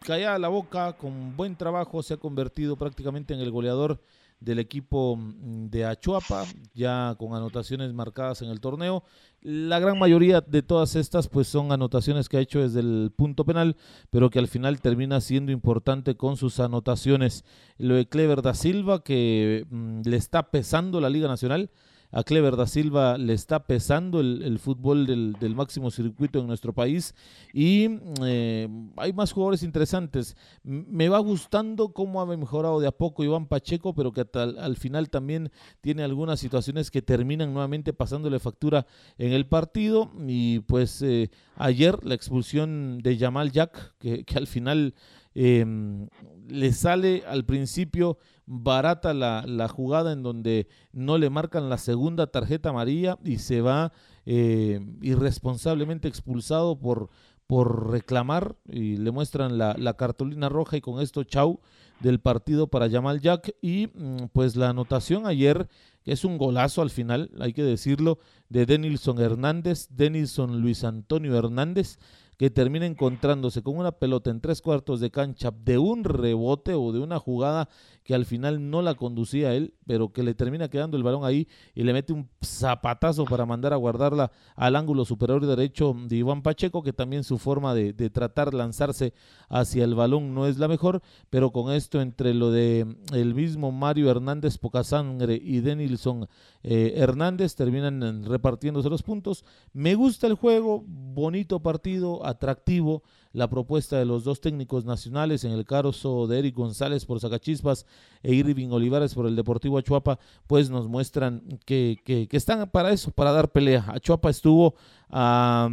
calla 0.00 0.38
la 0.38 0.48
boca, 0.48 0.94
con 0.94 1.36
buen 1.36 1.56
trabajo, 1.56 2.02
se 2.02 2.14
ha 2.14 2.16
convertido 2.16 2.76
prácticamente 2.76 3.34
en 3.34 3.40
el 3.40 3.50
goleador 3.50 4.00
del 4.40 4.58
equipo 4.58 5.16
mm, 5.16 5.68
de 5.68 5.84
Achuapa, 5.84 6.44
ya 6.74 7.14
con 7.18 7.34
anotaciones 7.34 7.92
marcadas 7.92 8.42
en 8.42 8.50
el 8.50 8.60
torneo. 8.60 9.04
La 9.40 9.78
gran 9.78 9.98
mayoría 9.98 10.40
de 10.40 10.62
todas 10.62 10.96
estas 10.96 11.28
pues 11.28 11.46
son 11.48 11.72
anotaciones 11.72 12.28
que 12.28 12.36
ha 12.36 12.40
hecho 12.40 12.60
desde 12.60 12.80
el 12.80 13.12
punto 13.14 13.44
penal, 13.44 13.76
pero 14.10 14.30
que 14.30 14.38
al 14.38 14.48
final 14.48 14.80
termina 14.80 15.20
siendo 15.20 15.52
importante 15.52 16.16
con 16.16 16.36
sus 16.36 16.60
anotaciones. 16.60 17.44
Lo 17.78 17.94
de 17.94 18.08
Clever 18.08 18.42
da 18.42 18.54
Silva 18.54 19.02
que 19.02 19.66
mm, 19.70 20.02
le 20.04 20.16
está 20.16 20.50
pesando 20.50 21.00
la 21.00 21.10
Liga 21.10 21.28
Nacional 21.28 21.70
a 22.10 22.22
Clever 22.22 22.56
da 22.56 22.66
Silva 22.66 23.18
le 23.18 23.32
está 23.32 23.66
pesando 23.66 24.20
el, 24.20 24.58
fútbol 24.58 25.06
del, 25.06 25.54
máximo 25.54 25.90
circuito 25.90 26.38
en 26.38 26.46
nuestro 26.46 26.72
país 26.72 27.14
y 27.52 27.88
eh, 28.24 28.68
hay 28.96 29.12
más 29.12 29.32
jugadores 29.32 29.62
interesantes. 29.62 30.36
Me 30.62 31.08
va 31.08 31.18
gustando 31.18 31.92
cómo 31.92 32.20
ha 32.20 32.26
mejorado 32.26 32.80
de 32.80 32.86
a 32.86 32.92
poco 32.92 33.24
Iván 33.24 33.46
Pacheco, 33.46 33.94
pero 33.94 34.12
que 34.12 34.24
al, 34.34 34.76
final 34.76 35.10
también 35.10 35.50
tiene 35.80 36.02
algunas 36.02 36.40
situaciones 36.40 36.90
que 36.90 37.02
terminan 37.02 37.52
nuevamente 37.52 37.92
pasándole 37.92 38.38
factura 38.38 38.86
en 39.18 39.32
el 39.32 39.46
partido 39.46 40.10
y 40.26 40.60
pues 40.60 41.02
eh, 41.02 41.30
ayer 41.56 42.04
la 42.04 42.14
expulsión 42.14 42.98
de 42.98 43.18
Jamal 43.18 43.52
Jack, 43.52 43.94
que, 43.98 44.24
que 44.24 44.38
al 44.38 44.46
final 44.46 44.94
Em, 45.38 46.08
le 46.48 46.72
sale 46.72 47.22
al 47.26 47.44
principio 47.44 48.16
barata 48.46 49.12
la, 49.12 49.68
jugada 49.68 50.12
en 50.12 50.22
donde 50.22 50.68
no 50.92 51.18
le 51.18 51.30
marcan 51.30 51.68
la 51.68 51.78
segunda 51.78 52.28
tarjeta 52.28 52.70
amarilla 52.70 53.18
y 53.24 53.38
se 53.38 53.60
va 53.60 53.92
eh, 54.24 54.80
irresponsablemente 55.02 56.08
expulsado 56.08 56.78
por, 56.78 57.10
por 57.46 57.90
reclamar 57.90 58.56
y 58.68 58.96
le 58.96 59.10
muestran 59.10 59.58
la, 59.58 59.74
la, 59.78 59.94
cartulina 59.94 60.48
roja 60.48 60.76
y 60.76 60.80
con 60.80 61.00
esto 61.00 61.24
chau 61.24 61.60
del 62.00 62.20
partido 62.20 62.68
para 62.68 62.90
Jamal 62.90 63.20
Jack. 63.20 63.54
Y 63.60 63.88
mm, 63.88 64.28
pues 64.32 64.56
la 64.56 64.70
anotación 64.70 65.26
ayer 65.26 65.68
que 66.06 66.12
es 66.12 66.24
un 66.24 66.38
golazo 66.38 66.82
al 66.82 66.90
final 66.90 67.32
hay 67.40 67.52
que 67.52 67.64
decirlo 67.64 68.20
de 68.48 68.64
Denilson 68.64 69.18
Hernández 69.18 69.88
Denilson 69.90 70.60
Luis 70.60 70.84
Antonio 70.84 71.36
Hernández 71.36 71.98
que 72.36 72.48
termina 72.48 72.86
encontrándose 72.86 73.62
con 73.62 73.76
una 73.76 73.90
pelota 73.92 74.30
en 74.30 74.40
tres 74.40 74.62
cuartos 74.62 75.00
de 75.00 75.10
cancha 75.10 75.50
de 75.50 75.78
un 75.78 76.04
rebote 76.04 76.74
o 76.74 76.92
de 76.92 77.00
una 77.00 77.18
jugada 77.18 77.68
que 78.06 78.14
al 78.14 78.24
final 78.24 78.70
no 78.70 78.82
la 78.82 78.94
conducía 78.94 79.52
él, 79.54 79.74
pero 79.84 80.12
que 80.12 80.22
le 80.22 80.34
termina 80.34 80.68
quedando 80.68 80.96
el 80.96 81.02
balón 81.02 81.24
ahí 81.24 81.48
y 81.74 81.82
le 81.82 81.92
mete 81.92 82.12
un 82.12 82.28
zapatazo 82.40 83.24
para 83.24 83.44
mandar 83.44 83.72
a 83.72 83.76
guardarla 83.76 84.30
al 84.54 84.76
ángulo 84.76 85.04
superior 85.04 85.44
derecho 85.44 85.94
de 86.06 86.16
Iván 86.16 86.42
Pacheco, 86.42 86.84
que 86.84 86.92
también 86.92 87.24
su 87.24 87.36
forma 87.36 87.74
de, 87.74 87.92
de 87.92 88.08
tratar 88.08 88.54
lanzarse 88.54 89.12
hacia 89.48 89.82
el 89.82 89.96
balón 89.96 90.34
no 90.34 90.46
es 90.46 90.58
la 90.58 90.68
mejor, 90.68 91.02
pero 91.30 91.50
con 91.50 91.72
esto 91.72 92.00
entre 92.00 92.32
lo 92.32 92.52
de 92.52 92.86
el 93.12 93.34
mismo 93.34 93.72
Mario 93.72 94.08
Hernández 94.08 94.56
Pocasangre 94.56 95.40
y 95.42 95.58
Denilson 95.60 96.28
eh, 96.62 96.94
Hernández 96.96 97.56
terminan 97.56 98.24
repartiéndose 98.24 98.88
los 98.88 99.02
puntos. 99.02 99.44
Me 99.72 99.96
gusta 99.96 100.28
el 100.28 100.34
juego, 100.34 100.84
bonito 100.86 101.60
partido, 101.60 102.24
atractivo 102.24 103.02
la 103.36 103.50
propuesta 103.50 103.98
de 103.98 104.06
los 104.06 104.24
dos 104.24 104.40
técnicos 104.40 104.86
nacionales 104.86 105.44
en 105.44 105.52
el 105.52 105.66
caso 105.66 106.26
de 106.26 106.38
Eric 106.38 106.56
González 106.56 107.04
por 107.04 107.20
Zacachispas 107.20 107.84
e 108.22 108.32
Irving 108.32 108.70
Olivares 108.70 109.14
por 109.14 109.26
el 109.26 109.36
Deportivo 109.36 109.76
Achuapa, 109.76 110.18
pues 110.46 110.70
nos 110.70 110.88
muestran 110.88 111.42
que, 111.66 111.98
que, 112.02 112.26
están 112.30 112.66
para 112.70 112.92
eso, 112.92 113.10
para 113.10 113.32
dar 113.32 113.52
pelea. 113.52 113.84
Achuapa 113.88 114.30
estuvo 114.30 114.74
a 115.10 115.68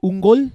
un 0.00 0.20
gol 0.20 0.52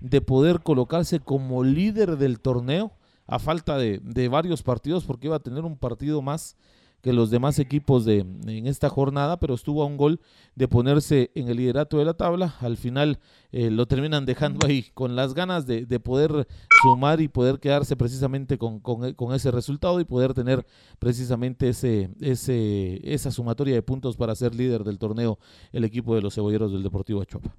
de 0.00 0.20
poder 0.20 0.60
colocarse 0.60 1.20
como 1.20 1.62
líder 1.62 2.16
del 2.16 2.40
torneo 2.40 2.90
a 3.28 3.38
falta 3.38 3.78
de, 3.78 4.00
de 4.02 4.26
varios 4.26 4.64
partidos 4.64 5.04
porque 5.04 5.28
iba 5.28 5.36
a 5.36 5.40
tener 5.40 5.64
un 5.64 5.76
partido 5.76 6.20
más 6.20 6.56
que 7.02 7.12
los 7.12 7.30
demás 7.30 7.58
equipos 7.58 8.04
de, 8.04 8.18
en 8.18 8.66
esta 8.66 8.88
jornada, 8.88 9.38
pero 9.38 9.54
estuvo 9.54 9.82
a 9.82 9.86
un 9.86 9.96
gol 9.96 10.20
de 10.54 10.66
ponerse 10.66 11.30
en 11.34 11.48
el 11.48 11.58
liderato 11.58 11.98
de 11.98 12.04
la 12.04 12.14
tabla. 12.14 12.56
Al 12.60 12.76
final 12.76 13.20
eh, 13.52 13.70
lo 13.70 13.86
terminan 13.86 14.26
dejando 14.26 14.66
ahí 14.66 14.90
con 14.94 15.14
las 15.14 15.34
ganas 15.34 15.66
de, 15.66 15.86
poder 16.00 16.48
sumar 16.82 17.20
y 17.20 17.28
poder 17.28 17.60
quedarse 17.60 17.96
precisamente 17.96 18.58
con, 18.58 18.80
con, 18.80 19.34
ese 19.34 19.50
resultado 19.50 20.00
y 20.00 20.04
poder 20.04 20.34
tener 20.34 20.66
precisamente 20.98 21.68
ese, 21.68 22.10
ese, 22.20 23.00
esa 23.04 23.30
sumatoria 23.30 23.74
de 23.74 23.82
puntos 23.82 24.16
para 24.16 24.34
ser 24.34 24.54
líder 24.54 24.84
del 24.84 24.98
torneo 24.98 25.38
el 25.72 25.84
equipo 25.84 26.14
de 26.14 26.22
los 26.22 26.34
cebolleros 26.34 26.72
del 26.72 26.82
Deportivo 26.82 27.22
Achuapa. 27.22 27.54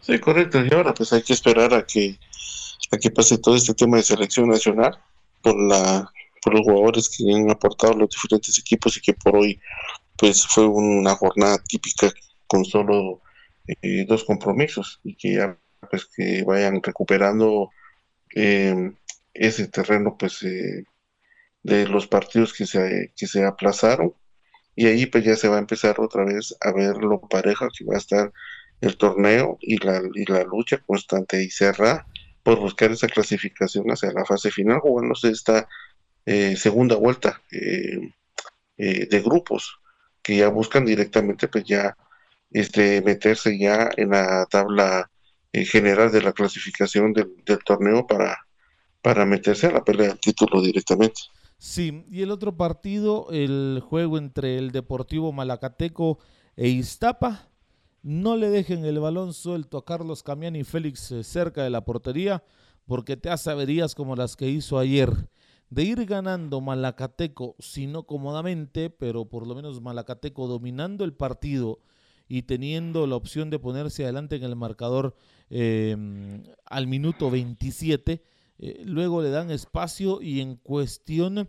Sí, 0.00 0.18
correcto. 0.20 0.64
Y 0.64 0.72
ahora 0.72 0.94
pues 0.94 1.12
hay 1.12 1.22
que 1.22 1.32
esperar 1.32 1.74
a 1.74 1.84
que, 1.84 2.18
a 2.92 2.96
que 2.96 3.10
pase 3.10 3.38
todo 3.38 3.56
este 3.56 3.74
tema 3.74 3.96
de 3.96 4.04
selección 4.04 4.48
nacional 4.48 4.98
por 5.42 5.60
la 5.60 6.12
por 6.46 6.54
los 6.54 6.64
jugadores 6.64 7.08
que 7.08 7.34
han 7.34 7.50
aportado 7.50 7.94
los 7.94 8.10
diferentes 8.10 8.56
equipos 8.56 8.96
y 8.96 9.00
que 9.00 9.14
por 9.14 9.34
hoy 9.34 9.60
pues 10.16 10.46
fue 10.46 10.64
una 10.68 11.16
jornada 11.16 11.58
típica 11.58 12.08
con 12.46 12.64
solo 12.64 13.20
eh, 13.66 14.06
dos 14.06 14.22
compromisos 14.22 15.00
y 15.02 15.16
que 15.16 15.34
ya 15.34 15.58
pues 15.90 16.06
que 16.06 16.44
vayan 16.44 16.80
recuperando 16.80 17.70
em, 18.30 18.94
ese 19.34 19.66
terreno 19.66 20.16
pues 20.16 20.40
eh, 20.44 20.84
de 21.64 21.88
los 21.88 22.06
partidos 22.06 22.54
que 22.54 22.64
se, 22.64 23.12
que 23.16 23.26
se 23.26 23.44
aplazaron. 23.44 24.14
Y 24.76 24.86
ahí 24.86 25.06
pues 25.06 25.24
ya 25.24 25.34
se 25.34 25.48
va 25.48 25.56
a 25.56 25.60
empezar 25.66 25.98
otra 25.98 26.24
vez 26.24 26.54
a 26.60 26.70
ver 26.72 26.98
lo 26.98 27.20
pareja 27.22 27.66
que 27.76 27.84
va 27.84 27.94
a 27.96 27.98
estar 27.98 28.32
el 28.80 28.96
torneo 28.96 29.58
y 29.60 29.84
la, 29.84 30.00
y 30.14 30.30
la 30.30 30.44
lucha 30.44 30.78
constante 30.86 31.42
y 31.42 31.50
cerrada 31.50 32.06
por 32.44 32.60
buscar 32.60 32.92
esa 32.92 33.08
clasificación 33.08 33.86
hacia 33.88 34.12
la 34.12 34.24
fase 34.24 34.52
final, 34.52 34.78
jugándose 34.78 35.30
esta 35.30 35.68
eh, 36.26 36.56
segunda 36.56 36.96
vuelta 36.96 37.40
eh, 37.50 38.12
eh, 38.76 39.06
de 39.06 39.20
grupos 39.22 39.78
que 40.22 40.36
ya 40.36 40.48
buscan 40.48 40.84
directamente 40.84 41.48
pues 41.48 41.64
ya 41.64 41.96
este 42.50 43.00
meterse 43.02 43.58
ya 43.58 43.88
en 43.96 44.10
la 44.10 44.46
tabla 44.50 45.10
general 45.52 46.12
de 46.12 46.20
la 46.20 46.32
clasificación 46.32 47.14
del, 47.14 47.32
torneo 47.64 48.06
para, 48.06 48.36
para 49.00 49.24
meterse 49.24 49.68
a 49.68 49.72
la 49.72 49.82
pelea 49.82 50.08
del 50.08 50.20
título 50.20 50.60
directamente. 50.60 51.22
Sí, 51.58 52.04
y 52.10 52.20
el 52.20 52.30
otro 52.30 52.56
partido, 52.56 53.28
el 53.30 53.82
juego 53.82 54.18
entre 54.18 54.58
el 54.58 54.72
Deportivo 54.72 55.32
Malacateco 55.32 56.18
e 56.56 56.68
Iztapa. 56.68 57.48
No 58.02 58.36
le 58.36 58.50
dejen 58.50 58.84
el 58.84 59.00
balón 59.00 59.32
suelto 59.32 59.78
a 59.78 59.84
Carlos 59.84 60.22
Camiani 60.22 60.60
y 60.60 60.64
Félix 60.64 61.10
eh, 61.10 61.24
cerca 61.24 61.64
de 61.64 61.70
la 61.70 61.84
portería, 61.84 62.44
porque 62.86 63.16
te 63.16 63.30
hace 63.30 63.50
averías 63.50 63.94
como 63.94 64.14
las 64.14 64.36
que 64.36 64.48
hizo 64.48 64.78
ayer. 64.78 65.10
De 65.68 65.82
ir 65.82 66.04
ganando 66.06 66.60
Malacateco, 66.60 67.56
si 67.58 67.86
no 67.86 68.04
cómodamente, 68.04 68.90
pero 68.90 69.24
por 69.24 69.46
lo 69.46 69.54
menos 69.54 69.80
Malacateco 69.80 70.46
dominando 70.46 71.04
el 71.04 71.12
partido 71.12 71.80
y 72.28 72.42
teniendo 72.42 73.06
la 73.06 73.16
opción 73.16 73.50
de 73.50 73.58
ponerse 73.58 74.04
adelante 74.04 74.36
en 74.36 74.44
el 74.44 74.56
marcador 74.56 75.16
em, 75.50 76.42
al 76.64 76.86
minuto 76.86 77.30
27 77.30 78.22
eh, 78.58 78.82
luego 78.84 79.22
le 79.22 79.30
dan 79.30 79.50
espacio 79.50 80.20
y 80.22 80.40
en 80.40 80.56
cuestión 80.56 81.48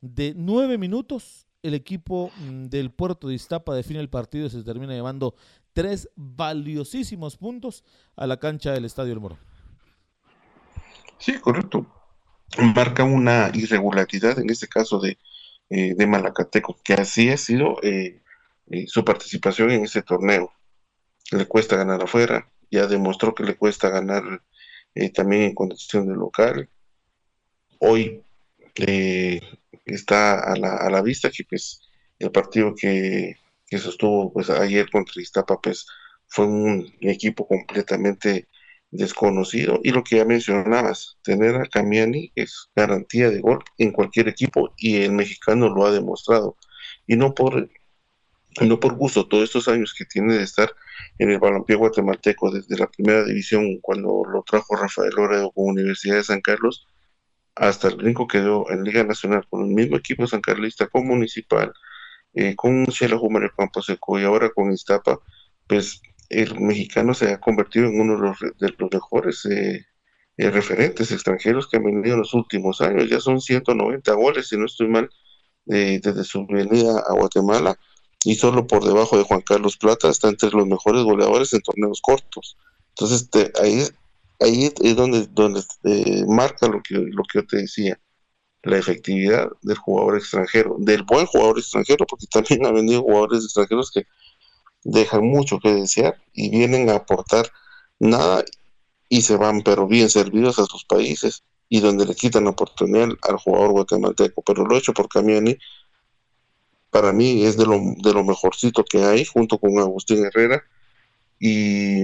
de 0.00 0.34
nueve 0.36 0.76
minutos 0.76 1.46
el 1.62 1.74
equipo 1.74 2.30
mm, 2.38 2.66
del 2.66 2.90
Puerto 2.90 3.28
de 3.28 3.34
Iztapa 3.34 3.74
define 3.74 4.00
el 4.00 4.10
partido 4.10 4.46
y 4.46 4.50
se 4.50 4.62
termina 4.62 4.92
llevando 4.92 5.34
tres 5.72 6.08
valiosísimos 6.16 7.36
puntos 7.36 7.84
a 8.16 8.26
la 8.26 8.38
cancha 8.38 8.72
del 8.72 8.84
Estadio 8.84 9.12
El 9.12 9.20
Moro. 9.20 9.38
Sí, 11.18 11.38
correcto. 11.40 11.86
Marca 12.56 13.04
una 13.04 13.50
irregularidad 13.54 14.38
en 14.38 14.50
este 14.50 14.68
caso 14.68 14.98
de, 14.98 15.18
eh, 15.70 15.94
de 15.94 16.06
Malacateco, 16.06 16.78
que 16.82 16.94
así 16.94 17.28
ha 17.30 17.36
sido 17.36 17.76
eh, 17.82 18.20
su 18.86 19.04
participación 19.04 19.70
en 19.70 19.84
este 19.84 20.02
torneo. 20.02 20.52
Le 21.30 21.46
cuesta 21.46 21.76
ganar 21.76 22.02
afuera, 22.02 22.48
ya 22.70 22.86
demostró 22.86 23.34
que 23.34 23.44
le 23.44 23.56
cuesta 23.56 23.90
ganar 23.90 24.42
eh, 24.94 25.10
también 25.10 25.42
en 25.42 25.54
condición 25.54 26.08
de 26.08 26.14
local. 26.14 26.68
Hoy 27.78 28.22
eh, 28.76 29.40
está 29.84 30.40
a 30.40 30.56
la, 30.56 30.76
a 30.76 30.90
la, 30.90 31.02
vista 31.02 31.30
que 31.30 31.44
pues 31.44 31.80
el 32.18 32.30
partido 32.30 32.74
que, 32.74 33.36
que 33.66 33.78
sostuvo 33.78 34.32
pues 34.32 34.50
ayer 34.50 34.90
contra 34.90 35.22
Iztapa 35.22 35.60
pues 35.60 35.86
fue 36.26 36.46
un 36.46 36.92
equipo 37.00 37.46
completamente 37.46 38.48
desconocido. 38.90 39.80
Y 39.82 39.90
lo 39.90 40.02
que 40.04 40.16
ya 40.16 40.24
mencionabas, 40.24 41.18
tener 41.22 41.56
a 41.56 41.66
Camiani 41.66 42.32
es 42.34 42.70
garantía 42.74 43.30
de 43.30 43.40
gol 43.40 43.62
en 43.78 43.92
cualquier 43.92 44.28
equipo 44.28 44.72
y 44.76 45.02
el 45.02 45.12
mexicano 45.12 45.68
lo 45.68 45.86
ha 45.86 45.92
demostrado. 45.92 46.56
Y 47.06 47.16
no 47.16 47.34
por 47.34 47.68
no 48.66 48.80
por 48.80 48.94
gusto, 48.94 49.28
todos 49.28 49.44
estos 49.44 49.68
años 49.68 49.94
que 49.96 50.04
tiene 50.04 50.34
de 50.34 50.42
estar 50.42 50.70
en 51.18 51.30
el 51.30 51.38
balompié 51.38 51.76
guatemalteco 51.76 52.50
desde 52.50 52.76
la 52.76 52.88
primera 52.88 53.24
división, 53.24 53.78
cuando 53.80 54.24
lo 54.24 54.42
trajo 54.42 54.74
Rafael 54.74 55.12
Loredo 55.14 55.52
con 55.52 55.70
Universidad 55.70 56.16
de 56.16 56.24
San 56.24 56.40
Carlos, 56.40 56.86
hasta 57.54 57.88
el 57.88 57.96
brinco 57.96 58.26
quedó 58.26 58.70
en 58.70 58.84
Liga 58.84 59.04
Nacional 59.04 59.46
con 59.48 59.62
el 59.62 59.74
mismo 59.74 59.96
equipo 59.96 60.26
sancarlista, 60.26 60.86
con 60.88 61.06
Municipal, 61.06 61.72
eh, 62.34 62.54
con 62.56 62.86
Cielo 62.90 63.20
Humano 63.20 63.48
Campo 63.56 63.82
Seco 63.82 64.18
y 64.18 64.24
ahora 64.24 64.50
con 64.50 64.72
Iztapa, 64.72 65.20
pues 65.66 66.00
el 66.28 66.60
mexicano 66.60 67.14
se 67.14 67.32
ha 67.32 67.40
convertido 67.40 67.86
en 67.86 68.00
uno 68.00 68.16
de 68.16 68.28
los, 68.28 68.38
de 68.58 68.74
los 68.76 68.90
mejores 68.92 69.44
eh, 69.46 69.86
eh, 70.36 70.50
referentes 70.50 71.10
extranjeros 71.12 71.68
que 71.68 71.78
han 71.78 71.84
venido 71.84 72.14
en 72.14 72.20
los 72.20 72.34
últimos 72.34 72.80
años. 72.80 73.08
Ya 73.08 73.20
son 73.20 73.40
190 73.40 74.12
goles, 74.14 74.48
si 74.48 74.56
no 74.56 74.66
estoy 74.66 74.88
mal, 74.88 75.08
desde 75.64 76.24
su 76.24 76.46
venida 76.46 76.98
a 77.06 77.12
Guatemala 77.12 77.78
y 78.24 78.34
solo 78.34 78.66
por 78.66 78.84
debajo 78.84 79.16
de 79.16 79.24
Juan 79.24 79.42
Carlos 79.42 79.76
Plata 79.76 80.08
está 80.08 80.28
entre 80.28 80.50
los 80.50 80.66
mejores 80.66 81.02
goleadores 81.04 81.52
en 81.52 81.60
torneos 81.60 82.00
cortos. 82.02 82.56
Entonces 82.90 83.28
ahí, 83.62 83.84
ahí 84.40 84.72
es 84.82 84.96
donde, 84.96 85.26
donde 85.28 85.62
eh, 85.84 86.24
marca 86.26 86.66
lo 86.68 86.82
que, 86.82 86.94
lo 86.94 87.22
que 87.22 87.40
yo 87.40 87.46
te 87.46 87.58
decía, 87.58 88.00
la 88.64 88.78
efectividad 88.78 89.48
del 89.62 89.78
jugador 89.78 90.16
extranjero, 90.16 90.76
del 90.80 91.04
buen 91.04 91.26
jugador 91.26 91.58
extranjero, 91.58 92.04
porque 92.06 92.26
también 92.26 92.66
ha 92.66 92.72
venido 92.72 93.02
jugadores 93.02 93.44
extranjeros 93.44 93.90
que 93.92 94.04
dejan 94.84 95.24
mucho 95.24 95.58
que 95.58 95.72
desear 95.72 96.16
y 96.32 96.50
vienen 96.50 96.88
a 96.90 96.96
aportar 96.96 97.50
nada 97.98 98.44
y 99.08 99.22
se 99.22 99.36
van 99.36 99.62
pero 99.62 99.86
bien 99.86 100.10
servidos 100.10 100.58
a 100.58 100.66
sus 100.66 100.84
países 100.84 101.42
y 101.68 101.80
donde 101.80 102.06
le 102.06 102.14
quitan 102.14 102.44
la 102.44 102.50
oportunidad 102.50 103.08
al 103.22 103.36
jugador 103.36 103.72
guatemalteco, 103.72 104.42
pero 104.42 104.64
lo 104.64 104.76
hecho 104.76 104.92
por 104.92 105.08
Camiani 105.08 105.58
para 106.90 107.12
mí 107.12 107.44
es 107.44 107.56
de 107.56 107.66
lo, 107.66 107.78
de 107.98 108.12
lo 108.12 108.24
mejorcito 108.24 108.84
que 108.84 109.04
hay, 109.04 109.24
junto 109.24 109.58
con 109.58 109.78
Agustín 109.78 110.24
Herrera. 110.24 110.62
Y, 111.38 112.02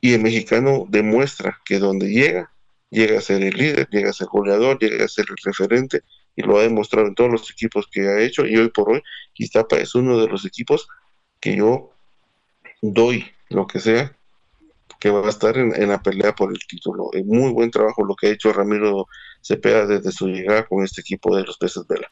y 0.00 0.12
el 0.14 0.22
mexicano 0.22 0.86
demuestra 0.88 1.60
que 1.64 1.78
donde 1.78 2.08
llega, 2.10 2.52
llega 2.90 3.18
a 3.18 3.22
ser 3.22 3.42
el 3.42 3.54
líder, 3.54 3.88
llega 3.90 4.10
a 4.10 4.14
ser 4.14 4.28
goleador, 4.28 4.78
llega 4.78 5.04
a 5.04 5.08
ser 5.08 5.26
el 5.28 5.36
referente, 5.44 6.02
y 6.36 6.42
lo 6.42 6.58
ha 6.58 6.62
demostrado 6.62 7.06
en 7.06 7.14
todos 7.14 7.30
los 7.30 7.50
equipos 7.50 7.86
que 7.90 8.08
ha 8.08 8.20
hecho. 8.20 8.46
Y 8.46 8.56
hoy 8.56 8.70
por 8.70 8.90
hoy, 8.90 9.02
Iztapa 9.34 9.76
es 9.76 9.94
uno 9.94 10.18
de 10.18 10.28
los 10.28 10.44
equipos 10.44 10.88
que 11.44 11.56
yo 11.56 11.90
doy 12.80 13.26
lo 13.50 13.66
que 13.66 13.78
sea 13.78 14.16
que 14.98 15.10
va 15.10 15.26
a 15.26 15.28
estar 15.28 15.58
en, 15.58 15.88
la 15.88 16.02
pelea 16.02 16.34
por 16.34 16.50
el 16.50 16.58
título. 16.66 17.10
Es 17.12 17.26
muy 17.26 17.52
buen 17.52 17.70
trabajo 17.70 18.02
lo 18.02 18.16
que 18.16 18.28
ha 18.28 18.30
hecho 18.30 18.50
Ramiro 18.50 19.06
Cepeda 19.42 19.84
desde 19.84 20.10
su 20.10 20.26
llegada 20.26 20.64
con 20.64 20.82
este 20.82 21.02
equipo 21.02 21.36
de 21.36 21.44
los 21.44 21.58
Peces 21.58 21.86
Vela. 21.86 22.10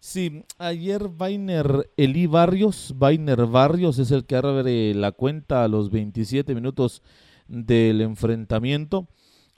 Sí, 0.00 0.44
ayer 0.58 1.08
Vainer 1.08 1.90
Eli 1.96 2.26
Barrios, 2.26 2.92
Vainer 2.98 3.46
Barrios 3.46 3.98
es 3.98 4.10
el 4.10 4.26
que 4.26 4.36
abre 4.36 4.92
la 4.92 5.12
cuenta 5.12 5.64
a 5.64 5.68
los 5.68 5.90
27 5.90 6.54
minutos 6.54 7.02
del 7.48 8.02
enfrentamiento. 8.02 9.08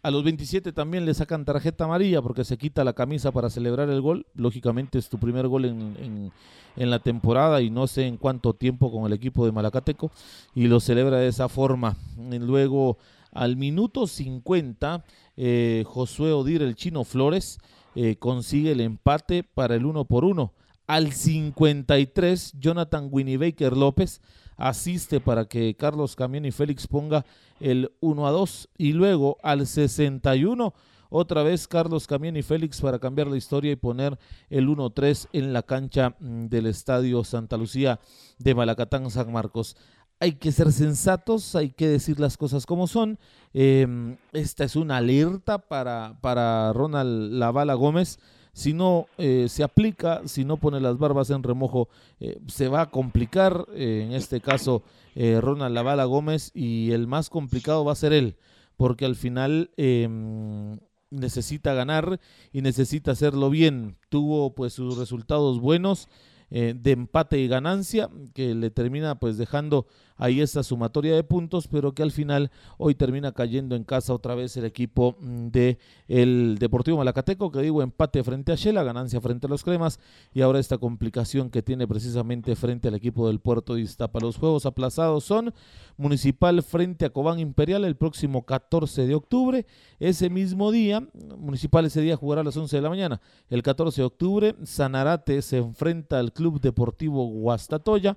A 0.07 0.11
los 0.13 0.23
27 0.23 0.73
también 0.73 1.05
le 1.05 1.15
sacan 1.15 1.45
tarjeta 1.45 1.83
amarilla 1.83 2.23
porque 2.23 2.45
se 2.45 2.57
quita 2.57 2.85
la 2.85 2.93
camisa 2.93 3.33
para 3.33 3.51
celebrar 3.51 3.91
el 3.91 4.01
gol. 4.01 4.25
Lógicamente 4.37 5.01
es 5.01 5.09
tu 5.09 5.19
primer 5.19 5.49
gol 5.49 5.65
en, 5.65 6.31
en, 6.77 6.91
la 6.91 7.01
temporada 7.01 7.61
y 7.61 7.71
no 7.71 7.89
sé 7.89 8.07
en 8.07 8.17
cuánto 8.17 8.55
tiempo 8.55 8.93
con 8.93 9.05
el 9.07 9.13
equipo 9.13 9.45
de 9.45 9.51
Malacateco 9.51 10.13
y 10.55 10.69
lo 10.69 10.79
celebra 10.79 11.19
de 11.19 11.27
esa 11.27 11.49
forma. 11.49 11.97
Luego 12.17 12.99
al 13.33 13.57
minuto 13.57 14.07
50, 14.07 15.05
eh, 15.37 15.83
Josué 15.85 16.33
Odir, 16.33 16.63
el 16.63 16.77
chino 16.77 17.03
Flores, 17.03 17.59
eh, 17.97 18.15
consigue 18.15 18.71
el 18.71 18.83
empate 18.83 19.43
para 19.43 19.75
el 19.75 19.85
uno 19.85 20.05
por 20.05 20.25
uno. 20.25 20.53
Al 20.87 21.15
53, 21.15 22.53
Jonathan 22.61 23.09
Winnie 23.11 23.39
Baker 23.39 23.77
López 23.77 24.21
asiste 24.57 25.21
para 25.21 25.47
que 25.47 25.75
Carlos 25.75 26.17
Camión 26.17 26.45
y 26.45 26.51
Félix 26.51 26.87
ponga 26.87 27.25
el 27.61 27.93
1 28.01 28.27
a 28.27 28.31
2. 28.31 28.69
Y 28.79 28.93
luego 28.93 29.39
al 29.43 29.67
61, 29.67 30.75
otra 31.09 31.43
vez 31.43 31.69
Carlos 31.69 32.07
Camión 32.07 32.37
y 32.37 32.43
Félix 32.43 32.81
para 32.81 32.99
cambiar 32.99 33.29
la 33.29 33.37
historia 33.37 33.73
y 33.73 33.77
poner 33.77 34.19
el 34.51 34.69
1-3 34.69 35.29
en 35.33 35.53
la 35.53 35.63
cancha 35.63 36.17
mm, 36.19 36.47
del 36.47 36.67
Estadio 36.67 37.25
Santa 37.25 37.57
Lucía 37.57 38.01
de 38.39 38.55
Malacatán, 38.55 39.11
San 39.11 39.33
Marcos 39.33 39.77
hay 40.19 40.33
que 40.33 40.53
ser 40.53 40.73
sensatos, 40.73 41.55
hay 41.55 41.71
que 41.71 41.89
decir 41.89 42.19
las 42.19 42.37
cosas 42.37 42.67
como 42.67 42.87
son. 42.87 43.19
Em, 43.53 44.17
esta 44.33 44.65
es 44.65 44.77
una 44.77 44.99
alerta 44.99 45.59
para, 45.59 46.19
para 46.21 46.73
Ronald 46.73 47.33
Lavala 47.33 47.75
Gómez. 47.75 48.19
Si 48.57 48.73
no 48.73 49.07
eh, 49.19 49.49
se 49.51 49.63
aplica, 49.63 50.23
si 50.25 50.47
no 50.47 50.57
pone 50.57 50.81
las 50.81 50.97
barbas 50.97 51.29
en 51.29 51.43
remojo, 51.43 51.91
eh, 52.21 52.41
se 52.47 52.69
va 52.69 52.81
a 52.81 52.91
complicar. 52.91 53.67
Eh, 53.75 54.05
en 54.07 54.15
este 54.15 54.41
caso, 54.41 54.83
Ronald 55.15 55.75
Lavala 55.75 56.07
Gómez 56.07 56.53
y 56.55 56.93
el 56.93 57.07
más 57.07 57.29
complicado 57.29 57.85
va 57.85 57.93
a 57.93 57.97
ser 57.97 58.15
él, 58.15 58.37
porque 58.79 59.05
al 59.05 59.15
final 59.15 59.71
em, 59.77 60.79
necesita 61.11 61.75
ganar 61.75 62.19
y 62.51 62.63
necesita 62.63 63.11
hacerlo 63.11 63.51
bien. 63.51 63.99
Tuvo 64.09 64.55
pues 64.55 64.73
sus 64.73 64.97
resultados 64.97 65.61
buenos. 65.61 66.09
de 66.49 66.93
empate 66.93 67.39
y 67.41 67.49
ganancia 67.49 68.09
que 68.33 68.55
le 68.55 68.71
termina 68.71 69.17
pues 69.17 69.37
dejando 69.37 69.87
ahí 70.17 70.41
esta 70.41 70.63
sumatoria 70.63 71.15
de 71.15 71.25
puntos, 71.25 71.69
pero 71.69 71.93
que 71.93 72.03
al 72.03 72.13
final 72.13 72.51
hoy 72.79 72.95
termina 72.95 73.33
cayendo 73.33 73.77
en 73.77 73.85
casa 73.85 74.15
otra 74.15 74.35
vez 74.35 74.57
el 74.57 74.65
equipo 74.65 75.17
mm, 75.21 75.49
de 75.49 75.79
el 76.09 76.57
Deportivo 76.59 76.99
Malacateco, 76.99 77.51
que 77.51 77.63
digo 77.63 77.83
empate 77.83 78.23
frente 78.23 78.53
a 78.53 78.55
Shela, 78.55 78.83
ganancia 78.83 79.21
frente 79.21 79.47
a 79.47 79.51
los 79.51 79.65
Cremas 79.65 80.01
y 80.33 80.43
ahora 80.43 80.59
esta 80.59 80.79
complicación 80.79 81.51
que 81.51 81.63
tiene 81.63 81.87
precisamente 81.87 82.57
frente 82.57 82.89
al 82.89 82.95
equipo 82.95 83.27
del 83.29 83.41
Puerto 83.41 83.75
de 83.75 83.83
Iztapa. 83.83 84.21
Los 84.21 84.37
juegos 84.37 84.67
aplazados 84.67 85.25
son 85.25 85.53
Municipal 85.97 86.63
frente 86.63 87.07
a 87.07 87.11
Cobán 87.11 87.39
Imperial 87.41 87.85
el 87.85 87.97
próximo 87.97 88.45
14 88.45 89.07
de 89.07 89.15
octubre. 89.15 89.67
Ese 89.99 90.29
mismo 90.29 90.71
día, 90.71 91.07
Municipal 91.39 91.87
ese 91.87 92.01
día 92.01 92.17
jugará 92.17 92.43
a 92.43 92.45
las 92.45 92.57
11 92.57 92.77
de 92.77 92.83
la 92.83 92.91
mañana. 92.91 93.21
El 93.49 93.63
14 93.63 94.03
de 94.03 94.07
octubre, 94.07 94.55
Sanarate 94.65 95.41
se 95.43 95.59
enfrenta 95.59 96.19
al 96.19 96.33
Club 96.33 96.61
Deportivo 96.61 97.27
Guastatoya. 97.27 98.17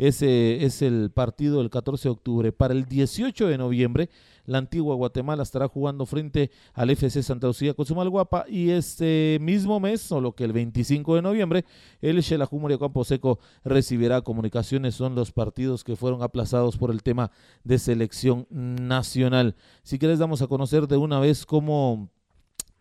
Ese 0.00 0.64
es 0.64 0.80
el 0.80 1.10
partido 1.10 1.58
del 1.58 1.68
14 1.68 2.08
de 2.08 2.12
octubre. 2.12 2.52
Para 2.52 2.72
el 2.72 2.86
18 2.86 3.48
de 3.48 3.58
noviembre, 3.58 4.08
la 4.46 4.56
antigua 4.56 4.94
Guatemala 4.94 5.42
estará 5.42 5.68
jugando 5.68 6.06
frente 6.06 6.50
al 6.72 6.88
FC 6.88 7.22
Santa 7.22 7.48
Lucía 7.48 7.74
Cozumalguapa 7.74 8.46
y 8.48 8.70
este 8.70 9.36
mismo 9.42 9.78
mes, 9.78 10.00
solo 10.00 10.34
que 10.34 10.44
el 10.44 10.54
25 10.54 11.16
de 11.16 11.20
noviembre, 11.20 11.66
el 12.00 12.22
Xelajumario 12.22 12.78
Campo 12.78 13.04
Seco 13.04 13.40
recibirá 13.62 14.22
comunicaciones. 14.22 14.94
Son 14.94 15.14
los 15.14 15.32
partidos 15.32 15.84
que 15.84 15.96
fueron 15.96 16.22
aplazados 16.22 16.78
por 16.78 16.90
el 16.90 17.02
tema 17.02 17.30
de 17.64 17.78
selección 17.78 18.46
nacional. 18.48 19.54
Si 19.82 19.98
quieres, 19.98 20.18
damos 20.18 20.40
a 20.40 20.46
conocer 20.46 20.88
de 20.88 20.96
una 20.96 21.20
vez 21.20 21.44
cómo 21.44 22.08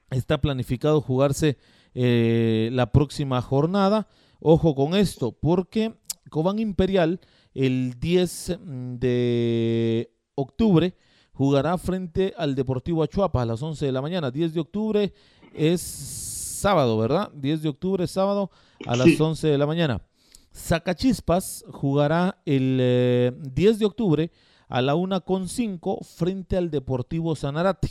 está 0.09 0.39
planificado 0.39 1.01
jugarse 1.01 1.57
eh, 1.95 2.69
la 2.71 2.93
próxima 2.93 3.41
jornada. 3.41 4.07
Ojo 4.39 4.73
con 4.73 4.95
esto, 4.95 5.33
porque 5.33 5.95
Cobán 6.29 6.59
Imperial 6.59 7.19
el 7.53 7.99
10 7.99 8.59
de 8.99 10.11
octubre 10.35 10.95
jugará 11.33 11.77
frente 11.77 12.33
al 12.37 12.55
Deportivo 12.55 13.03
Achuapa 13.03 13.41
a 13.41 13.45
las 13.45 13.61
11 13.61 13.85
de 13.85 13.91
la 13.91 14.01
mañana. 14.01 14.31
10 14.31 14.53
de 14.53 14.59
octubre 14.59 15.13
es 15.53 15.81
sábado, 15.81 16.97
¿verdad? 16.97 17.31
10 17.33 17.61
de 17.61 17.69
octubre 17.69 18.03
es 18.03 18.11
sábado 18.11 18.51
a 18.85 18.95
las 18.95 19.19
11 19.19 19.47
de 19.47 19.57
la 19.57 19.65
mañana. 19.65 20.01
Zacachispas 20.53 21.63
jugará 21.71 22.41
el 22.45 22.77
10 23.53 23.75
eh, 23.75 23.79
de 23.79 23.85
octubre 23.85 24.31
a 24.67 24.81
la 24.81 24.95
1.5 24.95 26.05
frente 26.05 26.57
al 26.57 26.69
Deportivo 26.69 27.35
Sanarate. 27.35 27.89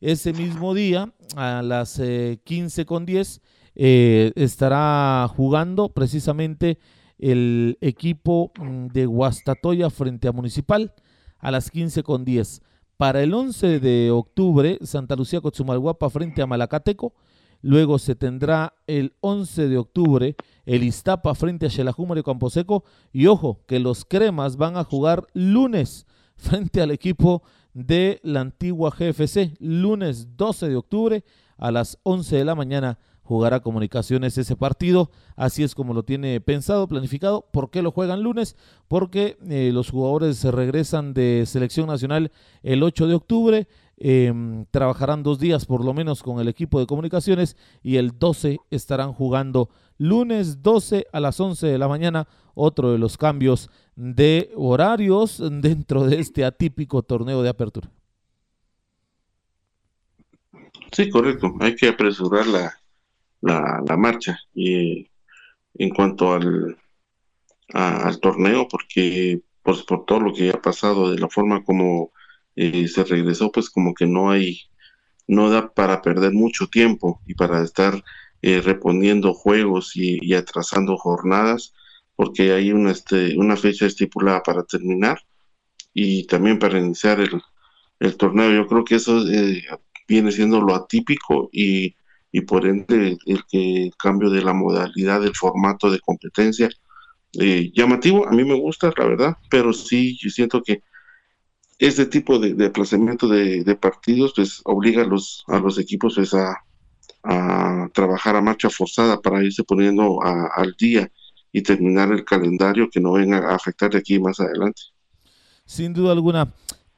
Ese 0.00 0.32
mismo 0.32 0.74
día, 0.74 1.12
a 1.36 1.62
las 1.62 2.00
15.10, 2.00 3.38
eh, 3.38 3.42
eh, 3.76 4.32
estará 4.34 5.28
jugando 5.34 5.90
precisamente 5.90 6.78
el 7.22 7.78
equipo 7.80 8.52
mm, 8.58 8.88
de 8.88 9.06
Guastatoya 9.06 9.88
frente 9.90 10.28
a 10.28 10.32
Municipal 10.32 10.92
a 11.38 11.50
las 11.50 11.70
15 11.70 12.02
con 12.02 12.24
10. 12.24 12.62
Para 12.96 13.22
el 13.22 13.32
11 13.32 13.80
de 13.80 14.10
octubre, 14.10 14.78
Santa 14.82 15.16
Lucía 15.16 15.40
Cochumalguapa 15.40 16.10
frente 16.10 16.42
a 16.42 16.46
Malacateco. 16.46 17.14
Luego 17.60 18.00
se 18.00 18.16
tendrá 18.16 18.74
el 18.88 19.14
11 19.20 19.68
de 19.68 19.78
octubre 19.78 20.36
el 20.66 20.82
Iztapa 20.82 21.34
frente 21.36 21.66
a 21.66 21.70
Xelajumario 21.70 22.24
Camposeco. 22.24 22.84
Y 23.12 23.28
ojo, 23.28 23.60
que 23.66 23.78
los 23.78 24.04
cremas 24.04 24.56
van 24.56 24.76
a 24.76 24.84
jugar 24.84 25.26
lunes 25.32 26.06
frente 26.36 26.82
al 26.82 26.90
equipo 26.90 27.42
de 27.72 28.20
la 28.24 28.40
antigua 28.40 28.90
GFC. 28.90 29.54
Lunes 29.60 30.36
12 30.36 30.68
de 30.68 30.76
octubre 30.76 31.24
a 31.56 31.70
las 31.70 31.98
11 32.02 32.36
de 32.36 32.44
la 32.44 32.56
mañana 32.56 32.98
jugará 33.22 33.60
Comunicaciones 33.60 34.36
ese 34.38 34.56
partido. 34.56 35.10
Así 35.36 35.62
es 35.62 35.74
como 35.74 35.94
lo 35.94 36.02
tiene 36.02 36.40
pensado, 36.40 36.88
planificado. 36.88 37.46
¿Por 37.52 37.70
qué 37.70 37.82
lo 37.82 37.90
juegan 37.90 38.22
lunes? 38.22 38.56
Porque 38.88 39.38
eh, 39.48 39.70
los 39.72 39.90
jugadores 39.90 40.36
se 40.36 40.50
regresan 40.50 41.14
de 41.14 41.44
selección 41.46 41.86
nacional 41.86 42.32
el 42.62 42.82
8 42.82 43.06
de 43.06 43.14
octubre. 43.14 43.68
Em, 43.96 44.66
trabajarán 44.70 45.22
dos 45.22 45.38
días 45.38 45.64
por 45.64 45.84
lo 45.84 45.94
menos 45.94 46.24
con 46.24 46.40
el 46.40 46.48
equipo 46.48 46.80
de 46.80 46.86
comunicaciones 46.86 47.56
y 47.84 47.98
el 47.98 48.18
12 48.18 48.58
estarán 48.70 49.12
jugando 49.12 49.68
lunes 49.96 50.60
12 50.62 51.06
a 51.12 51.20
las 51.20 51.38
11 51.38 51.68
de 51.68 51.78
la 51.78 51.88
mañana. 51.88 52.26
Otro 52.54 52.92
de 52.92 52.98
los 52.98 53.16
cambios 53.16 53.70
de 53.96 54.50
horarios 54.56 55.40
dentro 55.40 56.04
de 56.04 56.20
este 56.20 56.44
atípico 56.44 57.02
torneo 57.02 57.42
de 57.42 57.48
apertura. 57.48 57.90
Sí, 60.92 61.08
correcto. 61.08 61.54
Hay 61.60 61.74
que 61.74 61.88
apresurar 61.88 62.46
la, 62.46 62.81
la, 63.42 63.82
la 63.86 63.96
marcha. 63.96 64.38
Y 64.54 65.10
en 65.74 65.90
cuanto 65.90 66.32
al, 66.32 66.78
torneo, 68.20 68.68
porque 68.68 69.42
pues, 69.62 69.82
por 69.82 70.04
todo 70.06 70.20
lo 70.20 70.34
que 70.34 70.50
ha 70.50 70.60
pasado, 70.60 71.10
de 71.10 71.18
la 71.18 71.28
forma 71.28 71.64
como 71.64 72.12
eh, 72.56 72.88
se 72.88 73.04
regresó, 73.04 73.50
pues 73.52 73.70
como 73.70 73.94
que 73.94 74.06
no 74.06 74.30
hay, 74.30 74.62
no 75.26 75.50
da 75.50 75.72
para 75.72 76.02
perder 76.02 76.32
mucho 76.32 76.66
tiempo 76.68 77.20
y 77.26 77.34
para 77.34 77.62
estar 77.62 78.02
eh, 78.42 78.60
reponiendo 78.60 79.34
juegos 79.34 79.92
y, 79.96 80.34
atrasando 80.34 80.96
jornadas, 80.96 81.74
porque 82.16 82.52
hay 82.52 82.72
una, 82.72 82.90
este, 82.90 83.38
una 83.38 83.56
fecha 83.56 83.86
estipulada 83.86 84.42
para 84.42 84.64
terminar 84.64 85.20
y 85.94 86.26
también 86.26 86.58
para 86.58 86.78
iniciar 86.78 87.20
el, 87.20 87.40
el 88.00 88.16
torneo. 88.16 88.52
Yo 88.52 88.66
creo 88.66 88.84
que 88.84 88.96
eso 88.96 89.26
eh, 89.28 89.64
viene 90.08 90.32
siendo 90.32 90.60
lo 90.60 90.74
atípico 90.74 91.48
y 91.52 91.94
y 92.32 92.40
por 92.40 92.66
ende 92.66 93.18
el, 93.26 93.44
que 93.44 93.90
cambio 93.98 94.30
de 94.30 94.42
la 94.42 94.54
modalidad 94.54 95.20
del 95.20 95.36
formato 95.36 95.90
de 95.90 96.00
competencia 96.00 96.70
eh, 97.38 97.70
llamativo 97.74 98.26
a 98.26 98.32
mí 98.32 98.42
me 98.44 98.58
gusta 98.58 98.92
la 98.96 99.04
verdad 99.04 99.36
pero 99.50 99.72
sí 99.72 100.18
yo 100.20 100.30
siento 100.30 100.62
que 100.62 100.82
este 101.78 102.06
tipo 102.06 102.38
de, 102.38 102.54
de 102.54 102.66
aplazamiento 102.66 103.28
de, 103.28 103.76
partidos 103.80 104.32
pues 104.34 104.60
obliga 104.64 105.02
a 105.02 105.06
los 105.06 105.44
a 105.48 105.58
los 105.58 105.78
equipos 105.78 106.14
pues 106.14 106.32
a, 106.34 106.56
trabajar 107.92 108.34
a 108.34 108.42
marcha 108.42 108.68
forzada 108.68 109.20
para 109.20 109.44
irse 109.44 109.62
poniendo 109.62 110.20
al 110.22 110.74
día 110.76 111.08
y 111.52 111.62
terminar 111.62 112.10
el 112.10 112.24
calendario 112.24 112.88
que 112.90 112.98
no 112.98 113.12
venga 113.12 113.38
a 113.50 113.54
afectar 113.54 113.90
de 113.90 113.98
aquí 113.98 114.18
más 114.18 114.40
adelante. 114.40 114.82
Sin 115.64 115.92
duda 115.92 116.10
alguna 116.12 116.52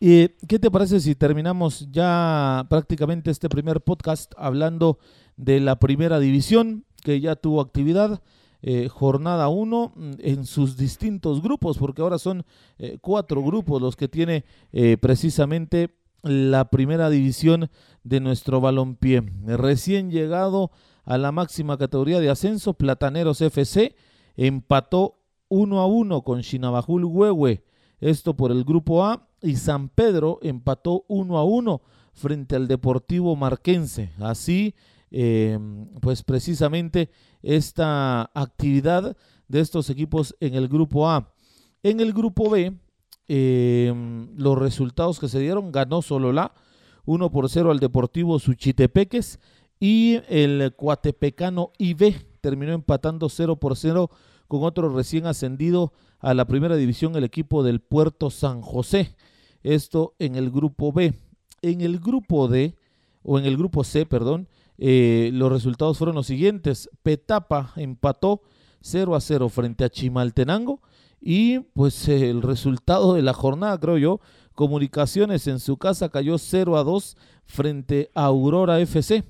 ¿Y 0.07 0.28
qué 0.48 0.59
te 0.59 0.70
parece 0.70 1.00
si 1.00 1.14
terminamos 1.14 1.88
ya 1.90 2.66
prácticamente 2.68 3.30
este 3.30 3.48
primer 3.48 3.80
podcast 3.80 4.34
hablando 4.36 4.98
de 5.38 5.61
la 5.61 5.78
primera 5.78 6.20
división 6.20 6.84
que 7.02 7.22
ya 7.22 7.36
tuvo 7.36 7.62
actividad? 7.62 8.20
Eh, 8.61 8.90
jornada 8.90 9.48
1 9.48 9.92
mm, 9.96 10.11
en 10.18 10.44
sus 10.44 10.76
distintos 10.76 11.40
grupos, 11.40 11.78
porque 11.78 12.02
ahora 12.02 12.18
son 12.18 12.44
eh, 12.76 12.98
cuatro 13.00 13.42
grupos 13.42 13.80
los 13.80 13.96
que 13.96 14.09
tiene 14.09 14.44
eh, 14.74 14.98
precisamente 14.98 15.96
la 16.22 16.68
primera 16.68 17.09
división 17.09 17.70
de 18.02 18.20
nuestro 18.20 18.61
balompié. 18.61 19.22
Recién 19.46 20.11
llegado 20.11 20.70
a 21.05 21.16
la 21.16 21.32
máxima 21.32 21.78
categoría 21.78 22.20
de 22.20 22.28
ascenso, 22.28 22.74
Plataneros 22.74 23.40
FC 23.40 23.96
empató 24.36 25.22
1 25.48 25.80
a 25.80 25.86
1 25.86 26.24
con 26.24 26.42
Chinabajul 26.42 27.07
Huehue, 27.07 27.64
esto 28.00 28.36
por 28.36 28.50
el 28.50 28.64
grupo 28.64 29.02
A, 29.02 29.28
y 29.45 29.57
San 29.57 29.88
Pedro 29.90 30.38
empató 30.42 31.05
1 31.09 31.38
a 31.38 31.45
1 31.45 31.82
frente 32.14 32.57
al 32.57 32.66
Deportivo 32.66 33.36
Marquense. 33.36 34.11
Así, 34.18 34.74
eh, 35.11 35.59
pues 36.01 36.22
precisamente 36.22 37.11
esta 37.42 38.30
actividad 38.34 39.16
de 39.47 39.61
estos 39.61 39.90
equipos 39.90 40.34
en 40.40 40.55
el 40.55 40.68
grupo 40.68 41.09
A. 41.09 41.34
En 41.82 42.01
el 42.01 42.12
grupo 42.12 42.49
B, 42.49 42.72
eh, 43.28 44.28
los 44.36 44.59
resultados 44.59 45.20
que 45.20 45.28
se 45.28 45.38
dieron, 45.38 45.70
ganó 45.70 46.01
la 46.32 46.55
1 47.05 47.30
por 47.30 47.51
0 47.51 47.70
al 47.70 47.78
Deportivo 47.78 48.38
Suchitepeques 48.38 49.38
y 49.78 50.20
el 50.28 50.72
Cuatepecano 50.74 51.72
IB 51.76 52.14
terminó 52.40 52.72
empatando 52.72 53.28
0 53.28 53.57
por 53.57 53.76
0 53.76 54.11
con 54.49 54.62
otro 54.62 54.88
recién 54.95 55.26
ascendido 55.26 55.92
a 56.18 56.32
la 56.32 56.47
primera 56.47 56.76
división, 56.76 57.16
el 57.16 57.24
equipo 57.24 57.62
del 57.62 57.80
Puerto 57.80 58.30
San 58.30 58.62
José. 58.62 59.14
Esto 59.64 60.14
en 60.20 60.36
el 60.36 60.52
grupo 60.52 60.92
B. 60.92 61.14
En 61.62 61.80
el 61.80 61.98
grupo 61.98 62.46
D, 62.46 62.76
o 63.24 63.38
en 63.38 63.46
el 63.46 63.56
grupo 63.56 63.82
C, 63.82 64.06
perdón, 64.06 64.48
eh, 64.78 65.30
los 65.32 65.50
resultados 65.50 65.98
fueron 65.98 66.14
los 66.14 66.28
siguientes. 66.28 66.88
Petapa 67.02 67.72
empató 67.74 68.42
0 68.82 69.16
a 69.16 69.20
0 69.20 69.48
frente 69.48 69.82
a 69.82 69.90
Chimaltenango. 69.90 70.80
Y 71.20 71.58
pues 71.58 72.06
el 72.08 72.42
resultado 72.42 73.14
de 73.14 73.22
la 73.22 73.32
jornada, 73.32 73.80
creo 73.80 73.96
yo, 73.96 74.20
Comunicaciones 74.54 75.48
en 75.48 75.58
su 75.58 75.78
casa 75.78 76.10
cayó 76.10 76.38
0 76.38 76.76
a 76.76 76.84
2 76.84 77.16
frente 77.44 78.10
a 78.14 78.26
Aurora 78.26 78.78
FC. 78.78 79.24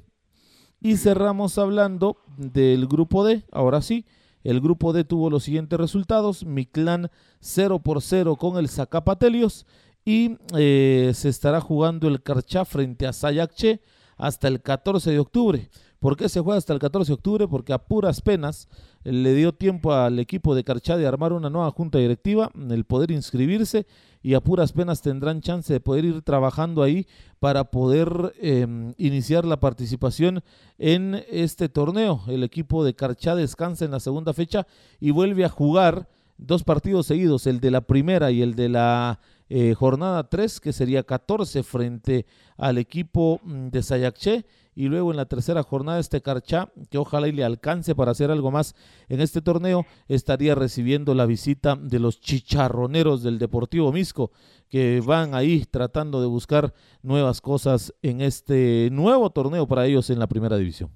Y 0.82 0.98
cerramos 0.98 1.56
hablando 1.56 2.18
del 2.36 2.86
grupo 2.86 3.24
D, 3.24 3.42
ahora 3.50 3.80
sí. 3.80 4.04
El 4.42 4.60
grupo 4.60 4.92
D 4.92 5.04
tuvo 5.04 5.30
los 5.30 5.44
siguientes 5.44 5.80
resultados. 5.80 6.44
Miclán 6.44 7.10
0 7.40 7.78
por 7.78 8.02
0 8.02 8.36
con 8.36 8.58
el 8.58 8.68
Zacapatelios 8.68 9.64
y 10.04 10.36
eh, 10.56 11.12
se 11.14 11.28
estará 11.28 11.60
jugando 11.60 12.08
el 12.08 12.22
Carchá 12.22 12.64
frente 12.64 13.06
a 13.06 13.12
Sayacche 13.12 13.80
hasta 14.16 14.48
el 14.48 14.60
14 14.60 15.10
de 15.10 15.18
octubre. 15.18 15.70
¿Por 15.98 16.18
qué 16.18 16.28
se 16.28 16.40
juega 16.40 16.58
hasta 16.58 16.74
el 16.74 16.80
14 16.80 17.08
de 17.08 17.14
octubre? 17.14 17.48
Porque 17.48 17.72
a 17.72 17.78
puras 17.78 18.20
penas 18.20 18.68
le 19.04 19.32
dio 19.32 19.54
tiempo 19.54 19.92
al 19.94 20.18
equipo 20.18 20.54
de 20.54 20.62
Carchá 20.62 20.98
de 20.98 21.06
armar 21.06 21.32
una 21.32 21.48
nueva 21.48 21.70
junta 21.70 21.98
directiva, 21.98 22.50
el 22.68 22.84
poder 22.84 23.10
inscribirse 23.10 23.86
y 24.22 24.34
a 24.34 24.42
puras 24.42 24.72
penas 24.72 25.00
tendrán 25.00 25.40
chance 25.40 25.72
de 25.72 25.80
poder 25.80 26.04
ir 26.04 26.20
trabajando 26.20 26.82
ahí 26.82 27.06
para 27.40 27.64
poder 27.70 28.34
em, 28.38 28.92
iniciar 28.98 29.46
la 29.46 29.60
participación 29.60 30.42
en 30.76 31.24
este 31.30 31.70
torneo. 31.70 32.22
El 32.26 32.42
equipo 32.42 32.84
de 32.84 32.94
Carchá 32.94 33.34
descansa 33.34 33.86
en 33.86 33.90
la 33.90 34.00
segunda 34.00 34.34
fecha 34.34 34.66
y 35.00 35.10
vuelve 35.10 35.46
a 35.46 35.48
jugar 35.48 36.08
dos 36.36 36.64
partidos 36.64 37.06
seguidos, 37.06 37.46
el 37.46 37.60
de 37.60 37.70
la 37.70 37.82
primera 37.82 38.30
y 38.30 38.42
el 38.42 38.54
de 38.54 38.68
la 38.68 39.20
eh, 39.48 39.74
jornada 39.74 40.28
3, 40.28 40.60
que 40.60 40.72
sería 40.72 41.02
14 41.02 41.62
frente 41.62 42.26
al 42.56 42.78
equipo 42.78 43.40
mm, 43.42 43.68
de 43.68 43.82
Sayacché 43.82 44.46
y 44.74 44.88
luego 44.88 45.10
en 45.10 45.16
la 45.16 45.26
tercera 45.26 45.62
jornada 45.62 46.00
este 46.00 46.22
Carchá, 46.22 46.72
que 46.90 46.98
ojalá 46.98 47.28
y 47.28 47.32
le 47.32 47.44
alcance 47.44 47.94
para 47.94 48.10
hacer 48.10 48.30
algo 48.30 48.50
más 48.50 48.74
en 49.08 49.20
este 49.20 49.40
torneo, 49.40 49.86
estaría 50.08 50.54
recibiendo 50.54 51.14
la 51.14 51.26
visita 51.26 51.76
de 51.76 52.00
los 52.00 52.20
chicharroneros 52.20 53.22
del 53.22 53.38
Deportivo 53.38 53.92
Misco, 53.92 54.32
que 54.68 55.00
van 55.04 55.34
ahí 55.34 55.64
tratando 55.70 56.20
de 56.20 56.26
buscar 56.26 56.74
nuevas 57.02 57.40
cosas 57.40 57.94
en 58.02 58.20
este 58.20 58.88
nuevo 58.90 59.30
torneo 59.30 59.68
para 59.68 59.86
ellos 59.86 60.10
en 60.10 60.18
la 60.18 60.26
primera 60.26 60.56
división. 60.56 60.90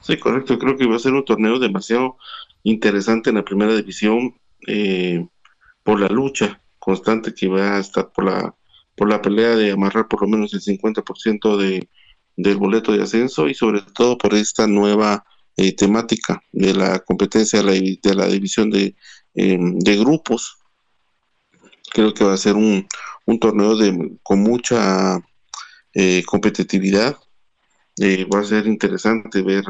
Sí, 0.00 0.16
correcto, 0.18 0.58
creo 0.58 0.76
que 0.76 0.86
va 0.86 0.96
a 0.96 1.00
ser 1.00 1.12
un 1.12 1.24
torneo 1.24 1.58
demasiado 1.58 2.16
interesante 2.62 3.30
en 3.30 3.36
la 3.36 3.44
primera 3.44 3.74
división 3.74 4.34
eh, 4.66 5.26
por 5.82 6.00
la 6.00 6.08
lucha 6.08 6.60
constante 6.86 7.34
que 7.34 7.48
va 7.48 7.76
a 7.76 7.80
estar 7.80 8.12
por 8.12 8.24
la 8.24 8.54
por 8.96 9.08
la 9.10 9.20
pelea 9.20 9.54
de 9.56 9.72
amarrar 9.72 10.08
por 10.08 10.22
lo 10.22 10.28
menos 10.28 10.54
el 10.54 10.62
50% 10.62 11.56
de, 11.58 11.88
del 12.36 12.56
boleto 12.56 12.92
de 12.92 13.02
ascenso 13.02 13.46
y 13.46 13.54
sobre 13.54 13.82
todo 13.82 14.16
por 14.16 14.34
esta 14.34 14.66
nueva 14.66 15.24
eh, 15.56 15.74
temática 15.76 16.42
de 16.52 16.74
la 16.74 17.00
competencia 17.00 17.62
de 17.62 18.14
la, 18.14 18.26
división 18.26 18.70
de, 18.70 18.96
em, 19.34 19.78
de, 19.78 19.96
grupos. 19.98 20.56
Creo 21.92 22.14
que 22.14 22.24
va 22.24 22.32
a 22.32 22.38
ser 22.38 22.54
un, 22.54 22.86
un 23.26 23.38
torneo 23.38 23.76
de, 23.76 24.16
con 24.22 24.40
mucha 24.40 25.20
eh, 25.92 26.22
competitividad. 26.24 27.16
Eh, 27.98 28.26
va 28.32 28.40
a 28.40 28.44
ser 28.44 28.66
interesante 28.66 29.42
ver 29.42 29.64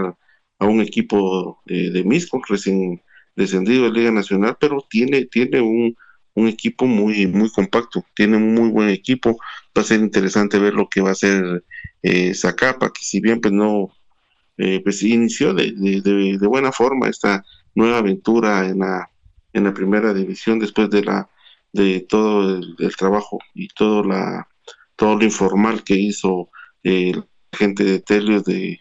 a 0.58 0.66
un 0.66 0.80
equipo 0.80 1.62
de 1.66 2.02
Misco 2.04 2.40
recién 2.48 3.02
descendido 3.36 3.84
de 3.84 3.90
Liga 3.90 4.10
Nacional, 4.10 4.56
pero 4.58 4.84
tiene, 4.88 5.26
tiene 5.26 5.60
un, 5.60 5.96
un 6.36 6.48
equipo 6.48 6.86
muy, 6.86 7.26
muy 7.26 7.50
compacto, 7.50 8.04
tiene 8.14 8.36
un 8.36 8.54
muy 8.54 8.68
buen 8.68 8.90
equipo. 8.90 9.38
Va 9.76 9.82
a 9.82 9.84
ser 9.84 10.00
interesante 10.00 10.58
ver 10.58 10.74
lo 10.74 10.88
que 10.88 11.00
va 11.00 11.10
a 11.10 11.12
hacer 11.12 11.64
eh, 12.02 12.34
Zacapa, 12.34 12.92
que 12.92 13.02
si 13.02 13.20
bien 13.20 13.40
pues 13.40 13.52
no, 13.52 13.90
eh, 14.58 14.80
pues 14.84 15.02
inició 15.02 15.54
de, 15.54 15.72
de, 15.72 16.00
de, 16.38 16.46
buena 16.46 16.72
forma 16.72 17.08
esta 17.08 17.44
nueva 17.74 17.98
aventura 17.98 18.66
en 18.68 18.80
la, 18.80 19.10
en 19.52 19.64
la 19.64 19.74
primera 19.74 20.12
división 20.14 20.58
después 20.58 20.90
de 20.90 21.04
la 21.04 21.28
de 21.72 22.00
todo 22.08 22.56
el, 22.58 22.96
trabajo 22.96 23.38
y 23.54 23.68
todo 23.68 24.02
la 24.02 24.48
todo 24.96 25.16
lo 25.16 25.24
informal 25.24 25.84
que 25.84 25.94
hizo 25.94 26.48
eh, 26.84 27.12
la 27.14 27.26
gente 27.58 27.84
de 27.84 28.00
Telios 28.00 28.44
de, 28.44 28.80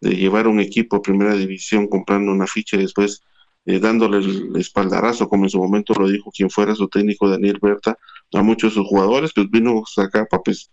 de 0.00 0.16
llevar 0.16 0.46
un 0.46 0.60
equipo 0.60 0.96
a 0.96 1.02
primera 1.02 1.34
división 1.34 1.88
comprando 1.88 2.32
una 2.32 2.46
ficha 2.46 2.76
y 2.76 2.80
después 2.80 3.22
eh, 3.68 3.80
dándole 3.80 4.16
el 4.16 4.56
espaldarazo, 4.56 5.28
como 5.28 5.44
en 5.44 5.50
su 5.50 5.58
momento 5.58 5.92
lo 5.92 6.08
dijo 6.08 6.30
quien 6.30 6.48
fuera 6.48 6.74
su 6.74 6.88
técnico 6.88 7.28
Daniel 7.28 7.58
Berta, 7.60 7.98
a 8.32 8.42
muchos 8.42 8.70
de 8.70 8.76
sus 8.76 8.88
jugadores, 8.88 9.32
pues 9.34 9.50
vino 9.50 9.82
acá, 9.98 10.26
pues 10.42 10.70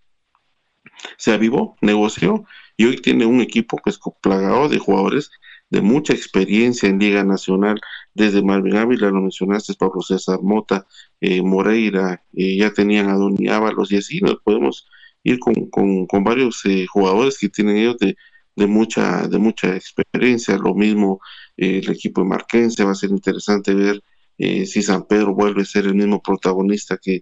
se 1.18 1.34
avivó, 1.34 1.76
negoció 1.82 2.46
y 2.78 2.86
hoy 2.86 2.96
tiene 3.02 3.26
un 3.26 3.42
equipo 3.42 3.78
que 3.84 3.90
es 3.90 4.00
plagado 4.22 4.70
de 4.70 4.80
jugadores 4.80 5.30
de 5.70 5.82
mucha 5.82 6.14
experiencia 6.14 6.88
en 6.88 7.00
Liga 7.00 7.26
Nacional, 7.26 7.82
desde 8.14 8.42
Marvin 8.42 8.78
Ávila, 8.78 9.10
lo 9.10 9.20
mencionaste, 9.20 9.74
Pablo 9.74 10.02
César 10.02 10.40
Mota, 10.42 10.88
eh, 11.20 11.42
Moreira, 11.42 12.24
eh, 12.32 12.56
ya 12.56 12.72
tenían 12.72 13.10
a 13.10 13.16
Doni 13.16 13.50
Ábalos 13.50 13.92
y 13.92 13.98
así 13.98 14.22
nos 14.22 14.38
podemos 14.42 14.88
ir 15.24 15.40
con, 15.40 15.70
con, 15.70 16.08
con 16.08 16.24
varios 16.24 16.64
jugadores 16.90 17.38
que 17.38 17.50
tienen 17.50 17.76
ellos 17.76 17.98
de, 17.98 18.16
de 18.56 18.68
mucha, 18.68 19.28
de 19.28 19.38
mucha 19.38 19.76
experiencia, 19.76 20.58
lo 20.58 20.74
mismo 20.74 21.20
eh, 21.58 21.80
el 21.84 21.92
equipo 21.92 22.22
de 22.22 22.28
Marquense, 22.28 22.84
va 22.84 22.92
a 22.92 22.96
ser 22.96 23.10
interesante 23.12 23.74
ver 23.74 24.04
eh, 24.38 24.66
si 24.66 24.82
San 24.82 25.06
Pedro 25.08 25.34
vuelve 25.34 25.64
a 25.64 25.66
ser 25.66 25.86
el 25.86 25.96
mismo 25.96 26.22
protagonista 26.22 26.98
que, 27.02 27.22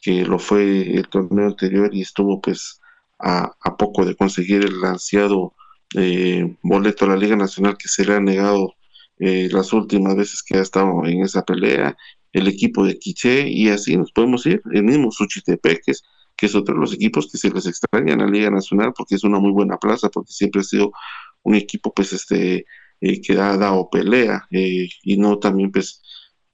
que 0.00 0.24
lo 0.24 0.38
fue 0.38 0.96
el 0.96 1.08
torneo 1.08 1.46
anterior 1.46 1.94
y 1.94 2.02
estuvo 2.02 2.40
pues 2.40 2.80
a, 3.18 3.52
a 3.60 3.76
poco 3.76 4.04
de 4.04 4.16
conseguir 4.16 4.64
el 4.64 4.84
ansiado 4.84 5.54
eh, 5.96 6.56
boleto 6.62 7.04
a 7.04 7.08
la 7.08 7.16
Liga 7.16 7.36
Nacional 7.36 7.76
que 7.76 7.88
se 7.88 8.04
le 8.04 8.14
ha 8.14 8.20
negado 8.20 8.74
las 9.18 9.72
últimas 9.72 10.16
veces 10.16 10.42
que 10.42 10.56
ha 10.56 10.62
estado 10.62 11.06
en 11.06 11.22
esa 11.22 11.44
pelea, 11.44 11.96
el 12.32 12.48
equipo 12.48 12.84
de 12.84 12.98
Quiché 12.98 13.48
y 13.48 13.68
así 13.68 13.96
nos 13.96 14.10
podemos 14.10 14.44
ir, 14.46 14.60
el 14.72 14.82
mismo 14.82 15.12
Suchitepeques, 15.12 16.02
que 16.42 16.46
es 16.46 16.56
otro 16.56 16.74
de 16.74 16.80
los 16.80 16.92
equipos 16.92 17.30
que 17.30 17.38
se 17.38 17.50
les 17.50 17.66
extraña 17.66 18.14
en 18.14 18.18
la 18.18 18.26
Liga 18.26 18.50
Nacional 18.50 18.92
porque 18.96 19.14
es 19.14 19.22
una 19.22 19.38
muy 19.38 19.52
buena 19.52 19.76
plaza, 19.78 20.08
porque 20.08 20.32
siempre 20.32 20.62
ha 20.62 20.64
sido 20.64 20.90
un 21.44 21.54
equipo 21.54 21.94
pues 21.94 22.12
este 22.12 22.66
eh, 23.00 23.20
que 23.20 23.34
ha 23.34 23.56
dado 23.56 23.88
pelea 23.88 24.48
eh, 24.50 24.88
y 25.04 25.18
no 25.18 25.38
también 25.38 25.70
pues 25.70 26.02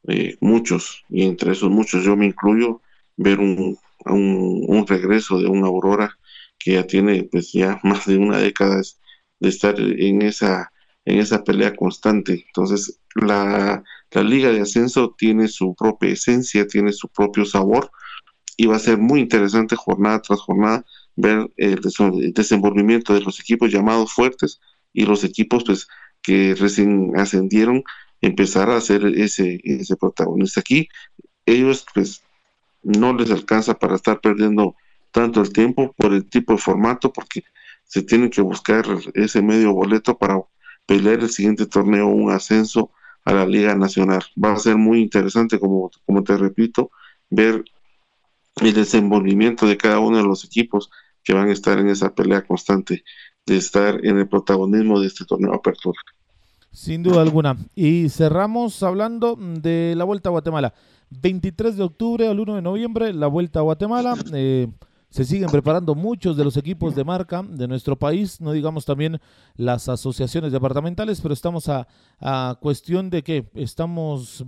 eh, 0.06 0.36
muchos 0.42 1.04
y 1.08 1.22
entre 1.22 1.52
esos 1.52 1.70
muchos 1.70 2.04
yo 2.04 2.18
me 2.18 2.26
incluyo 2.26 2.82
ver 3.16 3.40
un, 3.40 3.78
un, 4.04 4.86
regreso 4.86 5.38
de 5.38 5.46
una 5.46 5.68
Aurora 5.68 6.18
que 6.58 6.72
ya 6.74 6.86
tiene 6.86 7.24
pues 7.24 7.50
ya 7.54 7.80
más 7.82 8.04
de 8.04 8.18
una 8.18 8.36
década 8.36 8.82
de 9.40 9.48
estar 9.48 9.80
en 9.80 10.20
esa 10.20 10.70
en 11.06 11.18
esa 11.18 11.42
pelea 11.44 11.74
constante. 11.74 12.44
Entonces 12.48 13.00
la, 13.14 13.82
la 14.10 14.22
liga 14.22 14.50
de 14.50 14.60
ascenso 14.60 15.14
tiene 15.16 15.48
su 15.48 15.74
propia 15.74 16.10
esencia 16.10 16.66
tiene 16.66 16.92
su 16.92 17.08
propio 17.08 17.46
sabor 17.46 17.90
y 18.58 18.66
va 18.66 18.76
a 18.76 18.80
ser 18.80 18.98
muy 18.98 19.20
interesante 19.20 19.76
jornada 19.76 20.20
tras 20.20 20.40
jornada 20.40 20.84
ver 21.14 21.48
el 21.56 21.80
desenvolvimiento 22.34 23.14
de 23.14 23.20
los 23.20 23.38
equipos 23.38 23.72
llamados 23.72 24.12
fuertes 24.12 24.60
y 24.92 25.06
los 25.06 25.22
equipos 25.22 25.62
pues 25.64 25.86
que 26.20 26.56
recién 26.56 27.12
ascendieron 27.16 27.84
empezar 28.20 28.68
a 28.68 28.80
ser 28.80 29.06
ese, 29.06 29.60
ese 29.62 29.96
protagonista 29.96 30.58
aquí. 30.58 30.88
Ellos 31.46 31.86
pues 31.94 32.22
no 32.82 33.12
les 33.14 33.30
alcanza 33.30 33.78
para 33.78 33.94
estar 33.94 34.20
perdiendo 34.20 34.74
tanto 35.12 35.40
el 35.40 35.52
tiempo 35.52 35.94
por 35.96 36.12
el 36.12 36.28
tipo 36.28 36.52
de 36.52 36.58
formato 36.58 37.12
porque 37.12 37.44
se 37.84 38.02
tienen 38.02 38.28
que 38.28 38.42
buscar 38.42 38.84
ese 39.14 39.40
medio 39.40 39.72
boleto 39.72 40.18
para 40.18 40.40
pelear 40.84 41.20
el 41.20 41.30
siguiente 41.30 41.66
torneo 41.66 42.08
un 42.08 42.32
ascenso 42.32 42.90
a 43.24 43.32
la 43.32 43.46
Liga 43.46 43.76
Nacional. 43.76 44.24
Va 44.42 44.52
a 44.52 44.58
ser 44.58 44.76
muy 44.76 45.00
interesante, 45.00 45.60
como, 45.60 45.92
como 46.04 46.24
te 46.24 46.36
repito, 46.36 46.90
ver 47.30 47.62
el 48.60 48.74
desenvolvimiento 48.74 49.66
de 49.66 49.76
cada 49.76 49.98
uno 49.98 50.18
de 50.18 50.24
los 50.24 50.44
equipos 50.44 50.90
que 51.22 51.34
van 51.34 51.48
a 51.48 51.52
estar 51.52 51.78
en 51.78 51.88
esa 51.88 52.14
pelea 52.14 52.46
constante 52.46 53.04
de 53.46 53.56
estar 53.56 54.04
en 54.04 54.18
el 54.18 54.28
protagonismo 54.28 55.00
de 55.00 55.06
este 55.06 55.24
torneo 55.24 55.54
apertura. 55.54 55.98
Sin 56.70 57.02
duda 57.02 57.22
alguna. 57.22 57.56
Y 57.74 58.08
cerramos 58.08 58.82
hablando 58.82 59.36
de 59.36 59.94
la 59.96 60.04
Vuelta 60.04 60.28
a 60.28 60.32
Guatemala. 60.32 60.74
23 61.10 61.76
de 61.76 61.82
octubre 61.82 62.28
al 62.28 62.38
1 62.38 62.56
de 62.56 62.62
noviembre, 62.62 63.12
la 63.14 63.26
Vuelta 63.26 63.60
a 63.60 63.62
Guatemala. 63.62 64.14
Eh, 64.32 64.68
se 65.10 65.24
siguen 65.24 65.48
preparando 65.48 65.94
muchos 65.94 66.36
de 66.36 66.44
los 66.44 66.56
equipos 66.56 66.94
de 66.94 67.02
marca 67.02 67.42
de 67.42 67.66
nuestro 67.66 67.98
país, 67.98 68.40
no 68.40 68.52
digamos 68.52 68.84
también 68.84 69.18
las 69.56 69.88
asociaciones 69.88 70.52
departamentales, 70.52 71.20
pero 71.22 71.32
estamos 71.32 71.68
a, 71.68 71.88
cuestión 72.60 73.08
de 73.08 73.22
que 73.22 73.48
estamos 73.54 74.44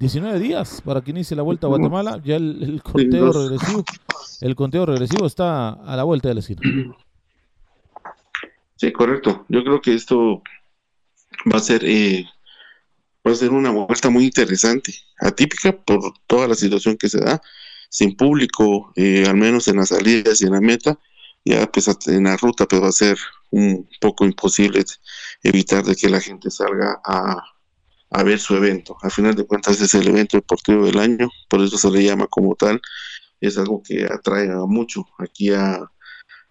19 0.00 0.40
días 0.40 0.80
para 0.82 1.02
que 1.02 1.10
inicie 1.10 1.36
la 1.36 1.42
Vuelta 1.42 1.66
a 1.66 1.70
Guatemala. 1.70 2.20
Ya 2.24 2.36
el, 2.36 2.62
el 2.62 2.82
conteo 2.82 3.32
regresivo 3.32 3.84
el 4.40 4.56
conteo 4.56 4.86
regresivo 4.86 5.26
está 5.26 5.70
a 5.70 5.94
la 5.94 6.04
vuelta 6.04 6.28
de 6.28 6.34
la 6.34 6.40
esquina. 6.40 6.62
Sí, 8.76 8.92
correcto. 8.92 9.44
Yo 9.50 9.62
creo 9.62 9.82
que 9.82 9.92
esto 9.92 10.42
va 11.52 11.58
a 11.58 11.60
ser 11.60 11.84
eh, 11.84 12.26
va 13.26 13.32
a 13.32 13.34
ser 13.34 13.50
una 13.50 13.70
vuelta 13.70 14.08
muy 14.08 14.24
interesante, 14.24 14.94
atípica 15.18 15.72
por 15.72 16.14
toda 16.26 16.48
la 16.48 16.54
situación 16.54 16.96
que 16.96 17.10
se 17.10 17.20
da, 17.20 17.42
sin 17.90 18.16
público, 18.16 18.92
eh, 18.96 19.26
al 19.28 19.36
menos 19.36 19.68
en 19.68 19.76
las 19.76 19.90
salidas 19.90 20.40
y 20.40 20.46
en 20.46 20.52
la 20.52 20.62
meta, 20.62 20.98
ya 21.44 21.70
pues 21.70 21.88
en 22.06 22.24
la 22.24 22.38
ruta 22.38 22.66
pues 22.66 22.82
va 22.82 22.88
a 22.88 22.92
ser 22.92 23.18
un 23.50 23.86
poco 24.00 24.24
imposible 24.24 24.82
evitar 25.42 25.84
de 25.84 25.94
que 25.94 26.08
la 26.08 26.20
gente 26.20 26.50
salga 26.50 27.02
a, 27.04 27.42
a 28.10 28.22
ver 28.22 28.38
su 28.38 28.56
evento. 28.56 28.96
Al 29.02 29.10
final 29.10 29.34
de 29.34 29.46
cuentas 29.46 29.80
es 29.80 29.94
el 29.94 30.08
evento 30.08 30.36
deportivo 30.36 30.86
del 30.86 30.98
año, 30.98 31.30
por 31.48 31.62
eso 31.62 31.78
se 31.78 31.90
le 31.90 32.04
llama 32.04 32.26
como 32.26 32.54
tal, 32.56 32.80
es 33.40 33.56
algo 33.58 33.82
que 33.82 34.04
atrae 34.04 34.48
mucho 34.66 35.06
aquí 35.18 35.50
a, 35.50 35.90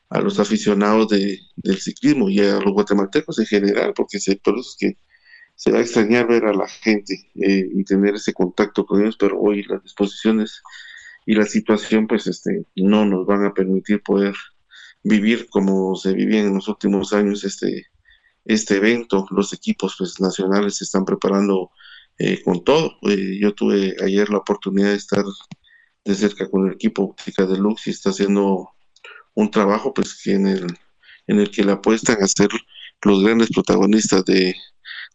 a 0.10 0.20
los 0.22 0.40
aficionados 0.40 1.10
de, 1.10 1.40
del 1.56 1.80
ciclismo 1.80 2.30
y 2.30 2.40
a 2.40 2.60
los 2.60 2.74
guatemaltecos 2.74 3.40
en 3.40 3.46
general, 3.46 3.94
porque 3.96 4.20
se, 4.20 4.38
por 4.38 4.58
eso 4.58 4.70
es 4.70 4.76
que 4.80 4.98
se 5.56 5.72
va 5.72 5.80
a 5.80 5.82
extrañar 5.82 6.28
ver 6.28 6.46
a 6.46 6.54
la 6.54 6.68
gente 6.68 7.30
eh, 7.36 7.70
y 7.74 7.84
tener 7.84 8.16
ese 8.16 8.34
contacto 8.34 8.86
con 8.86 9.02
ellos, 9.02 9.18
pero 9.20 9.40
hoy 9.40 9.64
las 9.64 9.84
disposiciones 9.84 10.64
y 11.26 11.36
la 11.36 11.46
situación 11.46 12.08
pues 12.08 12.28
este 12.28 12.66
no 12.76 13.06
nos 13.06 13.28
van 13.28 13.46
a 13.46 13.54
permitir 13.54 14.02
poder 14.02 14.34
vivir 15.04 15.48
como 15.50 15.96
se 15.96 16.14
vivía 16.14 16.40
en 16.40 16.56
los 16.56 16.68
últimos 16.70 17.14
años 17.14 17.44
este 17.44 17.88
este 18.50 18.78
evento. 18.78 19.28
Los 19.30 19.54
equipos 19.54 19.96
pues, 19.98 20.20
nacionales 20.20 20.78
se 20.78 20.84
están 20.84 21.06
preparando 21.06 21.72
eh, 22.18 22.42
con 22.44 22.64
todo. 22.64 22.98
Eh, 23.04 23.38
yo 23.40 23.54
tuve 23.54 23.96
ayer 24.04 24.30
la 24.30 24.40
oportunidad 24.40 24.90
de 24.90 24.96
estar 24.96 25.24
de 26.04 26.16
cerca 26.16 26.50
con 26.50 26.68
el 26.68 26.74
equipo 26.74 27.04
óptica 27.04 27.46
de 27.46 27.58
Lux 27.58 27.86
y 27.86 27.92
está 27.92 28.10
haciendo 28.10 28.72
un 29.36 29.52
trabajo 29.52 29.94
pues 29.94 30.20
que 30.22 30.34
en 30.34 30.48
el, 30.48 30.78
en 31.28 31.40
el 31.40 31.52
que 31.52 31.64
le 31.64 31.74
apuestan 31.74 32.22
a 32.24 32.28
ser 32.28 32.50
los 33.04 33.24
grandes 33.24 33.50
protagonistas 33.50 34.26
de, 34.26 34.56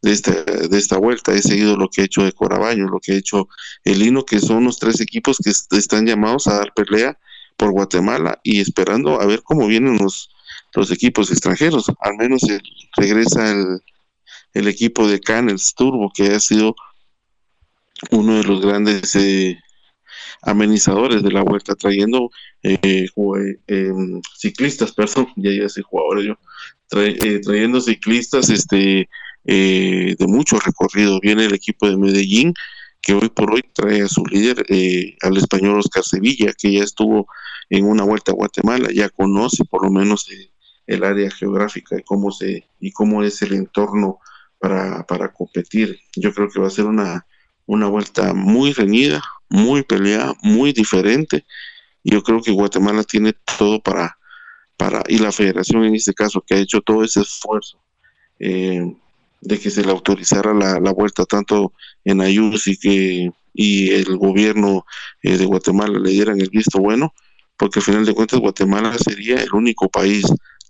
de 0.01 0.13
esta, 0.13 0.45
de 0.45 0.79
esta 0.79 0.99
vuelta. 0.99 1.35
He 1.35 1.43
seguido 1.43 1.77
lo 1.77 1.89
que 1.89 2.03
ha 2.03 2.05
hecho 2.05 2.23
de 2.23 2.33
Corabaño, 2.33 2.87
lo 2.87 3.01
que 3.01 3.13
ha 3.13 3.17
hecho 3.17 3.49
el 3.83 4.01
Hino, 4.01 4.25
que 4.25 4.39
son 4.39 4.65
los 4.65 4.79
tres 4.79 5.01
equipos 5.01 5.39
que 5.43 5.51
están 5.77 6.07
llamados 6.07 6.47
a 6.47 6.55
dar 6.55 6.73
pelea 6.73 7.19
por 7.57 7.73
Guatemala 7.73 8.39
y 8.45 8.61
esperando 8.61 9.21
a 9.21 9.27
ver 9.27 9.43
cómo 9.43 9.67
vienen 9.67 9.99
los, 9.99 10.31
los 10.75 10.91
equipos 10.91 11.31
extranjeros. 11.31 11.91
Al 12.01 12.17
menos 12.17 12.43
regresa 12.97 13.53
el, 13.53 13.81
el, 14.55 14.69
equipo 14.69 15.09
de 15.09 15.21
Canels 15.21 15.75
Turbo, 15.75 16.11
que 16.15 16.29
ha 16.29 16.41
sido 16.41 16.75
uno 18.11 18.37
de 18.37 18.45
los 18.45 18.61
grandes 18.61 19.15
eh, 19.17 19.59
amenizadores 20.43 21.23
de 21.23 21.31
la 21.31 21.43
vuelta, 21.43 21.75
trayendo 21.75 22.31
eh, 22.63 23.09
em, 23.67 24.21
ciclistas, 24.37 24.93
perdón, 24.93 25.29
ya 25.37 25.51
ya 25.51 25.69
soy 25.69 25.83
jugador 25.83 26.23
yo, 26.23 26.35
eh, 27.01 27.41
trayendo 27.41 27.81
ciclistas 27.81 28.51
este 28.51 29.09
de 29.47 30.27
mucho 30.27 30.59
recorrido. 30.59 31.21
Viene 31.21 31.45
el 31.45 31.55
equipo 31.55 31.89
de 31.89 31.99
Medellín, 31.99 32.55
que 33.03 33.13
hoy 33.13 33.29
por 33.29 33.53
hoy 33.53 33.63
trae 33.75 34.01
a 34.01 34.09
su 34.09 34.25
líder, 34.25 34.65
al 35.21 35.37
español 35.37 35.79
Oscar 35.79 36.03
Sevilla, 36.03 36.55
que 36.57 36.73
ya 36.73 36.83
estuvo 36.83 37.27
en 37.69 37.85
una 37.85 38.05
vuelta 38.05 38.33
a 38.33 38.35
Guatemala, 38.35 38.89
ya 38.91 39.11
conoce 39.11 39.65
por 39.67 39.85
lo 39.85 39.91
menos 39.91 40.27
el 40.87 41.05
área 41.05 41.31
geográfica 41.31 41.97
y 41.99 42.03
cómo 42.03 42.31
se 42.31 42.69
y 42.81 42.93
cómo 42.93 43.23
es 43.23 43.41
el 43.43 43.55
entorno 43.55 44.19
para, 44.59 45.05
para 45.07 45.33
competir. 45.33 45.99
Yo 46.17 46.33
creo 46.33 46.49
que 46.49 46.61
va 46.61 46.69
a 46.69 46.71
ser 46.71 46.87
una, 46.87 47.27
una 47.67 47.87
vuelta 47.87 48.35
muy 48.35 48.73
reñida, 48.73 49.23
muy 49.49 49.83
peleada, 49.83 50.35
muy 50.43 50.73
diferente. 50.73 51.45
Yo 52.03 52.23
creo 52.23 52.43
que 52.43 52.53
Guatemala 52.53 53.05
tiene 53.05 53.35
todo 53.59 53.81
para, 53.81 54.19
para, 54.77 55.03
y 55.09 55.19
la 55.19 55.33
federación 55.33 55.85
en 55.85 55.95
este 55.95 56.15
caso, 56.15 56.43
que 56.43 56.55
ha 56.55 56.59
hecho 56.59 56.81
todo 56.81 57.05
ese 57.05 57.21
esfuerzo 57.21 57.79
eh, 58.39 58.95
de 59.41 59.61
que 59.61 59.71
se 59.71 59.85
le 59.85 59.91
autorizara 59.91 60.53
la, 60.55 60.81
la, 60.81 60.93
vuelta 60.93 61.25
tanto 61.25 61.73
en 62.05 62.21
Ayus 62.21 62.67
y 62.67 62.77
que 62.77 63.33
y 63.55 63.93
el 63.93 64.17
gobierno 64.17 64.85
eh, 65.23 65.39
de 65.39 65.47
Guatemala 65.47 65.99
le 65.99 66.11
dieran 66.11 66.41
el 66.41 66.51
visto 66.51 66.81
bueno, 66.81 67.15
porque 67.57 67.79
al 67.79 67.85
final 67.85 68.05
de 68.05 68.15
cuentas 68.15 68.41
Guatemala 68.41 68.97
sería 68.99 69.41
el 69.41 69.53
único 69.53 69.89
país 69.89 70.25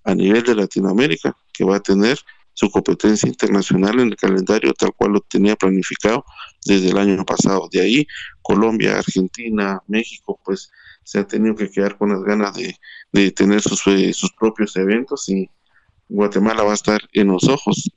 a 0.05 0.15
nivel 0.15 0.43
de 0.43 0.55
Latinoamérica 0.55 1.37
que 1.53 1.65
va 1.65 1.77
a 1.77 1.81
tener 1.81 2.19
su 2.53 2.71
competencia 2.71 3.29
internacional 3.29 3.99
en 3.99 4.09
el 4.09 4.17
calendario 4.17 4.73
tal 4.75 4.93
cual 4.95 5.13
lo 5.13 5.21
tenía 5.21 5.57
planificado 5.57 6.25
desde 6.65 6.91
el 6.91 6.99
año 6.99 7.25
pasado. 7.25 7.69
De 7.71 7.81
ahí 7.81 8.07
Colombia, 8.43 8.99
Argentina, 8.99 9.83
México, 9.89 10.39
pues 10.45 10.71
se 11.03 11.19
ha 11.19 11.27
tenido 11.27 11.55
que 11.55 11.71
quedar 11.71 11.99
con 11.99 12.11
las 12.11 12.23
ganas 12.23 12.55
de, 12.55 12.77
de 13.13 13.31
tener 13.33 13.61
sus, 13.61 13.87
eh, 13.89 14.13
sus 14.13 14.33
propios 14.33 14.77
eventos 14.77 15.29
y 15.29 15.51
Guatemala 16.09 16.63
va 16.63 16.73
a 16.73 16.75
estar 16.75 17.01
en 17.13 17.29
los 17.29 17.45
ojos 17.49 17.91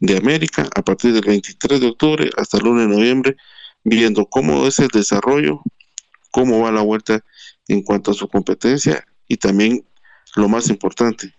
de 0.00 0.16
América 0.16 0.68
a 0.74 0.82
partir 0.82 1.12
del 1.12 1.24
23 1.24 1.80
de 1.80 1.86
octubre 1.88 2.30
hasta 2.36 2.56
el 2.56 2.66
1 2.66 2.80
de 2.80 2.88
noviembre, 2.88 3.36
viendo 3.84 4.26
cómo 4.26 4.66
es 4.66 4.78
el 4.78 4.88
desarrollo, 4.88 5.62
cómo 6.30 6.60
va 6.60 6.72
la 6.72 6.80
vuelta 6.80 7.22
en 7.68 7.82
cuanto 7.82 8.10
a 8.10 8.14
su 8.14 8.28
competencia 8.28 9.04
y 9.28 9.36
también 9.36 9.84
lo 10.36 10.48
más 10.48 10.68
importante, 10.70 11.34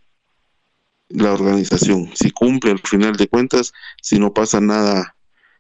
la 1.14 1.34
organización, 1.34 2.10
si 2.14 2.32
cumple 2.32 2.72
al 2.72 2.80
final 2.80 3.16
de 3.16 3.28
cuentas, 3.28 3.74
si 4.02 4.20
no 4.20 4.34
pasa 4.34 4.62
nada 4.62 5.16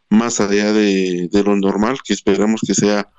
más 0.10 0.40
allá 0.42 0.74
de, 0.74 1.30
lo 1.46 1.56
normal, 1.56 2.00
que 2.04 2.14
esperamos 2.14 2.62
que 2.66 2.74
sea 2.74 3.10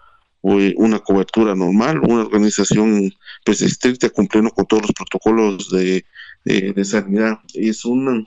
una 0.43 0.99
cobertura 0.99 1.55
normal, 1.55 2.01
una 2.01 2.23
organización 2.23 3.15
pues 3.45 3.63
estricta 3.63 4.11
cumpliendo 4.11 4.51
con 4.51 4.67
todos 4.67 4.83
los 4.83 4.93
protocolos 4.93 5.71
de, 5.71 6.05
de, 6.45 6.85
sanidad. 6.85 7.39
Es 7.55 7.85
una, 7.85 8.27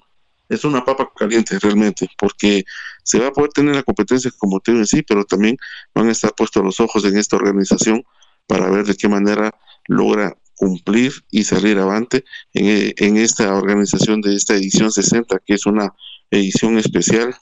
es 0.50 0.64
una 0.64 0.84
papa 0.86 1.12
caliente 1.16 1.60
realmente, 1.60 2.10
porque 2.18 2.64
se 3.04 3.20
va 3.20 3.28
a 3.28 3.32
poder 3.32 3.52
tener 3.52 3.76
la 3.76 3.84
competencia 3.84 4.32
como 4.38 4.60
te 4.60 4.72
en 4.72 4.88
sí, 4.88 5.04
pero 5.04 5.26
también 5.26 5.58
van 5.94 6.08
a 6.08 6.12
estar 6.12 6.34
puestos 6.34 6.64
los 6.64 6.80
ojos 6.80 7.04
en 7.06 7.18
esta 7.18 7.36
organización 7.36 8.04
para 8.48 8.70
ver 8.70 8.86
de 8.86 8.96
qué 8.96 9.08
manera 9.08 9.54
logra 9.88 10.36
cumplir 10.56 11.12
y 11.32 11.44
salir 11.44 11.78
avante 11.78 12.24
en, 12.54 12.94
en, 12.98 13.18
esta 13.18 13.54
organización 13.56 14.22
de 14.22 14.36
esta 14.36 14.56
edición 14.56 14.92
60, 14.92 15.40
que 15.46 15.54
es 15.54 15.66
una 15.66 15.94
edición 16.32 16.78
especial 16.78 17.36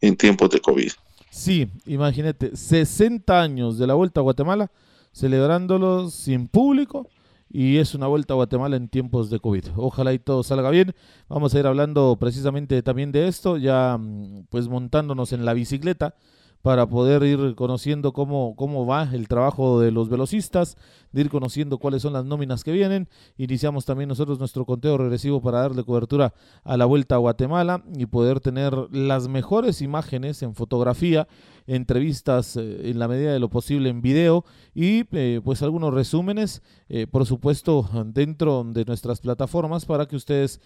en 0.00 0.16
tiempos 0.16 0.50
de 0.50 0.60
COVID. 0.60 0.90
Sí, 1.30 1.68
imagínate, 1.86 2.56
60 2.56 3.40
años 3.40 3.78
de 3.78 3.86
la 3.86 3.94
Vuelta 3.94 4.20
a 4.20 4.22
Guatemala, 4.22 4.70
celebrándolos 5.12 6.14
sin 6.14 6.48
público, 6.48 7.08
y 7.50 7.78
es 7.78 7.94
una 7.94 8.06
Vuelta 8.06 8.34
a 8.34 8.36
Guatemala 8.36 8.76
en 8.76 8.88
tiempos 8.88 9.30
de 9.30 9.40
COVID. 9.40 9.64
Ojalá 9.76 10.12
y 10.12 10.18
todo 10.18 10.42
salga 10.42 10.70
bien. 10.70 10.94
Vamos 11.28 11.54
a 11.54 11.58
ir 11.58 11.66
hablando 11.66 12.16
precisamente 12.20 12.82
también 12.82 13.12
de 13.12 13.28
esto, 13.28 13.56
ya 13.56 13.96
mm, 13.98 14.46
pues 14.50 14.68
montándonos 14.68 15.32
en 15.32 15.44
la 15.44 15.54
bicicleta 15.54 16.14
para 16.62 16.86
poder 16.88 17.22
ir 17.22 17.54
conociendo 17.54 18.12
cómo, 18.12 18.54
cómo 18.56 18.86
va 18.86 19.08
el 19.12 19.28
trabajo 19.28 19.80
de 19.80 19.90
los 19.90 20.08
velocistas, 20.08 20.76
de 21.12 21.22
ir 21.22 21.30
conociendo 21.30 21.78
cuáles 21.78 22.02
son 22.02 22.12
las 22.12 22.24
nóminas 22.24 22.64
que 22.64 22.72
vienen. 22.72 23.08
Iniciamos 23.36 23.84
también 23.84 24.08
nosotros 24.08 24.38
nuestro 24.38 24.66
conteo 24.66 24.98
regresivo 24.98 25.40
para 25.40 25.60
darle 25.60 25.84
cobertura 25.84 26.34
a 26.64 26.76
la 26.76 26.84
vuelta 26.84 27.14
a 27.14 27.18
Guatemala 27.18 27.82
y 27.96 28.06
poder 28.06 28.40
tener 28.40 28.74
las 28.90 29.28
mejores 29.28 29.82
imágenes 29.82 30.42
en 30.42 30.54
fotografía 30.54 31.28
entrevistas 31.68 32.56
eh, 32.56 32.90
en 32.90 32.98
la 32.98 33.06
medida 33.06 33.32
de 33.32 33.38
lo 33.38 33.50
posible 33.50 33.90
en 33.90 34.00
video 34.00 34.44
y 34.74 35.04
eh, 35.12 35.40
pues 35.44 35.62
algunos 35.62 35.92
resúmenes, 35.94 36.62
eh, 36.88 37.06
por 37.06 37.26
supuesto, 37.26 37.88
dentro 38.06 38.64
de 38.64 38.84
nuestras 38.86 39.20
plataformas 39.20 39.84
para 39.84 40.06
que 40.06 40.16
ustedes 40.16 40.60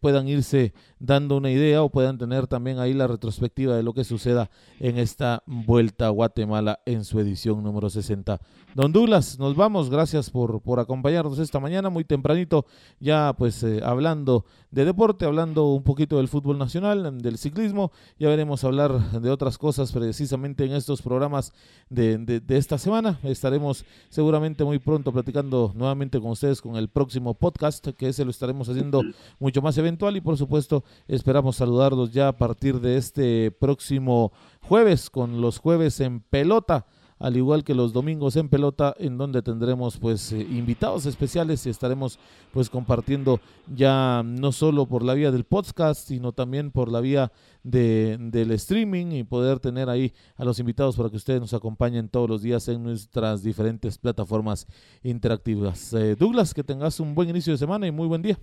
puedan 0.00 0.28
irse 0.28 0.72
dando 1.00 1.36
una 1.36 1.50
idea 1.50 1.82
o 1.82 1.90
puedan 1.90 2.18
tener 2.18 2.46
también 2.46 2.78
ahí 2.78 2.94
la 2.94 3.08
retrospectiva 3.08 3.76
de 3.76 3.82
lo 3.82 3.92
que 3.92 4.04
suceda 4.04 4.50
en 4.78 4.98
esta 4.98 5.33
vuelta 5.46 6.06
a 6.06 6.10
Guatemala 6.10 6.80
en 6.86 7.04
su 7.04 7.18
edición 7.20 7.62
número 7.62 7.90
60. 7.90 8.40
Don 8.74 8.92
Douglas, 8.92 9.38
nos 9.38 9.56
vamos, 9.56 9.90
gracias 9.90 10.30
por, 10.30 10.60
por 10.60 10.80
acompañarnos 10.80 11.38
esta 11.38 11.60
mañana, 11.60 11.90
muy 11.90 12.04
tempranito, 12.04 12.66
ya 13.00 13.34
pues 13.36 13.64
hablando 13.82 14.44
de 14.74 14.84
deporte, 14.84 15.24
hablando 15.24 15.66
un 15.68 15.84
poquito 15.84 16.16
del 16.16 16.26
fútbol 16.26 16.58
nacional, 16.58 17.22
del 17.22 17.38
ciclismo, 17.38 17.92
ya 18.18 18.28
veremos 18.28 18.64
hablar 18.64 19.12
de 19.20 19.30
otras 19.30 19.56
cosas 19.56 19.92
precisamente 19.92 20.64
en 20.64 20.72
estos 20.72 21.00
programas 21.00 21.52
de, 21.90 22.18
de, 22.18 22.56
esta 22.56 22.76
semana. 22.76 23.20
Estaremos 23.22 23.84
seguramente 24.08 24.64
muy 24.64 24.80
pronto 24.80 25.12
platicando 25.12 25.72
nuevamente 25.76 26.20
con 26.20 26.32
ustedes 26.32 26.60
con 26.60 26.74
el 26.74 26.88
próximo 26.88 27.34
podcast, 27.34 27.86
que 27.90 28.08
ese 28.08 28.24
lo 28.24 28.32
estaremos 28.32 28.68
haciendo 28.68 29.02
mucho 29.38 29.62
más 29.62 29.78
eventual 29.78 30.16
y 30.16 30.20
por 30.20 30.36
supuesto 30.36 30.82
esperamos 31.06 31.54
saludarlos 31.54 32.10
ya 32.10 32.26
a 32.26 32.36
partir 32.36 32.80
de 32.80 32.96
este 32.96 33.52
próximo 33.52 34.32
jueves 34.60 35.08
con 35.08 35.40
los 35.40 35.58
jueves 35.58 36.00
en 36.00 36.18
pelota 36.18 36.84
al 37.18 37.36
igual 37.36 37.64
que 37.64 37.74
los 37.74 37.92
domingos 37.92 38.36
en 38.36 38.48
pelota, 38.48 38.94
en 38.98 39.16
donde 39.18 39.42
tendremos 39.42 39.98
pues 39.98 40.32
eh, 40.32 40.40
invitados 40.40 41.06
especiales 41.06 41.64
y 41.66 41.70
estaremos 41.70 42.18
pues 42.52 42.70
compartiendo 42.70 43.40
ya 43.74 44.22
no 44.24 44.52
solo 44.52 44.86
por 44.86 45.02
la 45.02 45.14
vía 45.14 45.30
del 45.30 45.44
podcast, 45.44 46.08
sino 46.08 46.32
también 46.32 46.70
por 46.70 46.90
la 46.90 47.00
vía 47.00 47.32
de, 47.62 48.16
del 48.18 48.50
streaming 48.52 49.12
y 49.12 49.24
poder 49.24 49.60
tener 49.60 49.88
ahí 49.88 50.12
a 50.36 50.44
los 50.44 50.58
invitados 50.58 50.96
para 50.96 51.10
que 51.10 51.16
ustedes 51.16 51.40
nos 51.40 51.54
acompañen 51.54 52.08
todos 52.08 52.28
los 52.28 52.42
días 52.42 52.68
en 52.68 52.82
nuestras 52.82 53.42
diferentes 53.42 53.98
plataformas 53.98 54.66
interactivas. 55.02 55.92
Eh, 55.94 56.16
Douglas, 56.16 56.54
que 56.54 56.64
tengas 56.64 57.00
un 57.00 57.14
buen 57.14 57.28
inicio 57.28 57.52
de 57.52 57.58
semana 57.58 57.86
y 57.86 57.90
muy 57.90 58.06
buen 58.06 58.22
día. 58.22 58.38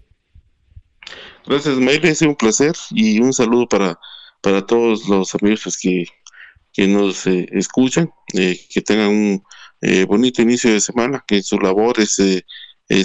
Gracias, 1.45 1.75
Maybe, 1.77 2.09
ha 2.09 2.15
sido 2.15 2.31
un 2.31 2.37
placer 2.37 2.75
y 2.91 3.19
un 3.19 3.33
saludo 3.33 3.67
para, 3.67 3.99
para 4.41 4.65
todos 4.65 5.07
los 5.07 5.33
amigos 5.35 5.61
pues, 5.63 5.77
que 5.77 6.05
que 6.73 6.87
nos 6.87 7.27
eh, 7.27 7.47
escuchan, 7.51 8.11
eh, 8.33 8.59
que 8.69 8.81
tengan 8.81 9.09
un 9.09 9.43
eh, 9.81 10.05
bonito 10.05 10.41
inicio 10.41 10.71
de 10.71 10.79
semana, 10.79 11.23
que 11.27 11.41
sus 11.43 11.61
labores, 11.61 12.21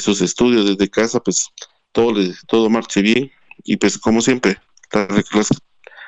sus 0.01 0.21
estudios 0.21 0.67
desde 0.67 0.91
casa, 0.91 1.21
pues 1.21 1.49
todo, 1.93 2.15
todo 2.47 2.71
marche 2.71 3.03
bien. 3.03 3.31
Y 3.65 3.77
pues 3.77 3.99
como 3.99 4.21
siempre, 4.21 4.59
las, 4.93 5.49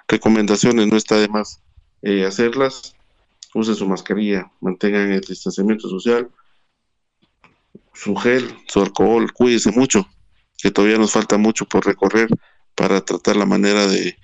recomendaciones 0.09 0.86
no 0.86 0.96
está 0.96 1.16
de 1.16 1.28
más 1.28 1.61
hacerlas. 2.26 2.94
Usen 3.54 3.74
su 3.74 3.86
mascarilla, 3.86 4.50
mantengan 4.61 5.11
el 5.12 5.20
distanciamiento 5.20 5.88
social, 5.88 6.30
su 7.94 8.14
gel, 8.14 8.54
su 8.68 8.80
alcohol, 8.80 9.32
cuídense 9.32 9.70
mucho, 9.72 10.06
que 10.59 10.70
todavía 10.70 10.98
nos 10.98 11.12
falta 11.12 11.38
mucho 11.38 11.64
por 11.64 11.86
recorrer 11.86 12.28
para 12.74 13.00
tratar 13.04 13.36
la 13.36 13.46
manera 13.46 13.86
de, 13.86 14.16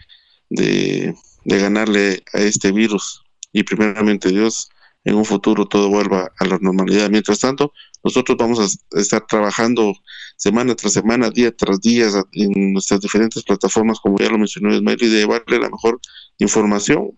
de 0.51 1.15
ganarle 1.45 2.23
a 2.33 2.41
este 2.41 2.71
virus 2.71 3.24
y 3.55 3.63
primeramente 3.63 4.29
Dios 4.29 4.69
en 5.05 5.15
un 5.15 5.25
futuro 5.25 5.67
todo 5.67 5.89
vuelva 5.89 6.33
a 6.39 6.45
la 6.45 6.59
normalidad. 6.61 7.09
Mientras 7.09 7.39
tanto, 7.39 7.73
nosotros 8.03 8.37
vamos 8.37 8.59
a 8.59 8.99
estar 8.99 9.25
trabajando 9.27 9.95
semana 10.37 10.75
tras 10.75 10.93
semana, 10.93 11.31
día 11.31 11.55
tras 11.57 11.81
día 11.81 12.09
en 12.33 12.73
nuestras 12.73 13.01
diferentes 13.01 13.43
plataformas, 13.45 14.01
como 14.01 14.19
ya 14.19 14.29
lo 14.29 14.39
mencionó 14.39 14.75
Ismael, 14.75 14.99
y 15.01 15.09
de 15.09 15.19
llevarle 15.21 15.61
la 15.61 15.71
mejor 15.71 16.01
información 16.39 17.13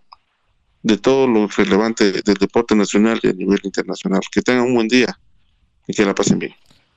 de 0.82 0.98
todo 0.98 1.26
lo 1.26 1.48
relevante 1.48 2.12
del 2.12 2.34
deporte 2.34 2.76
nacional 2.76 3.18
y 3.22 3.28
a 3.28 3.32
nivel 3.32 3.60
internacional. 3.64 4.20
Que 4.30 4.42
tengan 4.42 4.66
un 4.66 4.74
buen 4.74 4.88
día 4.88 5.18
y 5.88 5.94
que 5.94 6.04
la 6.04 6.14
pasen 6.14 6.38
bien. 6.38 6.54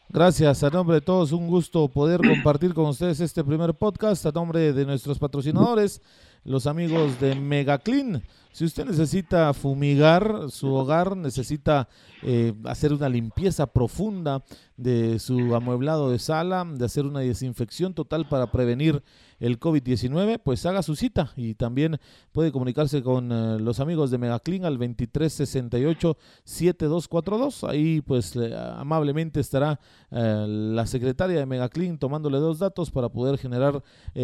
Gracias, 0.09 0.63
a 0.63 0.69
nombre 0.71 0.95
de 0.95 1.01
todos, 1.01 1.31
un 1.31 1.47
gusto 1.47 1.87
poder 1.87 2.19
compartir 2.19 2.73
con 2.73 2.87
ustedes 2.87 3.19
este 3.19 3.43
primer 3.43 3.75
podcast, 3.75 4.25
a 4.25 4.31
nombre 4.31 4.73
de 4.73 4.85
nuestros 4.85 5.19
patrocinadores, 5.19 6.01
los 6.43 6.65
amigos 6.65 7.19
de 7.19 7.35
MegaClean. 7.35 8.23
Si 8.51 8.65
usted 8.65 8.85
necesita 8.85 9.53
fumigar 9.53 10.49
su 10.49 10.73
hogar, 10.73 11.15
necesita 11.15 11.87
eh, 12.23 12.53
hacer 12.65 12.91
una 12.91 13.07
limpieza 13.07 13.67
profunda 13.67 14.43
de 14.75 15.19
su 15.19 15.55
amueblado 15.55 16.09
de 16.09 16.19
sala, 16.19 16.65
de 16.65 16.83
hacer 16.83 17.05
una 17.05 17.19
desinfección 17.19 17.93
total 17.93 18.27
para 18.27 18.51
prevenir 18.51 19.03
el 19.39 19.57
COVID-19, 19.59 20.41
pues 20.43 20.65
haga 20.65 20.81
su 20.83 20.95
cita 20.95 21.31
y 21.37 21.53
también 21.53 21.97
puede 22.31 22.51
comunicarse 22.51 23.03
con 23.03 23.31
eh, 23.31 23.59
los 23.59 23.79
amigos 23.79 24.09
de 24.11 24.17
Megaclean 24.17 24.65
al 24.65 24.77
2368-7242. 24.79 27.69
Ahí 27.69 28.01
pues 28.01 28.35
amablemente 28.75 29.39
estará 29.39 29.79
eh, 30.11 30.45
la 30.47 30.85
secretaria 30.87 31.39
de 31.39 31.45
Megaclean 31.45 31.97
tomándole 31.99 32.39
dos 32.39 32.59
datos 32.59 32.91
para 32.91 33.07
poder 33.09 33.37
generar 33.37 33.81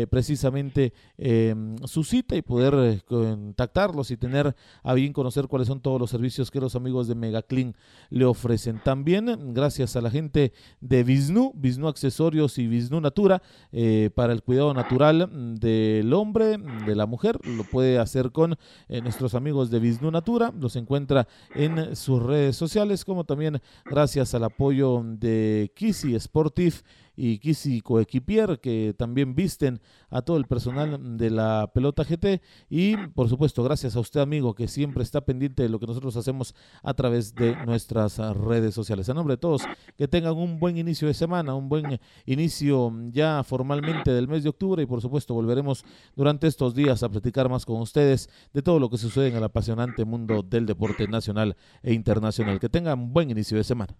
precisamente 0.09 0.93
em, 1.17 1.77
su 1.85 2.03
cita 2.03 2.35
y 2.35 2.41
poder 2.41 3.01
contactarlos 3.05 4.11
y 4.11 4.14
tener 4.17 4.55
a 4.83 4.93
bien 4.93 5.13
conocer 5.13 5.47
cuáles 5.47 5.67
son 5.67 5.79
todos 5.79 5.99
los 5.99 6.09
servicios 6.09 6.51
que 6.51 6.59
los 6.59 6.75
amigos 6.75 7.07
de 7.07 7.15
Megaclean 7.15 7.75
le 8.09 8.25
ofrecen. 8.25 8.81
También 8.83 9.53
gracias 9.53 9.95
a 9.95 10.01
la 10.01 10.11
gente 10.11 10.53
de 10.81 11.03
Visnu, 11.03 11.51
Visnu 11.55 11.87
Accesorios 11.87 12.57
y 12.57 12.67
Visnu 12.67 13.01
Natura 13.01 13.41
eh, 13.71 14.09
para 14.13 14.33
el 14.33 14.43
cuidado 14.43 14.73
natural 14.73 15.29
del 15.59 16.13
hombre, 16.13 16.57
de 16.85 16.95
la 16.95 17.05
mujer. 17.05 17.39
Lo 17.45 17.63
puede 17.63 17.99
hacer 17.99 18.31
con 18.31 18.57
eh, 18.87 19.01
nuestros 19.01 19.35
amigos 19.35 19.69
de 19.71 19.79
Visnu 19.79 20.11
Natura. 20.11 20.53
Los 20.59 20.75
encuentra 20.75 21.27
en 21.53 21.95
sus 21.95 22.21
redes 22.21 22.55
sociales, 22.55 23.05
como 23.05 23.23
también 23.23 23.61
gracias 23.85 24.33
al 24.33 24.43
apoyo 24.43 25.03
de 25.03 25.71
Kisi 25.75 26.19
Sportif 26.19 26.83
y 27.15 27.39
Kisi 27.39 27.81
Coequipier, 27.81 28.59
que 28.59 28.93
también 28.97 29.35
visten 29.35 29.81
a 30.09 30.21
todo 30.21 30.37
el 30.37 30.45
personal 30.45 31.17
de 31.17 31.29
la 31.29 31.71
pelota 31.73 32.03
GT. 32.03 32.41
Y 32.69 32.97
por 33.07 33.29
supuesto, 33.29 33.63
gracias 33.63 33.95
a 33.95 33.99
usted, 33.99 34.19
amigo, 34.19 34.55
que 34.55 34.67
siempre 34.67 35.03
está 35.03 35.21
pendiente 35.21 35.63
de 35.63 35.69
lo 35.69 35.79
que 35.79 35.87
nosotros 35.87 36.15
hacemos 36.15 36.55
a 36.83 36.93
través 36.93 37.35
de 37.35 37.55
nuestras 37.65 38.17
redes 38.17 38.73
sociales. 38.73 39.09
A 39.09 39.13
nombre 39.13 39.33
de 39.33 39.39
todos, 39.39 39.63
que 39.97 40.07
tengan 40.07 40.35
un 40.35 40.59
buen 40.59 40.77
inicio 40.77 41.07
de 41.07 41.13
semana, 41.13 41.55
un 41.55 41.69
buen 41.69 41.99
inicio 42.25 42.93
ya 43.11 43.43
formalmente 43.43 44.11
del 44.11 44.27
mes 44.27 44.43
de 44.43 44.49
octubre 44.49 44.81
y 44.83 44.85
por 44.85 45.01
supuesto 45.01 45.33
volveremos 45.33 45.83
durante 46.15 46.47
estos 46.47 46.75
días 46.75 47.03
a 47.03 47.09
platicar 47.09 47.49
más 47.49 47.65
con 47.65 47.81
ustedes 47.81 48.29
de 48.53 48.61
todo 48.61 48.79
lo 48.79 48.89
que 48.89 48.97
sucede 48.97 49.29
en 49.29 49.35
el 49.35 49.43
apasionante 49.43 50.05
mundo 50.05 50.43
del 50.43 50.65
deporte 50.65 51.07
nacional 51.07 51.55
e 51.83 51.93
internacional. 51.93 52.59
Que 52.59 52.69
tengan 52.69 52.99
un 52.99 53.13
buen 53.13 53.29
inicio 53.29 53.57
de 53.57 53.63
semana. 53.63 53.95